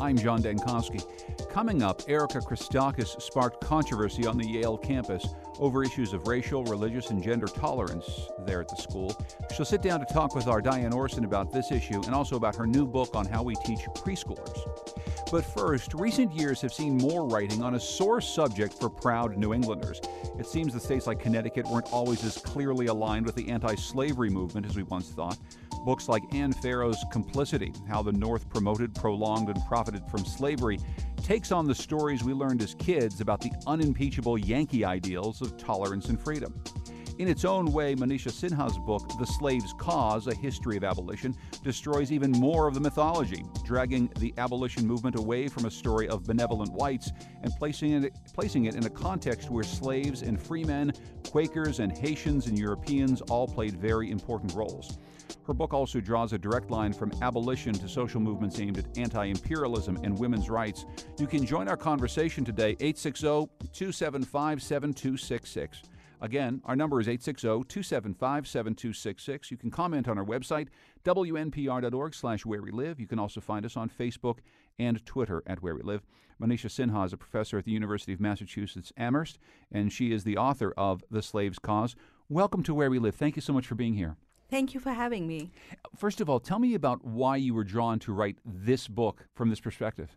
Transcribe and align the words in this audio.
I'm 0.00 0.16
John 0.16 0.40
Dankosky. 0.40 1.04
Coming 1.58 1.82
up, 1.82 2.02
Erika 2.06 2.38
Christakis 2.38 3.20
sparked 3.20 3.64
controversy 3.64 4.24
on 4.24 4.38
the 4.38 4.46
Yale 4.46 4.78
campus 4.78 5.26
over 5.58 5.82
issues 5.82 6.12
of 6.12 6.28
racial, 6.28 6.62
religious, 6.62 7.10
and 7.10 7.20
gender 7.20 7.48
tolerance 7.48 8.28
there 8.46 8.60
at 8.60 8.68
the 8.68 8.76
school. 8.76 9.20
She'll 9.52 9.66
sit 9.66 9.82
down 9.82 9.98
to 9.98 10.06
talk 10.14 10.36
with 10.36 10.46
our 10.46 10.62
Diane 10.62 10.92
Orson 10.92 11.24
about 11.24 11.52
this 11.52 11.72
issue 11.72 12.00
and 12.06 12.14
also 12.14 12.36
about 12.36 12.54
her 12.54 12.64
new 12.64 12.86
book 12.86 13.16
on 13.16 13.26
how 13.26 13.42
we 13.42 13.56
teach 13.64 13.80
preschoolers. 13.96 14.56
But 15.32 15.44
first, 15.44 15.94
recent 15.94 16.32
years 16.32 16.60
have 16.60 16.72
seen 16.72 16.96
more 16.96 17.26
writing 17.26 17.60
on 17.60 17.74
a 17.74 17.80
sore 17.80 18.20
subject 18.20 18.74
for 18.74 18.88
proud 18.88 19.36
New 19.36 19.52
Englanders. 19.52 20.00
It 20.38 20.46
seems 20.46 20.74
that 20.74 20.82
states 20.82 21.08
like 21.08 21.18
Connecticut 21.18 21.66
weren't 21.66 21.92
always 21.92 22.22
as 22.24 22.38
clearly 22.38 22.86
aligned 22.86 23.26
with 23.26 23.34
the 23.34 23.48
anti 23.50 23.74
slavery 23.74 24.30
movement 24.30 24.64
as 24.64 24.76
we 24.76 24.84
once 24.84 25.08
thought. 25.08 25.36
Books 25.84 26.08
like 26.08 26.22
Anne 26.32 26.52
Farrow's 26.52 27.04
Complicity 27.10 27.72
How 27.88 28.02
the 28.02 28.12
North 28.12 28.48
Promoted, 28.48 28.94
Prolonged, 28.94 29.48
and 29.48 29.60
Profited 29.66 30.04
from 30.10 30.24
Slavery 30.24 30.78
takes 31.22 31.52
on 31.52 31.66
the 31.66 31.74
stories 31.74 32.24
we 32.24 32.32
learned 32.32 32.62
as 32.62 32.74
kids 32.74 33.20
about 33.20 33.40
the 33.40 33.50
unimpeachable 33.66 34.38
Yankee 34.38 34.84
ideals 34.84 35.40
of 35.42 35.56
tolerance 35.56 36.08
and 36.08 36.20
freedom. 36.20 36.54
In 37.18 37.26
its 37.26 37.44
own 37.44 37.72
way, 37.72 37.96
Manisha 37.96 38.30
Sinha's 38.30 38.78
book, 38.78 39.10
The 39.18 39.26
Slave's 39.26 39.74
Cause 39.76 40.28
A 40.28 40.34
History 40.34 40.76
of 40.76 40.84
Abolition, 40.84 41.34
destroys 41.64 42.12
even 42.12 42.30
more 42.30 42.68
of 42.68 42.74
the 42.74 42.80
mythology, 42.80 43.44
dragging 43.64 44.08
the 44.20 44.32
abolition 44.38 44.86
movement 44.86 45.16
away 45.16 45.48
from 45.48 45.64
a 45.64 45.70
story 45.70 46.08
of 46.08 46.22
benevolent 46.22 46.72
whites 46.72 47.10
and 47.42 47.52
placing 47.58 48.04
it, 48.04 48.12
placing 48.32 48.66
it 48.66 48.76
in 48.76 48.86
a 48.86 48.90
context 48.90 49.50
where 49.50 49.64
slaves 49.64 50.22
and 50.22 50.40
freemen, 50.40 50.92
Quakers 51.28 51.80
and 51.80 51.90
Haitians 51.90 52.46
and 52.46 52.56
Europeans 52.56 53.20
all 53.22 53.48
played 53.48 53.76
very 53.76 54.12
important 54.12 54.54
roles. 54.54 54.98
Her 55.46 55.54
book 55.54 55.72
also 55.72 56.00
draws 56.00 56.32
a 56.32 56.38
direct 56.38 56.70
line 56.70 56.92
from 56.92 57.12
abolition 57.22 57.72
to 57.72 57.88
social 57.88 58.20
movements 58.20 58.58
aimed 58.60 58.78
at 58.78 58.98
anti 58.98 59.24
imperialism 59.24 59.98
and 60.02 60.18
women's 60.18 60.50
rights. 60.50 60.84
You 61.18 61.26
can 61.26 61.44
join 61.44 61.68
our 61.68 61.76
conversation 61.76 62.44
today, 62.44 62.76
860 62.80 63.48
275 63.72 64.62
7266. 64.62 65.82
Again, 66.20 66.60
our 66.64 66.74
number 66.74 67.00
is 67.00 67.08
860 67.08 67.46
275 67.68 68.48
7266. 68.48 69.50
You 69.50 69.56
can 69.56 69.70
comment 69.70 70.08
on 70.08 70.18
our 70.18 70.24
website, 70.24 70.68
wnpr.org 71.04 72.14
slash 72.14 72.44
where 72.44 72.62
we 72.62 72.70
live. 72.70 72.98
You 72.98 73.06
can 73.06 73.18
also 73.18 73.40
find 73.40 73.64
us 73.64 73.76
on 73.76 73.88
Facebook 73.88 74.38
and 74.78 75.04
Twitter 75.06 75.42
at 75.46 75.62
Where 75.62 75.76
We 75.76 75.82
Live. 75.82 76.02
Manisha 76.40 76.66
Sinha 76.66 77.06
is 77.06 77.12
a 77.12 77.16
professor 77.16 77.58
at 77.58 77.64
the 77.64 77.72
University 77.72 78.12
of 78.12 78.20
Massachusetts 78.20 78.92
Amherst, 78.96 79.38
and 79.72 79.92
she 79.92 80.12
is 80.12 80.24
the 80.24 80.36
author 80.36 80.72
of 80.76 81.02
The 81.10 81.22
Slave's 81.22 81.58
Cause. 81.58 81.96
Welcome 82.28 82.62
to 82.64 82.74
Where 82.74 82.90
We 82.90 82.98
Live. 82.98 83.14
Thank 83.14 83.36
you 83.36 83.42
so 83.42 83.52
much 83.52 83.66
for 83.66 83.74
being 83.74 83.94
here. 83.94 84.16
Thank 84.50 84.72
you 84.72 84.80
for 84.80 84.92
having 84.92 85.26
me. 85.26 85.50
First 85.96 86.20
of 86.22 86.30
all, 86.30 86.40
tell 86.40 86.58
me 86.58 86.74
about 86.74 87.04
why 87.04 87.36
you 87.36 87.52
were 87.52 87.64
drawn 87.64 87.98
to 88.00 88.12
write 88.12 88.38
this 88.44 88.88
book 88.88 89.26
from 89.34 89.50
this 89.50 89.60
perspective. 89.60 90.16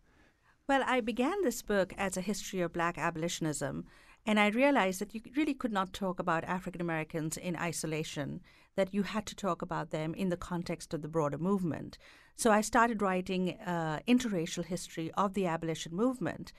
Well, 0.70 0.84
I 0.86 1.02
began 1.02 1.44
this 1.44 1.62
book 1.62 1.94
as 1.98 2.16
a 2.16 2.22
history 2.22 2.62
of 2.62 2.72
black 2.72 2.98
abolitionism, 2.98 3.84
and 4.26 4.40
I 4.40 4.48
realized 4.48 5.02
that 5.02 5.14
you 5.14 5.22
really 5.36 5.54
could 5.54 5.74
not 5.74 5.92
talk 5.92 6.18
about 6.20 6.46
African 6.46 6.80
Americans 6.80 7.36
in 7.36 7.58
isolation, 7.58 8.40
that 8.76 8.94
you 8.94 9.04
had 9.04 9.26
to 9.26 9.36
talk 9.36 9.62
about 9.62 9.90
them 9.90 10.14
in 10.14 10.30
the 10.30 10.38
context 10.38 10.94
of 10.94 11.02
the 11.02 11.10
broader 11.10 11.38
movement. 11.38 11.98
So 12.38 12.52
I 12.52 12.62
started 12.62 13.02
writing 13.02 13.60
uh, 13.66 14.00
interracial 14.08 14.64
history 14.64 15.12
of 15.18 15.34
the 15.34 15.46
abolition 15.46 15.94
movement. 15.94 16.54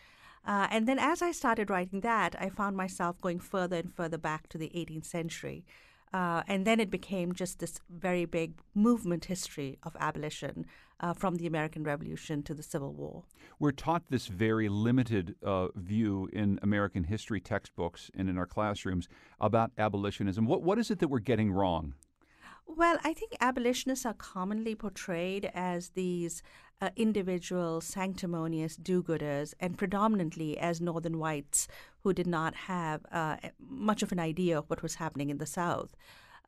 Uh, 0.45 0.67
and 0.71 0.87
then 0.87 0.99
as 0.99 1.23
I 1.23 1.33
started 1.33 1.71
writing 1.71 2.01
that, 2.01 2.35
I 2.39 2.51
found 2.51 2.77
myself 2.77 3.19
going 3.21 3.39
further 3.39 3.77
and 3.77 3.95
further 3.95 4.19
back 4.19 4.49
to 4.49 4.59
the 4.59 4.71
18th 4.75 5.07
century. 5.07 5.65
Uh, 6.13 6.43
and 6.47 6.67
then 6.67 6.79
it 6.79 6.91
became 6.91 7.33
just 7.33 7.59
this 7.59 7.81
very 7.89 8.25
big 8.27 8.55
movement 8.75 9.25
history 9.27 9.79
of 9.83 9.97
abolition 9.99 10.67
uh, 11.01 11.13
from 11.13 11.37
the 11.37 11.47
American 11.47 11.83
Revolution 11.83 12.43
to 12.43 12.55
the 12.55 12.63
Civil 12.63 12.93
War. 12.93 13.25
We're 13.59 13.73
taught 13.73 14.05
this 14.11 14.27
very 14.27 14.69
limited 14.69 15.37
uh, 15.43 15.69
view 15.75 16.29
in 16.33 16.59
American 16.63 17.05
history 17.05 17.41
textbooks 17.41 18.11
and 18.15 18.29
in 18.29 18.37
our 18.37 18.47
classrooms 18.47 19.09
about 19.41 19.73
abolitionism. 19.79 20.47
What, 20.47 20.63
what 20.63 20.79
is 20.79 20.91
it 20.91 20.99
that 20.99 21.09
we're 21.09 21.19
getting 21.19 21.51
wrong? 21.51 21.95
Well, 22.67 22.99
I 23.05 23.13
think 23.13 23.37
abolitionists 23.41 24.07
are 24.07 24.15
commonly 24.15 24.75
portrayed 24.75 25.51
as 25.53 25.91
these 25.91 26.43
uh, 26.81 26.91
individual 26.97 27.81
sanctimonious 27.81 28.77
do 28.77 29.03
gooders 29.03 29.55
and 29.61 29.79
predominantly 29.79 30.59
as 30.59 30.81
Northern 30.81 31.19
whites 31.19 31.69
who 32.01 32.13
did 32.13 32.27
not 32.27 32.55
have 32.55 33.01
uh, 33.13 33.37
much 33.61 34.03
of 34.03 34.13
an 34.13 34.19
idea 34.19 34.59
of 34.59 34.69
what 34.69 34.83
was 34.83 34.97
happening 34.97 35.31
in 35.31 35.39
the 35.39 35.47
South. 35.47 35.95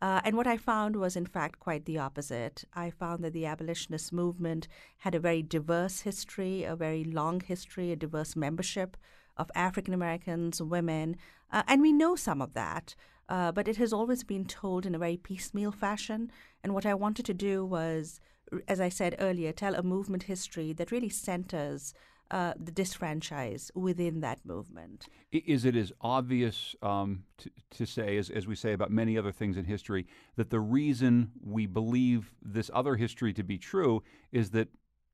Uh, 0.02 0.20
and 0.24 0.36
what 0.36 0.46
I 0.46 0.56
found 0.56 0.96
was, 0.96 1.16
in 1.16 1.24
fact, 1.24 1.60
quite 1.60 1.86
the 1.86 1.98
opposite. 1.98 2.64
I 2.74 2.90
found 2.90 3.22
that 3.24 3.32
the 3.32 3.46
abolitionist 3.46 4.12
movement 4.12 4.68
had 4.98 5.14
a 5.14 5.20
very 5.20 5.42
diverse 5.42 6.00
history, 6.00 6.64
a 6.64 6.76
very 6.76 7.04
long 7.04 7.40
history, 7.40 7.92
a 7.92 7.96
diverse 7.96 8.34
membership 8.36 8.96
of 9.36 9.50
African 9.54 9.94
Americans, 9.94 10.60
women, 10.60 11.16
uh, 11.50 11.62
and 11.66 11.80
we 11.80 11.92
know 11.92 12.16
some 12.16 12.42
of 12.42 12.54
that. 12.54 12.94
Uh, 13.28 13.50
but 13.52 13.68
it 13.68 13.78
has 13.78 13.92
always 13.92 14.22
been 14.22 14.44
told 14.44 14.84
in 14.84 14.94
a 14.94 14.98
very 14.98 15.16
piecemeal 15.16 15.72
fashion. 15.72 16.30
And 16.62 16.74
what 16.74 16.84
I 16.84 16.92
wanted 16.92 17.24
to 17.26 17.34
do 17.34 17.64
was, 17.64 18.20
as 18.68 18.80
I 18.80 18.88
said 18.88 19.16
earlier, 19.18 19.52
tell 19.52 19.74
a 19.74 19.82
movement 19.82 20.24
history 20.24 20.72
that 20.74 20.90
really 20.90 21.08
centers 21.08 21.94
uh, 22.30 22.54
the 22.58 22.72
disfranchise 22.72 23.70
within 23.74 24.20
that 24.20 24.38
movement. 24.44 25.06
Is 25.30 25.64
it 25.64 25.76
as 25.76 25.92
obvious 26.00 26.74
um, 26.82 27.24
to, 27.38 27.50
to, 27.70 27.86
say, 27.86 28.16
as, 28.16 28.30
as 28.30 28.46
we 28.46 28.54
say 28.54 28.72
about 28.72 28.90
many 28.90 29.18
other 29.18 29.32
things 29.32 29.56
in 29.56 29.64
history, 29.64 30.06
that 30.36 30.50
the 30.50 30.60
reason 30.60 31.32
we 31.42 31.66
believe 31.66 32.34
this 32.42 32.70
other 32.74 32.96
history 32.96 33.32
to 33.34 33.42
be 33.42 33.58
true 33.58 34.02
is 34.32 34.50
that 34.50 34.68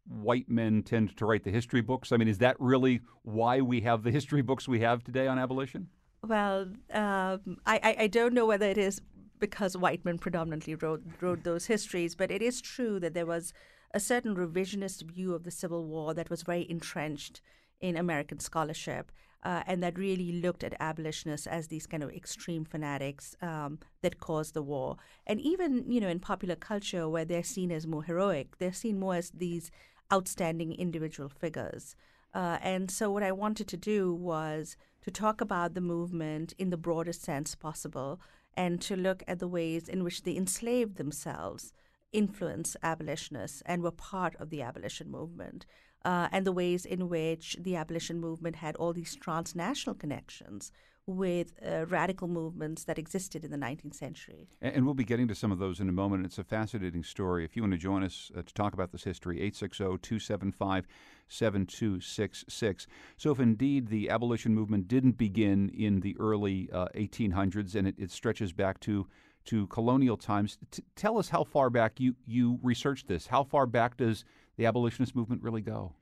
white 0.06 0.48
men 0.48 0.82
tend 0.82 1.16
to 1.16 1.26
write 1.26 1.44
the 1.44 1.50
history 1.50 1.80
books? 1.80 2.12
I 2.12 2.16
mean, 2.16 2.28
is 2.28 2.38
that 2.38 2.56
really 2.58 3.00
why 3.22 3.60
we 3.60 3.80
have 3.82 4.02
the 4.02 4.10
history 4.10 4.42
books 4.42 4.68
we 4.68 4.80
have 4.80 5.02
today 5.04 5.26
on 5.26 5.38
abolition? 5.38 5.88
Well, 6.26 6.68
um, 6.92 7.56
I, 7.66 7.96
I 7.98 8.06
don't 8.06 8.34
know 8.34 8.46
whether 8.46 8.66
it 8.66 8.78
is 8.78 9.00
because 9.40 9.76
white 9.76 10.04
men 10.04 10.18
predominantly 10.18 10.74
wrote 10.74 11.02
wrote 11.20 11.44
those 11.44 11.66
histories, 11.66 12.14
but 12.14 12.30
it 12.30 12.42
is 12.42 12.60
true 12.60 13.00
that 13.00 13.14
there 13.14 13.26
was 13.26 13.52
a 13.92 14.00
certain 14.00 14.36
revisionist 14.36 15.02
view 15.02 15.34
of 15.34 15.44
the 15.44 15.50
Civil 15.50 15.86
War 15.86 16.14
that 16.14 16.30
was 16.30 16.42
very 16.42 16.70
entrenched 16.70 17.40
in 17.80 17.96
American 17.96 18.38
scholarship, 18.38 19.10
uh, 19.42 19.62
and 19.66 19.82
that 19.82 19.98
really 19.98 20.32
looked 20.32 20.62
at 20.62 20.74
abolitionists 20.78 21.46
as 21.46 21.68
these 21.68 21.86
kind 21.86 22.02
of 22.02 22.10
extreme 22.10 22.64
fanatics 22.64 23.34
um, 23.42 23.78
that 24.02 24.20
caused 24.20 24.54
the 24.54 24.62
war. 24.62 24.96
And 25.26 25.40
even 25.40 25.90
you 25.90 26.00
know 26.00 26.08
in 26.08 26.20
popular 26.20 26.56
culture, 26.56 27.08
where 27.08 27.24
they're 27.24 27.42
seen 27.42 27.72
as 27.72 27.86
more 27.86 28.04
heroic, 28.04 28.58
they're 28.58 28.72
seen 28.72 29.00
more 29.00 29.16
as 29.16 29.30
these 29.30 29.70
outstanding 30.12 30.72
individual 30.72 31.28
figures. 31.28 31.96
Uh, 32.32 32.58
and 32.62 32.90
so, 32.90 33.10
what 33.10 33.22
I 33.22 33.32
wanted 33.32 33.66
to 33.68 33.76
do 33.76 34.14
was 34.14 34.76
to 35.02 35.10
talk 35.10 35.40
about 35.40 35.74
the 35.74 35.80
movement 35.80 36.54
in 36.58 36.70
the 36.70 36.76
broadest 36.76 37.22
sense 37.22 37.54
possible 37.54 38.20
and 38.56 38.80
to 38.82 38.96
look 38.96 39.22
at 39.26 39.38
the 39.38 39.48
ways 39.48 39.88
in 39.88 40.04
which 40.04 40.22
the 40.22 40.36
enslaved 40.36 40.96
themselves 40.96 41.72
influenced 42.12 42.76
abolitionists 42.82 43.62
and 43.66 43.82
were 43.82 43.90
part 43.90 44.34
of 44.36 44.50
the 44.50 44.62
abolition 44.62 45.10
movement. 45.10 45.66
Uh, 46.04 46.28
and 46.32 46.46
the 46.46 46.52
ways 46.52 46.86
in 46.86 47.08
which 47.08 47.56
the 47.60 47.76
abolition 47.76 48.20
movement 48.20 48.56
had 48.56 48.74
all 48.76 48.92
these 48.92 49.14
transnational 49.16 49.94
connections 49.94 50.72
with 51.10 51.52
uh, 51.66 51.86
radical 51.86 52.28
movements 52.28 52.84
that 52.84 52.98
existed 52.98 53.44
in 53.44 53.50
the 53.50 53.56
19th 53.56 53.94
century. 53.94 54.48
And, 54.60 54.76
and, 54.76 54.84
we'll 54.84 54.94
be 54.94 55.04
getting 55.04 55.28
to 55.28 55.34
some 55.34 55.52
of 55.52 55.58
those 55.58 55.80
in 55.80 55.88
a 55.88 55.92
moment. 55.92 56.24
It's 56.24 56.38
a 56.38 56.44
fascinating 56.44 57.04
story. 57.04 57.44
If 57.44 57.56
you 57.56 57.62
want 57.62 57.72
to 57.72 57.78
join 57.78 58.02
us 58.02 58.30
uh, 58.36 58.42
to 58.42 58.54
talk 58.54 58.74
about 58.74 58.92
this 58.92 59.04
history, 59.04 59.36
860 59.36 59.84
275 59.84 60.86
7266. 61.28 62.86
So, 63.16 63.30
if 63.30 63.40
indeed 63.40 63.88
the 63.88 64.10
abolition 64.10 64.54
movement 64.54 64.88
didn't 64.88 65.16
begin 65.18 65.68
in 65.70 66.00
the 66.00 66.16
early 66.18 66.68
uh, 66.72 66.88
1800s 66.94 67.74
and 67.74 67.86
it, 67.86 67.94
it, 67.98 68.10
stretches 68.10 68.52
back 68.52 68.80
to 68.80 69.06
to 69.46 69.66
colonial 69.68 70.16
times, 70.16 70.58
t- 70.70 70.82
tell 70.96 71.18
us 71.18 71.30
how 71.30 71.42
far 71.44 71.70
back 71.70 71.98
you, 71.98 72.14
you 72.26 72.58
researched 72.62 73.08
this. 73.08 73.26
How 73.26 73.42
far 73.42 73.64
back 73.66 73.96
does 73.96 74.24
the 74.58 74.66
abolitionist 74.66 75.16
movement 75.16 75.42
really 75.42 75.62
go? 75.62 75.94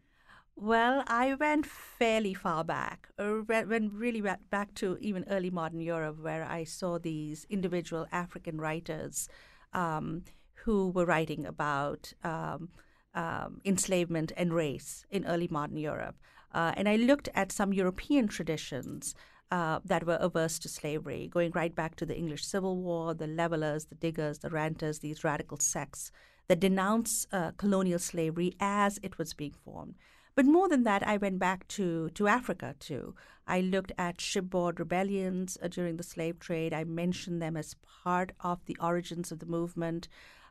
Well, 0.60 1.04
I 1.06 1.34
went 1.34 1.66
fairly 1.66 2.34
far 2.34 2.64
back, 2.64 3.08
uh, 3.16 3.42
went 3.46 3.92
really 3.92 4.20
back 4.20 4.74
to 4.74 4.98
even 5.00 5.24
early 5.30 5.50
modern 5.50 5.80
Europe, 5.80 6.18
where 6.20 6.44
I 6.44 6.64
saw 6.64 6.98
these 6.98 7.46
individual 7.48 8.08
African 8.10 8.60
writers 8.60 9.28
um, 9.72 10.24
who 10.64 10.90
were 10.90 11.06
writing 11.06 11.46
about 11.46 12.12
um, 12.24 12.70
um, 13.14 13.60
enslavement 13.64 14.32
and 14.36 14.52
race 14.52 15.06
in 15.10 15.24
early 15.26 15.46
modern 15.48 15.76
Europe. 15.76 16.16
Uh, 16.52 16.72
and 16.76 16.88
I 16.88 16.96
looked 16.96 17.28
at 17.36 17.52
some 17.52 17.72
European 17.72 18.26
traditions 18.26 19.14
uh, 19.52 19.78
that 19.84 20.06
were 20.08 20.18
averse 20.20 20.58
to 20.58 20.68
slavery, 20.68 21.28
going 21.28 21.52
right 21.52 21.74
back 21.74 21.94
to 21.96 22.04
the 22.04 22.16
English 22.16 22.44
Civil 22.44 22.78
War, 22.78 23.14
the 23.14 23.28
levelers, 23.28 23.84
the 23.84 23.94
diggers, 23.94 24.40
the 24.40 24.50
ranters, 24.50 24.98
these 24.98 25.22
radical 25.22 25.58
sects 25.58 26.10
that 26.48 26.58
denounce 26.58 27.28
uh, 27.30 27.52
colonial 27.52 28.00
slavery 28.00 28.56
as 28.58 28.98
it 29.04 29.18
was 29.18 29.34
being 29.34 29.54
formed. 29.64 29.94
But 30.38 30.46
more 30.46 30.68
than 30.68 30.84
that, 30.84 31.04
I 31.04 31.16
went 31.16 31.40
back 31.40 31.66
to, 31.66 32.10
to 32.10 32.28
Africa 32.28 32.76
too. 32.78 33.16
I 33.48 33.60
looked 33.60 33.90
at 33.98 34.20
shipboard 34.20 34.78
rebellions 34.78 35.58
uh, 35.60 35.66
during 35.66 35.96
the 35.96 36.04
slave 36.04 36.38
trade. 36.38 36.72
I 36.72 36.84
mentioned 36.84 37.42
them 37.42 37.56
as 37.56 37.74
part 38.04 38.30
of 38.38 38.64
the 38.66 38.76
origins 38.80 39.32
of 39.32 39.40
the 39.40 39.46
movement, 39.46 40.06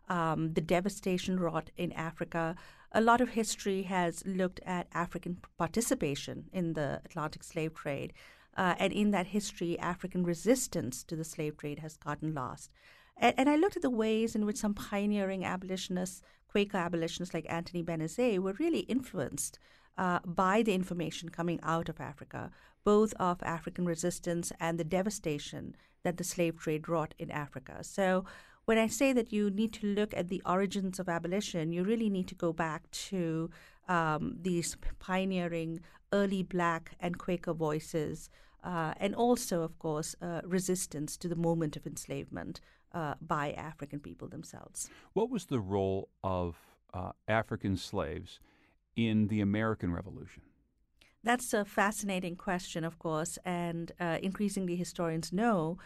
um, 0.09 0.51
the 0.55 0.59
devastation 0.59 1.39
wrought 1.39 1.71
in 1.77 1.93
Africa. 1.93 2.57
A 2.91 2.99
lot 2.99 3.21
of 3.21 3.29
history 3.29 3.83
has 3.83 4.25
looked 4.25 4.59
at 4.65 4.87
African 4.93 5.37
participation 5.57 6.49
in 6.51 6.73
the 6.73 6.99
Atlantic 7.05 7.45
slave 7.45 7.73
trade. 7.73 8.11
Uh, 8.57 8.75
and 8.79 8.91
in 8.91 9.11
that 9.11 9.27
history, 9.27 9.79
African 9.79 10.25
resistance 10.25 11.01
to 11.03 11.15
the 11.15 11.23
slave 11.23 11.55
trade 11.55 11.79
has 11.79 11.95
gotten 11.95 12.33
lost. 12.33 12.71
And, 13.19 13.33
and, 13.37 13.49
I 13.49 13.55
looked 13.55 13.75
at 13.75 13.81
the 13.81 13.89
ways 13.89 14.35
in 14.35 14.45
which 14.45 14.57
some 14.57 14.73
pioneering 14.73 15.43
abolitionists, 15.43 16.21
Quaker 16.47 16.77
abolitionists 16.77 17.33
like 17.33 17.45
Anthony 17.49 17.83
Benezet, 17.83 18.39
were 18.39 18.53
really 18.59 18.81
influenced 18.81 19.59
uh, 19.97 20.19
by 20.25 20.61
the 20.61 20.73
information 20.73 21.29
coming 21.29 21.59
out 21.63 21.89
of 21.89 21.99
Africa, 21.99 22.51
both 22.83 23.13
of 23.19 23.41
African 23.43 23.85
resistance 23.85 24.51
and 24.59 24.79
the 24.79 24.83
devastation 24.83 25.75
that 26.03 26.17
the 26.17 26.23
slave 26.23 26.59
trade 26.59 26.87
wrought 26.87 27.13
in 27.17 27.31
Africa. 27.31 27.83
So 27.83 28.25
when 28.65 28.77
I 28.77 28.87
say 28.87 29.13
that 29.13 29.33
you 29.33 29.49
need 29.49 29.73
to 29.73 29.87
look 29.87 30.13
at 30.15 30.29
the 30.29 30.41
origins 30.45 30.99
of 30.99 31.09
abolition, 31.09 31.71
you 31.71 31.83
really 31.83 32.09
need 32.09 32.27
to 32.27 32.35
go 32.35 32.53
back 32.53 32.89
to 33.09 33.49
um, 33.87 34.37
these 34.41 34.75
pioneering 34.99 35.79
early 36.13 36.43
black 36.43 36.95
and 36.99 37.17
Quaker 37.17 37.53
voices, 37.53 38.29
uh, 38.63 38.93
and 38.99 39.15
also, 39.15 39.61
of 39.61 39.79
course, 39.79 40.15
uh, 40.21 40.41
resistance 40.43 41.15
to 41.17 41.27
the 41.27 41.35
moment 41.35 41.77
of 41.77 41.85
enslavement 41.87 42.59
uh, 42.93 43.15
by 43.21 43.51
African 43.53 43.99
people 43.99 44.27
themselves. 44.27 44.89
What 45.13 45.29
was 45.29 45.45
the 45.45 45.59
role 45.59 46.09
of 46.23 46.55
uh, 46.93 47.11
African 47.27 47.77
slaves 47.77 48.39
in 48.95 49.27
the 49.27 49.41
American 49.41 49.93
Revolution? 49.93 50.43
That's 51.23 51.53
a 51.53 51.65
fascinating 51.65 52.35
question, 52.35 52.83
of 52.83 52.99
course, 52.99 53.37
and 53.43 53.91
uh, 53.99 54.17
increasingly 54.21 54.75
historians 54.75 55.33
know 55.33 55.77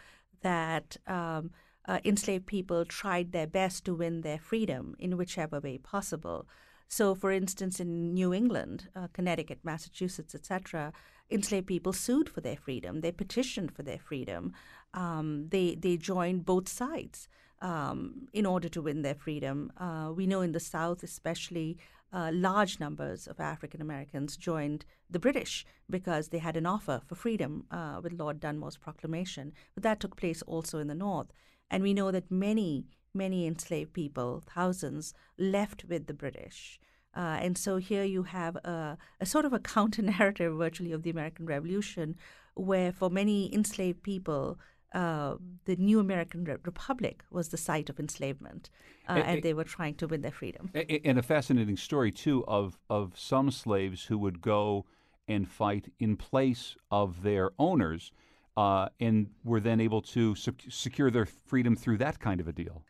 that 0.42 0.96
um, 1.06 1.50
uh, 1.86 1.98
enslaved 2.04 2.46
people 2.46 2.84
tried 2.84 3.32
their 3.32 3.46
best 3.46 3.84
to 3.86 3.94
win 3.94 4.20
their 4.20 4.38
freedom 4.38 4.94
in 4.98 5.16
whichever 5.16 5.60
way 5.60 5.78
possible. 5.78 6.46
So, 6.88 7.14
for 7.14 7.32
instance, 7.32 7.80
in 7.80 8.12
New 8.12 8.34
England, 8.34 8.88
uh, 8.94 9.08
Connecticut, 9.12 9.60
Massachusetts, 9.64 10.34
etc., 10.34 10.92
enslaved 11.30 11.66
people 11.66 11.92
sued 11.92 12.28
for 12.28 12.42
their 12.42 12.56
freedom. 12.56 13.00
They 13.00 13.12
petitioned 13.12 13.72
for 13.72 13.82
their 13.82 13.98
freedom. 13.98 14.52
Um, 14.94 15.48
they 15.48 15.74
they 15.74 15.96
joined 15.96 16.44
both 16.44 16.68
sides 16.68 17.28
um, 17.62 18.28
in 18.32 18.44
order 18.44 18.68
to 18.68 18.82
win 18.82 19.02
their 19.02 19.14
freedom. 19.14 19.72
Uh, 19.78 20.12
we 20.14 20.26
know 20.26 20.40
in 20.42 20.52
the 20.52 20.60
South, 20.60 21.02
especially, 21.02 21.78
uh, 22.12 22.30
large 22.32 22.78
numbers 22.78 23.26
of 23.26 23.40
African 23.40 23.80
Americans 23.80 24.36
joined 24.36 24.84
the 25.08 25.18
British 25.18 25.64
because 25.88 26.28
they 26.28 26.38
had 26.38 26.56
an 26.56 26.66
offer 26.66 27.00
for 27.06 27.14
freedom 27.14 27.64
uh, 27.70 28.00
with 28.02 28.12
Lord 28.12 28.40
Dunmore's 28.40 28.76
proclamation. 28.76 29.52
But 29.74 29.82
that 29.84 30.00
took 30.00 30.16
place 30.16 30.42
also 30.42 30.78
in 30.78 30.88
the 30.88 30.94
North. 30.94 31.32
And 31.70 31.82
we 31.82 31.94
know 31.94 32.10
that 32.10 32.30
many, 32.30 32.86
many 33.14 33.46
enslaved 33.46 33.94
people, 33.94 34.42
thousands, 34.54 35.14
left 35.38 35.84
with 35.88 36.06
the 36.06 36.14
British. 36.14 36.78
Uh, 37.14 37.38
and 37.40 37.56
so 37.56 37.76
here 37.76 38.04
you 38.04 38.24
have 38.24 38.56
a, 38.56 38.98
a 39.20 39.26
sort 39.26 39.44
of 39.44 39.52
a 39.52 39.58
counter 39.74 40.02
narrative 40.02 40.54
virtually 40.54 40.92
of 40.92 41.02
the 41.02 41.10
American 41.10 41.46
Revolution, 41.46 42.16
where 42.54 42.92
for 42.92 43.08
many 43.08 43.52
enslaved 43.54 44.02
people, 44.02 44.58
uh, 44.94 45.36
the 45.64 45.76
new 45.76 45.98
American 46.00 46.44
Re- 46.44 46.56
Republic 46.64 47.24
was 47.30 47.48
the 47.48 47.56
site 47.56 47.88
of 47.90 47.98
enslavement, 47.98 48.70
uh, 49.08 49.12
and, 49.12 49.24
and 49.26 49.42
they 49.42 49.54
were 49.54 49.64
trying 49.64 49.94
to 49.96 50.06
win 50.06 50.22
their 50.22 50.32
freedom. 50.32 50.70
And 51.04 51.18
a 51.18 51.22
fascinating 51.22 51.76
story 51.76 52.12
too 52.12 52.44
of 52.46 52.78
of 52.88 53.18
some 53.18 53.50
slaves 53.50 54.04
who 54.04 54.18
would 54.18 54.40
go 54.40 54.84
and 55.28 55.48
fight 55.48 55.92
in 55.98 56.16
place 56.16 56.76
of 56.90 57.22
their 57.22 57.50
owners, 57.58 58.12
uh, 58.56 58.88
and 59.00 59.30
were 59.44 59.60
then 59.60 59.80
able 59.80 60.02
to 60.02 60.34
sec- 60.34 60.62
secure 60.68 61.10
their 61.10 61.26
freedom 61.26 61.76
through 61.76 61.98
that 61.98 62.18
kind 62.18 62.40
of 62.40 62.48
a 62.48 62.52
deal. 62.52 62.84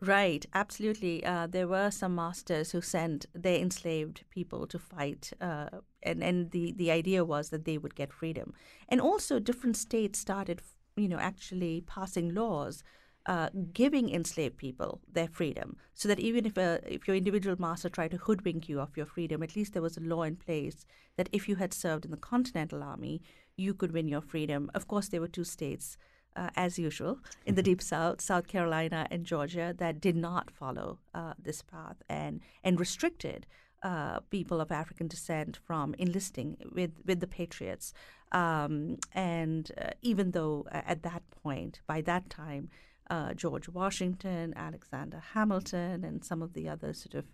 Right, 0.00 0.44
absolutely. 0.52 1.24
Uh, 1.24 1.46
there 1.46 1.66
were 1.66 1.90
some 1.90 2.14
masters 2.14 2.72
who 2.72 2.82
sent 2.82 3.24
their 3.34 3.58
enslaved 3.58 4.24
people 4.28 4.66
to 4.66 4.78
fight, 4.78 5.32
uh, 5.40 5.68
and 6.02 6.22
and 6.22 6.50
the 6.50 6.72
the 6.72 6.90
idea 6.90 7.24
was 7.24 7.48
that 7.48 7.64
they 7.64 7.78
would 7.78 7.94
get 7.94 8.12
freedom. 8.12 8.52
And 8.90 9.00
also, 9.00 9.38
different 9.38 9.76
states 9.76 10.18
started 10.18 10.60
you 10.96 11.08
know, 11.08 11.18
actually 11.18 11.82
passing 11.86 12.34
laws 12.34 12.82
uh, 13.26 13.50
giving 13.72 14.08
enslaved 14.08 14.56
people 14.56 15.00
their 15.12 15.28
freedom, 15.28 15.76
so 15.94 16.08
that 16.08 16.20
even 16.20 16.46
if 16.46 16.56
a, 16.56 16.80
if 16.86 17.08
your 17.08 17.16
individual 17.16 17.56
master 17.58 17.88
tried 17.88 18.12
to 18.12 18.18
hoodwink 18.18 18.68
you 18.68 18.80
of 18.80 18.96
your 18.96 19.06
freedom, 19.06 19.42
at 19.42 19.56
least 19.56 19.72
there 19.72 19.82
was 19.82 19.96
a 19.96 20.00
law 20.00 20.22
in 20.22 20.36
place 20.36 20.86
that 21.16 21.28
if 21.32 21.48
you 21.48 21.56
had 21.56 21.74
served 21.74 22.04
in 22.04 22.12
the 22.12 22.16
Continental 22.16 22.84
Army, 22.84 23.20
you 23.56 23.74
could 23.74 23.92
win 23.92 24.06
your 24.06 24.20
freedom. 24.20 24.70
Of 24.74 24.86
course, 24.86 25.08
there 25.08 25.20
were 25.20 25.26
two 25.28 25.44
states, 25.44 25.98
uh, 26.36 26.50
as 26.54 26.78
usual, 26.78 27.18
in 27.44 27.56
the 27.56 27.62
deep 27.62 27.82
South, 27.82 28.20
South 28.20 28.46
Carolina 28.46 29.08
and 29.10 29.24
Georgia, 29.24 29.74
that 29.76 30.00
did 30.00 30.14
not 30.14 30.50
follow 30.50 31.00
uh, 31.12 31.34
this 31.36 31.62
path 31.62 31.96
and 32.08 32.40
and 32.62 32.78
restricted 32.78 33.46
uh, 33.86 34.18
people 34.30 34.60
of 34.60 34.72
African 34.72 35.06
descent 35.06 35.56
from 35.66 35.94
enlisting 35.96 36.56
with, 36.78 36.94
with 37.06 37.20
the 37.20 37.26
Patriots. 37.38 37.92
Um, 38.32 38.98
and 39.12 39.70
uh, 39.80 39.90
even 40.02 40.32
though 40.32 40.66
uh, 40.72 40.82
at 40.92 41.04
that 41.04 41.22
point, 41.42 41.80
by 41.86 42.00
that 42.02 42.28
time, 42.28 42.68
uh, 43.08 43.32
George 43.34 43.68
Washington, 43.68 44.52
Alexander 44.56 45.22
Hamilton, 45.34 46.02
and 46.02 46.24
some 46.24 46.42
of 46.42 46.52
the 46.54 46.68
other 46.68 46.92
sort 46.92 47.14
of 47.14 47.26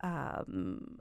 um, 0.00 1.00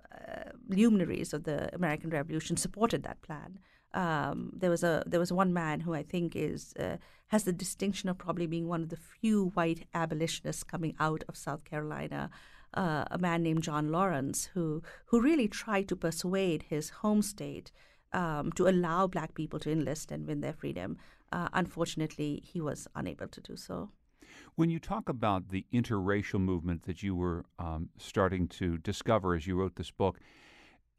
luminaries 0.68 1.32
of 1.32 1.44
the 1.44 1.60
American 1.76 2.10
Revolution 2.10 2.58
supported 2.58 3.04
that 3.04 3.22
plan. 3.22 3.60
Um, 3.94 4.52
there 4.62 4.72
was 4.72 4.84
a 4.84 5.04
there 5.06 5.20
was 5.20 5.32
one 5.32 5.54
man 5.54 5.82
who 5.82 5.94
I 5.94 6.04
think 6.04 6.36
is 6.36 6.74
uh, 6.80 6.98
has 7.28 7.44
the 7.44 7.54
distinction 7.54 8.10
of 8.10 8.18
probably 8.18 8.48
being 8.48 8.68
one 8.68 8.82
of 8.82 8.90
the 8.90 8.98
few 8.98 9.52
white 9.58 9.86
abolitionists 9.94 10.64
coming 10.64 10.96
out 11.00 11.24
of 11.30 11.38
South 11.38 11.64
Carolina 11.64 12.32
uh, 12.78 13.06
a 13.12 13.18
man 13.18 13.44
named 13.44 13.64
John 13.64 13.92
Laurens 13.92 14.50
who 14.54 14.84
who 15.08 15.20
really 15.20 15.48
tried 15.48 15.88
to 15.90 15.96
persuade 15.96 16.64
his 16.70 16.90
home 17.02 17.22
state 17.22 17.72
um, 18.14 18.52
to 18.54 18.68
allow 18.68 19.08
black 19.08 19.34
people 19.34 19.60
to 19.60 19.72
enlist 19.72 20.12
and 20.12 20.28
win 20.28 20.42
their 20.42 20.54
freedom. 20.54 20.98
Uh, 21.32 21.50
unfortunately, 21.54 22.42
he 22.46 22.62
was 22.62 22.88
unable 22.96 23.28
to 23.28 23.42
do 23.42 23.58
so. 23.58 23.90
When 24.56 24.70
you 24.70 24.80
talk 24.80 25.10
about 25.10 25.50
the 25.50 25.66
interracial 25.74 26.40
movement 26.40 26.84
that 26.84 27.04
you 27.04 27.16
were 27.16 27.46
um, 27.60 27.90
starting 27.98 28.48
to 28.60 28.78
discover 28.78 29.36
as 29.36 29.48
you 29.48 29.56
wrote 29.56 29.76
this 29.76 29.92
book, 29.92 30.20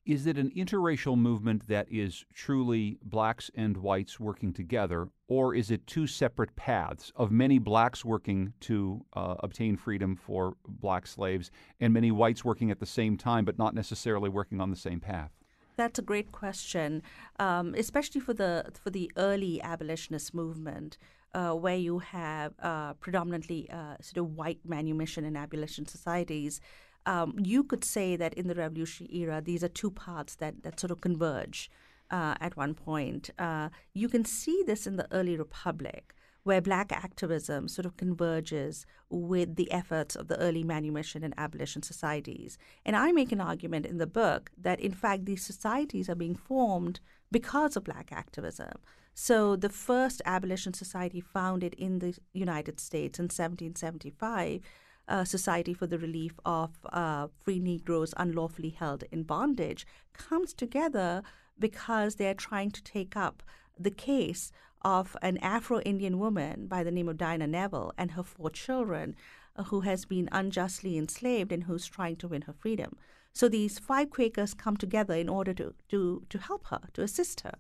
is 0.09 0.27
it 0.27 0.39
an 0.39 0.51
interracial 0.57 1.19
movement 1.19 1.69
that 1.69 1.87
is 1.93 2.25
truly 2.33 2.99
blacks 3.05 3.51
and 3.55 3.77
whites 3.77 4.19
working 4.19 4.55
together, 4.55 5.09
or 5.29 5.55
is 5.55 5.71
it 5.71 5.87
two 5.87 6.07
separate 6.07 6.57
paths 6.57 7.13
of 7.15 7.31
many 7.31 7.59
blacks 7.59 8.07
working 8.07 8.55
to 8.59 9.05
uh, 9.13 9.35
obtain 9.41 9.77
freedom 9.77 10.17
for 10.17 10.55
black 10.67 11.07
slaves 11.07 11.51
and 11.79 11.93
many 11.93 12.11
whites 12.11 12.43
working 12.43 12.71
at 12.71 12.81
the 12.81 12.87
same 12.87 13.19
time 13.19 13.45
but 13.45 13.59
not 13.59 13.75
necessarily 13.75 14.31
working 14.31 14.63
on 14.63 14.71
the 14.71 14.77
same 14.77 14.99
path? 14.99 15.31
That's 15.77 15.99
a 15.99 16.03
great 16.03 16.33
question, 16.33 17.03
um, 17.39 17.75
especially 17.77 18.23
for 18.23 18.33
the 18.33 18.73
for 18.83 18.89
the 18.89 19.13
early 19.17 19.61
abolitionist 19.63 20.35
movement, 20.35 20.97
uh, 21.35 21.53
where 21.53 21.77
you 21.77 21.99
have 21.99 22.55
uh, 22.63 22.95
predominantly 22.95 23.69
uh, 23.71 23.97
sort 24.01 24.17
of 24.17 24.35
white 24.35 24.61
manumission 24.65 25.27
and 25.27 25.37
abolition 25.37 25.87
societies 25.87 26.63
um, 27.09 27.35
you 27.43 27.65
could 27.65 27.85
say 27.85 28.17
that 28.17 28.35
in 28.35 28.49
the 28.49 28.55
revolutionary 28.55 29.17
era, 29.17 29.41
these 29.41 29.65
are 29.65 29.69
two 29.69 29.91
paths 29.91 30.35
that, 30.37 30.63
that 30.63 30.79
sort 30.79 30.91
of 30.91 31.01
converge 31.01 31.71
uh, 32.11 32.35
at 32.39 32.55
one 32.55 32.75
point. 32.75 33.31
Uh, 33.39 33.71
you 33.95 34.11
can 34.11 34.27
see 34.27 34.63
this 34.67 34.87
in 34.87 34.97
the 34.97 35.09
early 35.11 35.35
republic, 35.35 36.15
where 36.43 36.61
black 36.61 36.93
activism 36.93 37.67
sort 37.67 37.87
of 37.87 37.97
converges 37.97 38.85
with 39.09 39.57
the 39.57 39.73
efforts 39.73 40.17
of 40.17 40.29
the 40.29 40.39
early 40.39 40.63
manumission 40.63 41.25
and 41.25 41.33
abolition 41.39 41.83
societies. 41.83 42.59
And 42.85 42.95
I 42.95 43.11
make 43.13 43.33
an 43.33 43.41
argument 43.41 43.87
in 43.87 43.97
the 43.97 44.07
book 44.07 44.51
that, 44.59 44.79
in 44.79 44.93
fact, 44.93 45.25
these 45.25 45.45
societies 45.45 46.11
are 46.11 46.15
being 46.15 46.37
formed 46.37 47.01
because 47.33 47.75
of 47.75 47.85
black 47.85 48.11
activism. 48.13 48.73
So 49.15 49.57
the 49.57 49.71
first 49.71 50.21
abolition 50.27 50.75
society 50.75 51.23
founded 51.23 51.73
in 51.75 52.01
the 52.01 52.19
United 52.35 52.79
States 52.81 53.19
in 53.19 53.25
1775 53.25 54.61
uh, 55.09 55.25
Society 55.25 55.75
for 55.75 55.87
the 55.87 55.99
Relief 55.99 56.39
of 56.45 56.71
uh, 56.93 57.29
Free 57.43 57.59
Negroes 57.59 58.15
Unlawfully 58.17 58.71
Held 58.71 59.05
in 59.11 59.23
Bondage 59.23 59.87
comes 60.13 60.53
together 60.53 61.23
because 61.59 62.17
they're 62.17 62.35
trying 62.35 62.71
to 62.71 62.83
take 62.83 63.17
up 63.17 63.43
the 63.79 63.91
case 63.91 64.53
of 64.83 65.17
an 65.23 65.39
Afro 65.39 65.81
Indian 65.81 66.19
woman 66.19 66.67
by 66.67 66.85
the 66.85 66.91
name 66.91 67.09
of 67.09 67.17
Dinah 67.17 67.47
Neville 67.47 67.93
and 67.99 68.13
her 68.13 68.23
four 68.23 68.51
children 68.51 69.17
uh, 69.57 69.65
who 69.65 69.81
has 69.81 70.05
been 70.05 70.29
unjustly 70.31 70.97
enslaved 70.97 71.53
and 71.53 71.65
who's 71.65 71.87
trying 71.87 72.17
to 72.17 72.29
win 72.29 72.43
her 72.43 72.53
freedom. 72.53 72.97
So 73.33 73.49
these 73.49 73.79
five 73.79 74.11
Quakers 74.11 74.55
come 74.55 74.77
together 74.77 75.15
in 75.15 75.29
order 75.29 75.55
to, 75.55 75.75
to, 75.91 76.25
to 76.29 76.39
help 76.39 76.67
her, 76.67 76.81
to 76.95 77.03
assist 77.03 77.41
her. 77.41 77.55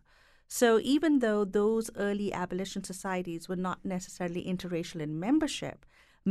So 0.47 0.81
even 0.83 1.19
though 1.19 1.45
those 1.45 1.90
early 1.97 2.33
abolition 2.33 2.83
societies 2.83 3.49
were 3.49 3.57
not 3.57 3.85
necessarily 3.85 4.45
interracial 4.45 5.00
in 5.00 5.21
membership, 5.21 5.85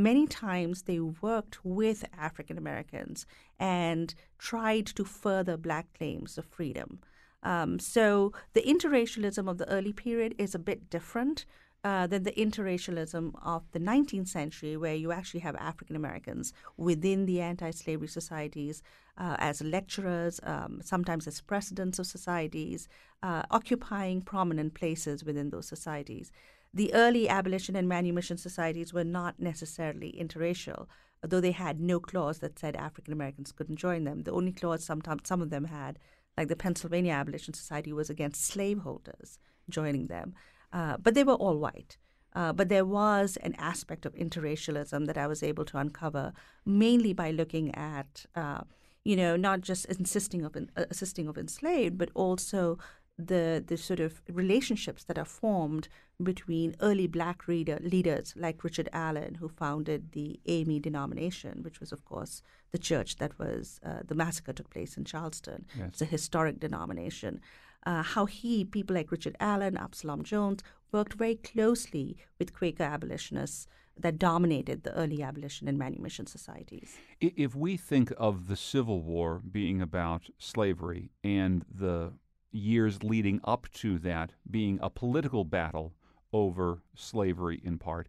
many 0.03 0.27
times 0.27 0.83
they 0.83 0.99
worked 0.99 1.63
with 1.63 2.05
African 2.17 2.57
Americans 2.57 3.25
and 3.59 4.13
tried 4.37 4.85
to 4.87 5.03
further 5.03 5.57
black 5.57 5.87
claims 5.97 6.37
of 6.37 6.45
freedom. 6.45 6.99
Um, 7.43 7.79
so 7.79 8.33
the 8.53 8.61
interracialism 8.61 9.49
of 9.49 9.57
the 9.57 9.69
early 9.69 9.93
period 9.93 10.35
is 10.37 10.55
a 10.55 10.59
bit 10.59 10.89
different. 10.89 11.45
Uh, 11.83 12.05
than 12.05 12.23
the 12.23 12.31
interracialism 12.31 13.31
of 13.45 13.63
the 13.71 13.79
19th 13.79 14.27
century, 14.27 14.75
where 14.75 14.95
you 14.95 15.11
actually 15.11 15.39
have 15.39 15.55
African 15.55 15.95
Americans 15.95 16.51
within 16.75 17.25
the 17.25 17.39
anti 17.39 17.69
slavery 17.69 18.07
societies 18.09 18.81
uh, 19.17 19.37
as 19.39 19.61
lecturers, 19.61 20.39
um, 20.43 20.81
sometimes 20.83 21.27
as 21.27 21.39
presidents 21.39 21.97
of 21.97 22.05
societies, 22.07 22.89
uh, 23.23 23.43
occupying 23.51 24.21
prominent 24.21 24.73
places 24.73 25.23
within 25.23 25.49
those 25.49 25.67
societies 25.67 26.31
the 26.77 26.93
early 26.93 27.27
abolition 27.27 27.75
and 27.75 27.89
manumission 27.89 28.37
societies 28.37 28.93
were 28.93 29.03
not 29.03 29.39
necessarily 29.39 30.15
interracial, 30.19 30.85
though 31.21 31.41
they 31.41 31.51
had 31.51 31.79
no 31.79 31.99
clause 31.99 32.37
that 32.39 32.59
said 32.59 32.75
African 32.75 33.13
Americans 33.13 33.51
couldn't 33.51 33.77
join 33.77 34.03
them. 34.03 34.21
The 34.21 34.31
only 34.31 34.51
clause 34.51 34.83
sometimes 34.83 35.23
some 35.25 35.41
of 35.41 35.49
them 35.49 35.65
had, 35.65 35.97
like 36.37 36.49
the 36.49 36.55
Pennsylvania 36.55 37.13
Abolition 37.13 37.55
Society, 37.55 37.91
was 37.91 38.11
against 38.11 38.45
slaveholders 38.45 39.39
joining 39.69 40.05
them. 40.05 40.35
Uh, 40.71 40.97
but 40.97 41.15
they 41.15 41.23
were 41.23 41.33
all 41.33 41.57
white. 41.57 41.97
Uh, 42.33 42.53
but 42.53 42.69
there 42.69 42.85
was 42.85 43.37
an 43.37 43.55
aspect 43.57 44.05
of 44.05 44.13
interracialism 44.13 45.07
that 45.07 45.17
I 45.17 45.25
was 45.25 45.41
able 45.41 45.65
to 45.65 45.77
uncover, 45.77 46.33
mainly 46.63 47.11
by 47.11 47.31
looking 47.31 47.73
at, 47.73 48.25
uh, 48.35 48.61
you 49.03 49.15
know, 49.15 49.35
not 49.35 49.61
just 49.61 49.85
insisting 49.85 50.45
of 50.45 50.55
uh, 50.55 50.85
assisting 50.91 51.27
of 51.27 51.37
enslaved, 51.39 51.97
but 51.97 52.11
also 52.13 52.77
the 53.17 53.63
the 53.65 53.77
sort 53.77 53.99
of 53.99 54.21
relationships 54.29 55.03
that 55.05 55.17
are 55.17 55.25
formed 55.25 55.87
between 56.21 56.75
early 56.81 57.07
black 57.07 57.47
reader, 57.47 57.77
leaders 57.81 58.33
like 58.35 58.63
Richard 58.63 58.89
Allen, 58.91 59.35
who 59.35 59.49
founded 59.49 60.11
the 60.13 60.39
AME 60.47 60.81
denomination, 60.81 61.61
which 61.63 61.79
was, 61.79 61.91
of 61.91 62.05
course, 62.05 62.41
the 62.71 62.77
church 62.77 63.17
that 63.17 63.37
was 63.37 63.79
uh, 63.85 63.99
the 64.05 64.15
massacre 64.15 64.53
took 64.53 64.69
place 64.69 64.97
in 64.97 65.05
Charleston. 65.05 65.65
Yes. 65.77 65.89
It's 65.89 66.01
a 66.01 66.05
historic 66.05 66.59
denomination. 66.59 67.41
Uh, 67.85 68.03
how 68.03 68.25
he, 68.25 68.65
people 68.65 68.95
like 68.95 69.11
Richard 69.11 69.37
Allen, 69.39 69.77
Absalom 69.77 70.23
Jones, 70.23 70.61
worked 70.91 71.13
very 71.13 71.35
closely 71.35 72.17
with 72.39 72.53
Quaker 72.53 72.83
abolitionists 72.83 73.67
that 73.99 74.19
dominated 74.19 74.83
the 74.83 74.93
early 74.93 75.23
abolition 75.23 75.67
and 75.67 75.77
manumission 75.77 76.27
societies. 76.27 76.97
If 77.19 77.55
we 77.55 77.77
think 77.77 78.11
of 78.17 78.47
the 78.47 78.55
Civil 78.55 79.01
War 79.01 79.39
being 79.39 79.81
about 79.81 80.29
slavery 80.37 81.11
and 81.23 81.65
the 81.69 82.13
years 82.51 83.03
leading 83.03 83.39
up 83.43 83.67
to 83.73 83.97
that 83.99 84.31
being 84.49 84.79
a 84.81 84.89
political 84.89 85.43
battle 85.43 85.93
over 86.33 86.81
slavery 86.95 87.61
in 87.63 87.77
part. 87.77 88.07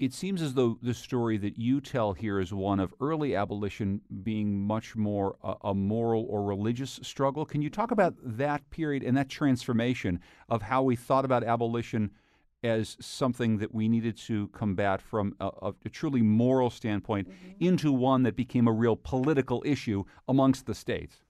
It 0.00 0.12
seems 0.12 0.42
as 0.42 0.54
though 0.54 0.76
the 0.82 0.92
story 0.92 1.36
that 1.38 1.56
you 1.56 1.80
tell 1.80 2.12
here 2.12 2.40
is 2.40 2.52
one 2.52 2.80
of 2.80 2.92
early 3.00 3.36
abolition 3.36 4.00
being 4.24 4.60
much 4.66 4.96
more 4.96 5.36
a, 5.44 5.54
a, 5.62 5.74
moral 5.74 6.26
or 6.28 6.42
religious 6.42 6.98
struggle. 7.02 7.44
Can 7.44 7.62
you 7.62 7.70
talk 7.70 7.92
about 7.92 8.14
that 8.20 8.68
period 8.70 9.04
and 9.04 9.16
that 9.16 9.28
transformation 9.28 10.18
of 10.48 10.62
how 10.62 10.82
we 10.82 10.96
thought 10.96 11.24
about 11.24 11.44
abolition 11.44 12.10
as 12.64 12.96
something 13.00 13.58
that 13.58 13.72
we 13.72 13.88
needed 13.88 14.16
to 14.16 14.48
combat 14.48 15.00
from 15.00 15.36
a, 15.38 15.72
a 15.84 15.88
truly 15.88 16.22
moral 16.22 16.70
standpoint 16.70 17.28
mm-hmm. 17.28 17.64
into 17.64 17.92
one 17.92 18.24
that 18.24 18.34
became 18.34 18.66
a 18.66 18.72
real 18.72 18.96
political 18.96 19.62
issue 19.64 20.02
amongst 20.26 20.66
the 20.66 20.74
states? 20.74 21.22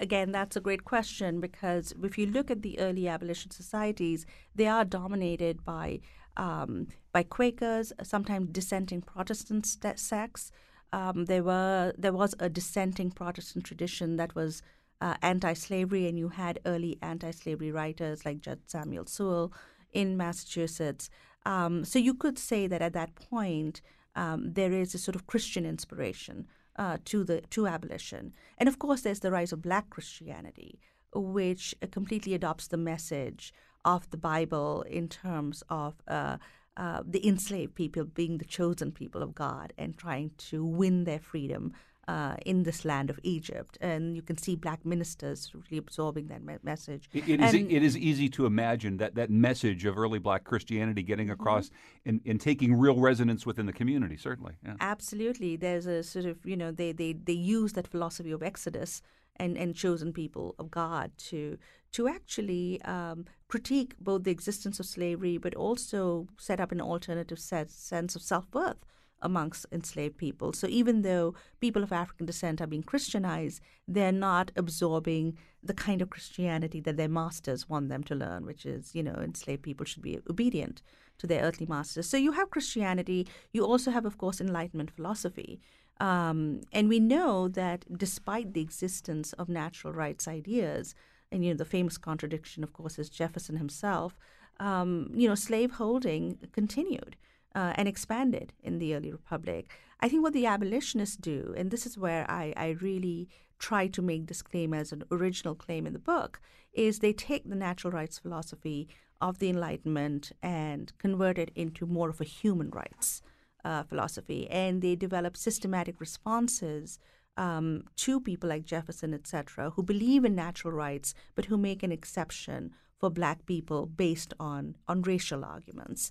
Again, 0.00 0.32
that's 0.32 0.56
a 0.56 0.60
great 0.60 0.84
question 0.84 1.40
because 1.40 1.92
if 2.02 2.18
you 2.18 2.26
look 2.26 2.50
at 2.50 2.62
the 2.62 2.78
early 2.80 3.06
abolition 3.06 3.50
societies, 3.50 4.26
they 4.54 4.66
are 4.66 4.84
dominated 4.84 5.64
by 5.64 6.00
um, 6.36 6.88
by 7.12 7.22
Quakers, 7.22 7.92
sometimes 8.02 8.48
dissenting 8.50 9.02
Protestant 9.02 9.66
sects. 9.66 10.52
Um, 10.92 11.26
there 11.26 11.42
were 11.42 11.92
there 11.96 12.12
was 12.12 12.34
a 12.40 12.48
dissenting 12.48 13.10
Protestant 13.10 13.64
tradition 13.64 14.16
that 14.16 14.34
was 14.34 14.62
uh, 15.00 15.14
anti-slavery, 15.22 16.08
and 16.08 16.18
you 16.18 16.28
had 16.28 16.60
early 16.66 16.98
anti-slavery 17.02 17.70
writers 17.72 18.24
like 18.24 18.40
Judge 18.40 18.60
Samuel 18.66 19.06
Sewall 19.06 19.52
in 19.92 20.16
Massachusetts. 20.16 21.10
Um, 21.46 21.84
so 21.84 21.98
you 21.98 22.14
could 22.14 22.38
say 22.38 22.66
that 22.66 22.82
at 22.82 22.92
that 22.92 23.14
point 23.14 23.80
um, 24.14 24.52
there 24.52 24.72
is 24.72 24.94
a 24.94 24.98
sort 24.98 25.14
of 25.14 25.26
Christian 25.26 25.64
inspiration 25.64 26.46
uh, 26.80 26.96
to 27.04 27.22
the 27.22 27.42
to 27.50 27.66
abolition. 27.66 28.32
And 28.56 28.68
of 28.68 28.78
course, 28.78 29.02
there's 29.02 29.20
the 29.20 29.30
rise 29.30 29.52
of 29.52 29.60
Black 29.62 29.90
Christianity, 29.90 30.80
which 31.14 31.74
uh, 31.82 31.86
completely 31.90 32.34
adopts 32.34 32.66
the 32.66 32.78
message 32.78 33.52
of 33.84 34.10
the 34.10 34.16
Bible 34.16 34.82
in 34.88 35.06
terms 35.06 35.62
of 35.68 36.02
uh, 36.08 36.38
uh, 36.78 37.02
the 37.06 37.26
enslaved 37.26 37.74
people 37.74 38.04
being 38.04 38.38
the 38.38 38.46
chosen 38.46 38.92
people 38.92 39.22
of 39.22 39.34
God 39.34 39.74
and 39.76 39.98
trying 39.98 40.30
to 40.50 40.64
win 40.64 41.04
their 41.04 41.20
freedom 41.20 41.74
uh, 42.08 42.36
in 42.44 42.64
this 42.64 42.84
land 42.84 43.10
of 43.10 43.20
Egypt. 43.22 43.78
And 43.80 44.16
you 44.16 44.22
can 44.22 44.36
see 44.36 44.56
black 44.56 44.84
ministers 44.84 45.52
really 45.54 45.78
absorbing 45.78 46.26
that 46.28 46.42
me- 46.42 46.56
message. 46.62 47.08
It, 47.12 47.28
it, 47.28 47.40
is, 47.40 47.54
it 47.54 47.82
is 47.82 47.96
easy 47.96 48.28
to 48.30 48.46
imagine 48.46 48.96
that 48.96 49.14
that 49.14 49.30
message 49.30 49.84
of 49.84 49.96
early 49.98 50.18
black 50.18 50.44
Christianity 50.44 51.02
getting 51.02 51.26
mm-hmm. 51.26 51.40
across 51.40 51.66
mm-hmm. 51.66 52.08
and, 52.08 52.20
and 52.26 52.40
taking 52.40 52.74
real 52.74 52.98
resonance 52.98 53.46
within 53.46 53.66
the 53.66 53.72
community, 53.72 54.16
certainly. 54.16 54.54
Yeah. 54.64 54.74
Absolutely. 54.80 55.56
There's 55.56 55.86
a 55.86 56.02
sort 56.02 56.24
of, 56.24 56.44
you 56.44 56.56
know, 56.56 56.72
they, 56.72 56.92
they, 56.92 57.12
they 57.12 57.32
use 57.32 57.74
that 57.74 57.86
philosophy 57.86 58.32
of 58.32 58.42
Exodus 58.42 59.02
and, 59.36 59.56
and 59.56 59.74
chosen 59.74 60.12
people 60.12 60.54
of 60.58 60.70
God 60.70 61.12
to 61.30 61.58
to 61.92 62.06
actually 62.06 62.80
um, 62.82 63.24
critique 63.48 63.94
both 63.98 64.22
the 64.22 64.30
existence 64.30 64.78
of 64.78 64.86
slavery, 64.86 65.38
but 65.38 65.56
also 65.56 66.28
set 66.38 66.60
up 66.60 66.70
an 66.70 66.80
alternative 66.80 67.40
set, 67.40 67.68
sense 67.68 68.14
of 68.14 68.22
self 68.22 68.46
worth 68.52 68.84
amongst 69.22 69.66
enslaved 69.72 70.16
people. 70.16 70.52
So 70.52 70.66
even 70.66 71.02
though 71.02 71.34
people 71.60 71.82
of 71.82 71.92
African 71.92 72.26
descent 72.26 72.60
are 72.60 72.66
being 72.66 72.82
Christianized, 72.82 73.60
they're 73.86 74.12
not 74.12 74.50
absorbing 74.56 75.36
the 75.62 75.74
kind 75.74 76.00
of 76.00 76.10
Christianity 76.10 76.80
that 76.80 76.96
their 76.96 77.08
masters 77.08 77.68
want 77.68 77.88
them 77.88 78.02
to 78.04 78.14
learn, 78.14 78.46
which 78.46 78.64
is, 78.64 78.94
you 78.94 79.02
know, 79.02 79.14
enslaved 79.14 79.62
people 79.62 79.84
should 79.84 80.02
be 80.02 80.18
obedient 80.28 80.82
to 81.18 81.26
their 81.26 81.42
earthly 81.42 81.66
masters. 81.66 82.08
So 82.08 82.16
you 82.16 82.32
have 82.32 82.50
Christianity. 82.50 83.26
You 83.52 83.64
also 83.64 83.90
have, 83.90 84.06
of 84.06 84.16
course, 84.16 84.40
Enlightenment 84.40 84.90
philosophy. 84.90 85.60
Um, 86.00 86.62
and 86.72 86.88
we 86.88 86.98
know 86.98 87.48
that 87.48 87.84
despite 87.96 88.54
the 88.54 88.62
existence 88.62 89.34
of 89.34 89.48
natural 89.48 89.92
rights 89.92 90.26
ideas, 90.26 90.94
and 91.30 91.44
you 91.44 91.52
know 91.52 91.58
the 91.58 91.64
famous 91.64 91.98
contradiction, 91.98 92.64
of 92.64 92.72
course, 92.72 92.98
is 92.98 93.10
Jefferson 93.10 93.56
himself. 93.56 94.16
Um, 94.58 95.10
you 95.14 95.28
know, 95.28 95.34
slaveholding 95.34 96.38
continued 96.52 97.16
uh, 97.54 97.72
and 97.76 97.88
expanded 97.88 98.52
in 98.62 98.78
the 98.78 98.94
early 98.94 99.10
republic. 99.10 99.70
I 100.00 100.08
think 100.08 100.22
what 100.22 100.32
the 100.32 100.46
abolitionists 100.46 101.16
do, 101.16 101.54
and 101.56 101.70
this 101.70 101.86
is 101.86 101.98
where 101.98 102.30
I, 102.30 102.52
I 102.56 102.76
really 102.80 103.28
try 103.58 103.86
to 103.88 104.02
make 104.02 104.26
this 104.26 104.42
claim 104.42 104.72
as 104.72 104.92
an 104.92 105.04
original 105.10 105.54
claim 105.54 105.86
in 105.86 105.92
the 105.92 105.98
book, 105.98 106.40
is 106.72 106.98
they 106.98 107.12
take 107.12 107.48
the 107.48 107.56
natural 107.56 107.92
rights 107.92 108.18
philosophy 108.18 108.88
of 109.20 109.38
the 109.38 109.50
Enlightenment 109.50 110.32
and 110.42 110.92
convert 110.98 111.38
it 111.38 111.50
into 111.54 111.86
more 111.86 112.08
of 112.08 112.20
a 112.20 112.24
human 112.24 112.70
rights 112.70 113.22
uh, 113.64 113.82
philosophy, 113.82 114.48
and 114.50 114.80
they 114.80 114.96
develop 114.96 115.36
systematic 115.36 116.00
responses 116.00 116.98
um, 117.36 117.84
to 117.96 118.20
people 118.20 118.48
like 118.48 118.64
Jefferson, 118.64 119.12
etc., 119.12 119.70
who 119.70 119.82
believe 119.82 120.24
in 120.24 120.34
natural 120.34 120.72
rights 120.72 121.14
but 121.34 121.46
who 121.46 121.58
make 121.58 121.82
an 121.82 121.92
exception 121.92 122.72
for 122.98 123.10
Black 123.10 123.46
people 123.46 123.86
based 123.86 124.34
on 124.40 124.76
on 124.88 125.02
racial 125.02 125.44
arguments. 125.44 126.10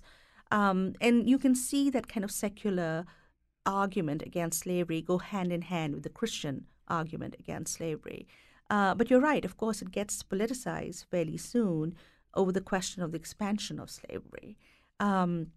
Um, 0.50 0.94
and 1.00 1.28
you 1.28 1.38
can 1.38 1.54
see 1.54 1.90
that 1.90 2.08
kind 2.08 2.24
of 2.24 2.30
secular 2.30 3.06
argument 3.66 4.22
against 4.22 4.60
slavery 4.60 5.00
go 5.00 5.18
hand 5.18 5.52
in 5.52 5.62
hand 5.62 5.94
with 5.94 6.02
the 6.02 6.08
Christian 6.08 6.66
argument 6.88 7.36
against 7.38 7.74
slavery. 7.74 8.26
Uh, 8.68 8.94
but 8.94 9.10
you're 9.10 9.20
right, 9.20 9.44
of 9.44 9.56
course, 9.56 9.82
it 9.82 9.90
gets 9.90 10.22
politicized 10.22 11.04
fairly 11.06 11.36
soon 11.36 11.94
over 12.34 12.52
the 12.52 12.60
question 12.60 13.02
of 13.02 13.10
the 13.12 13.18
expansion 13.18 13.80
of 13.80 13.90
slavery. 13.90 14.56
Um, 14.98 15.48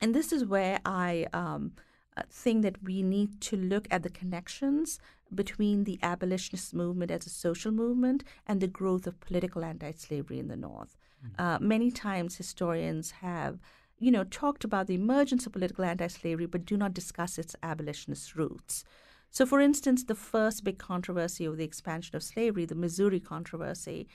and 0.00 0.14
this 0.14 0.32
is 0.32 0.44
where 0.44 0.80
I 0.84 1.26
um, 1.32 1.72
uh, 2.16 2.22
think 2.30 2.62
that 2.62 2.82
we 2.82 3.02
need 3.02 3.40
to 3.42 3.56
look 3.56 3.86
at 3.90 4.02
the 4.02 4.10
connections 4.10 4.98
between 5.34 5.84
the 5.84 5.98
abolitionist 6.02 6.74
movement 6.74 7.10
as 7.10 7.26
a 7.26 7.30
social 7.30 7.72
movement 7.72 8.24
and 8.46 8.60
the 8.60 8.66
growth 8.66 9.06
of 9.06 9.20
political 9.20 9.64
anti 9.64 9.92
slavery 9.92 10.38
in 10.38 10.48
the 10.48 10.56
North. 10.56 10.96
Mm-hmm. 11.24 11.42
Uh, 11.42 11.58
many 11.60 11.90
times 11.90 12.36
historians 12.36 13.10
have 13.22 13.58
you 13.98 14.10
know, 14.10 14.24
talked 14.24 14.64
about 14.64 14.86
the 14.86 14.94
emergence 14.94 15.46
of 15.46 15.52
political 15.52 15.84
anti-slavery, 15.84 16.46
but 16.46 16.66
do 16.66 16.76
not 16.76 16.94
discuss 16.94 17.38
its 17.38 17.56
abolitionist 17.62 18.34
roots. 18.34 18.84
So, 19.30 19.46
for 19.46 19.60
instance, 19.60 20.04
the 20.04 20.14
first 20.14 20.64
big 20.64 20.78
controversy 20.78 21.44
of 21.44 21.56
the 21.56 21.64
expansion 21.64 22.14
of 22.14 22.22
slavery, 22.22 22.66
the 22.66 22.74
Missouri 22.74 23.20
controversy, 23.20 24.06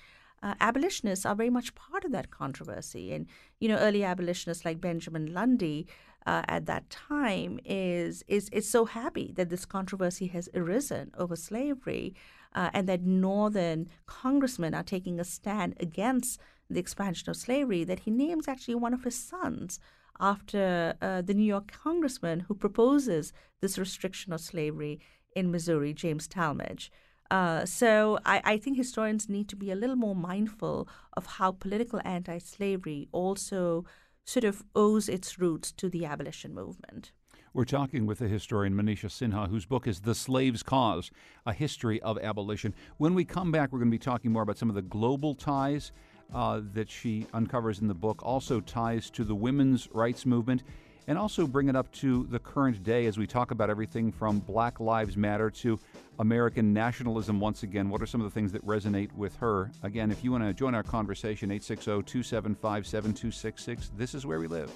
uh, 0.42 0.56
abolitionists 0.62 1.26
are 1.26 1.36
very 1.36 1.50
much 1.50 1.76
part 1.76 2.06
of 2.06 2.12
that 2.12 2.32
controversy. 2.32 3.14
And, 3.14 3.28
you 3.60 3.68
know, 3.68 3.78
early 3.78 4.04
abolitionists 4.04 4.64
like 4.64 4.80
Benjamin 4.80 5.34
Lundy 5.34 5.88
uh, 6.26 6.44
at 6.48 6.66
that 6.68 6.90
time 6.90 7.60
is, 7.66 8.24
is 8.28 8.50
is 8.50 8.70
so 8.70 8.86
happy 8.86 9.34
that 9.36 9.50
this 9.50 9.66
controversy 9.66 10.28
has 10.28 10.50
arisen 10.54 11.12
over 11.18 11.36
slavery, 11.36 12.14
uh, 12.54 12.70
and 12.74 12.88
that 12.88 13.02
northern 13.02 13.88
congressmen 14.06 14.74
are 14.74 14.84
taking 14.84 15.20
a 15.20 15.24
stand 15.24 15.76
against 15.80 16.40
the 16.70 16.80
expansion 16.80 17.30
of 17.30 17.38
slavery. 17.38 17.84
That 17.84 18.00
he 18.00 18.12
names 18.12 18.48
actually 18.48 18.76
one 18.76 18.94
of 18.94 19.04
his 19.04 19.16
sons 19.16 19.80
after 20.20 20.96
uh, 21.02 21.22
the 21.22 21.34
New 21.34 21.44
York 21.44 21.72
congressman 21.72 22.42
who 22.42 22.54
proposes 22.54 23.32
this 23.62 23.78
restriction 23.78 24.34
of 24.34 24.42
slavery 24.42 25.00
in 25.36 25.52
Missouri, 25.52 25.94
James 25.94 26.28
Tallmadge. 26.28 26.90
Uh, 27.32 27.64
so 27.66 28.20
I, 28.26 28.42
I, 28.44 28.58
think 28.58 28.76
historians 28.76 29.30
need 29.30 29.48
to 29.50 29.56
be 29.56 29.70
a 29.70 29.76
little 29.76 29.96
more 29.96 30.16
mindful 30.16 30.90
of 31.14 31.28
how 31.28 31.52
political 31.52 32.02
anti-slavery 32.04 33.08
also 33.12 33.86
sort 34.26 34.44
of 34.44 34.64
owes 34.76 35.08
its 35.08 35.38
roots 35.38 35.72
to 35.74 35.90
the 35.90 36.06
abolition 36.06 36.56
movement. 36.56 37.12
We're 37.54 37.66
talking 37.66 38.08
with 38.08 38.20
the 38.20 38.28
historian 38.28 38.74
Manisha 38.74 39.10
Sinha, 39.10 39.50
whose 39.50 39.66
book 39.66 39.88
is 39.88 40.02
The 40.02 40.16
Slave's 40.16 40.64
Cause 40.64 41.12
A 41.46 41.54
History 41.54 42.02
of 42.02 42.18
Abolition. 42.20 42.74
When 42.98 43.14
we 43.14 43.26
come 43.26 43.52
back, 43.52 43.72
we're 43.72 43.80
going 43.80 43.92
to 43.92 43.96
be 43.96 44.00
talking 44.00 44.32
more 44.32 44.44
about 44.44 44.58
some 44.58 44.70
of 44.70 44.76
the 44.76 44.82
global 44.82 45.36
ties 45.36 45.92
uh, 46.34 46.62
that 46.74 46.90
she 46.90 47.28
uncovers 47.34 47.80
in 47.80 47.88
the 47.88 47.94
book, 47.94 48.22
also 48.24 48.60
ties 48.60 49.10
to 49.12 49.24
the 49.24 49.36
women's 49.36 49.90
rights 49.92 50.26
movement 50.26 50.64
and 51.10 51.18
also 51.18 51.48
bring 51.48 51.70
it 51.70 51.76
up 51.76 51.92
to 51.92 52.28
the 52.30 52.38
current 52.38 52.84
day 52.84 53.08
as 53.08 53.18
we 53.18 53.26
talk 53.26 53.50
about 53.50 53.70
everything 53.70 54.12
from 54.12 54.40
Black 54.40 54.80
Lives 54.80 55.18
Matter 55.18 55.50
to 55.50 55.80
American 56.20 56.72
nationalism 56.72 57.40
once 57.40 57.64
again. 57.64 57.90
What 57.90 58.02
are 58.04 58.06
some 58.06 58.22
of 58.22 58.26
the 58.26 58.32
things 58.32 58.52
that 58.52 58.64
resonate 58.64 59.12
with 59.14 59.36
her? 59.38 59.72
Again, 59.82 60.12
if 60.12 60.24
you 60.24 60.32
want 60.32 60.44
to 60.44 60.54
join 60.54 60.76
our 60.76 60.84
conversation, 60.84 61.50
860 61.50 62.04
275 62.04 62.86
7266. 62.86 63.92
This 63.98 64.14
is 64.14 64.26
where 64.28 64.40
we 64.40 64.46
live. 64.46 64.72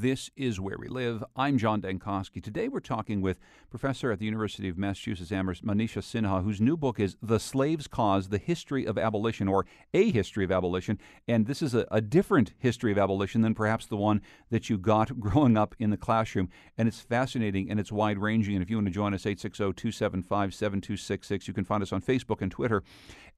This 0.00 0.30
is 0.36 0.60
Where 0.60 0.76
We 0.78 0.86
Live. 0.86 1.24
I'm 1.34 1.58
John 1.58 1.82
Dankosky. 1.82 2.40
Today 2.40 2.68
we're 2.68 2.78
talking 2.78 3.20
with 3.20 3.40
professor 3.68 4.12
at 4.12 4.20
the 4.20 4.26
University 4.26 4.68
of 4.68 4.78
Massachusetts 4.78 5.32
Amherst, 5.32 5.66
Manisha 5.66 6.00
Sinha, 6.00 6.44
whose 6.44 6.60
new 6.60 6.76
book 6.76 7.00
is 7.00 7.16
The 7.20 7.40
Slave's 7.40 7.88
Cause 7.88 8.28
The 8.28 8.38
History 8.38 8.86
of 8.86 8.96
Abolition, 8.96 9.48
or 9.48 9.66
A 9.94 10.12
History 10.12 10.44
of 10.44 10.52
Abolition. 10.52 11.00
And 11.26 11.46
this 11.46 11.62
is 11.62 11.74
a, 11.74 11.84
a 11.90 12.00
different 12.00 12.54
history 12.58 12.92
of 12.92 12.98
abolition 12.98 13.40
than 13.40 13.56
perhaps 13.56 13.86
the 13.86 13.96
one 13.96 14.22
that 14.50 14.70
you 14.70 14.78
got 14.78 15.18
growing 15.20 15.56
up 15.56 15.74
in 15.80 15.90
the 15.90 15.96
classroom. 15.96 16.48
And 16.76 16.86
it's 16.86 17.00
fascinating 17.00 17.68
and 17.68 17.80
it's 17.80 17.90
wide 17.90 18.18
ranging. 18.18 18.54
And 18.54 18.62
if 18.62 18.70
you 18.70 18.76
want 18.76 18.86
to 18.86 18.92
join 18.92 19.14
us, 19.14 19.26
860 19.26 19.64
275 19.72 20.54
7266, 20.54 21.48
you 21.48 21.54
can 21.54 21.64
find 21.64 21.82
us 21.82 21.92
on 21.92 22.02
Facebook 22.02 22.40
and 22.40 22.52
Twitter 22.52 22.84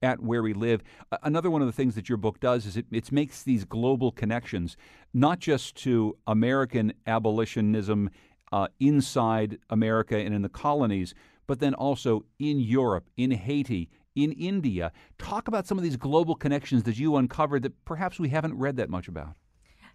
at 0.01 0.21
Where 0.21 0.43
We 0.43 0.53
Live. 0.53 0.83
Another 1.23 1.49
one 1.51 1.61
of 1.61 1.67
the 1.67 1.73
things 1.73 1.95
that 1.95 2.09
your 2.09 2.17
book 2.17 2.39
does 2.39 2.65
is 2.65 2.77
it, 2.77 2.85
it 2.91 3.11
makes 3.11 3.43
these 3.43 3.65
global 3.65 4.11
connections, 4.11 4.77
not 5.13 5.39
just 5.39 5.75
to 5.77 6.17
American 6.27 6.93
abolitionism 7.07 8.09
uh, 8.51 8.67
inside 8.79 9.57
America 9.69 10.17
and 10.17 10.33
in 10.33 10.41
the 10.41 10.49
colonies, 10.49 11.13
but 11.47 11.59
then 11.59 11.73
also 11.73 12.25
in 12.39 12.59
Europe, 12.59 13.09
in 13.17 13.31
Haiti, 13.31 13.89
in 14.15 14.31
India. 14.33 14.91
Talk 15.17 15.47
about 15.47 15.67
some 15.67 15.77
of 15.77 15.83
these 15.83 15.97
global 15.97 16.35
connections 16.35 16.83
that 16.83 16.97
you 16.97 17.15
uncovered 17.15 17.63
that 17.63 17.85
perhaps 17.85 18.19
we 18.19 18.29
haven't 18.29 18.57
read 18.57 18.77
that 18.77 18.89
much 18.89 19.07
about. 19.07 19.35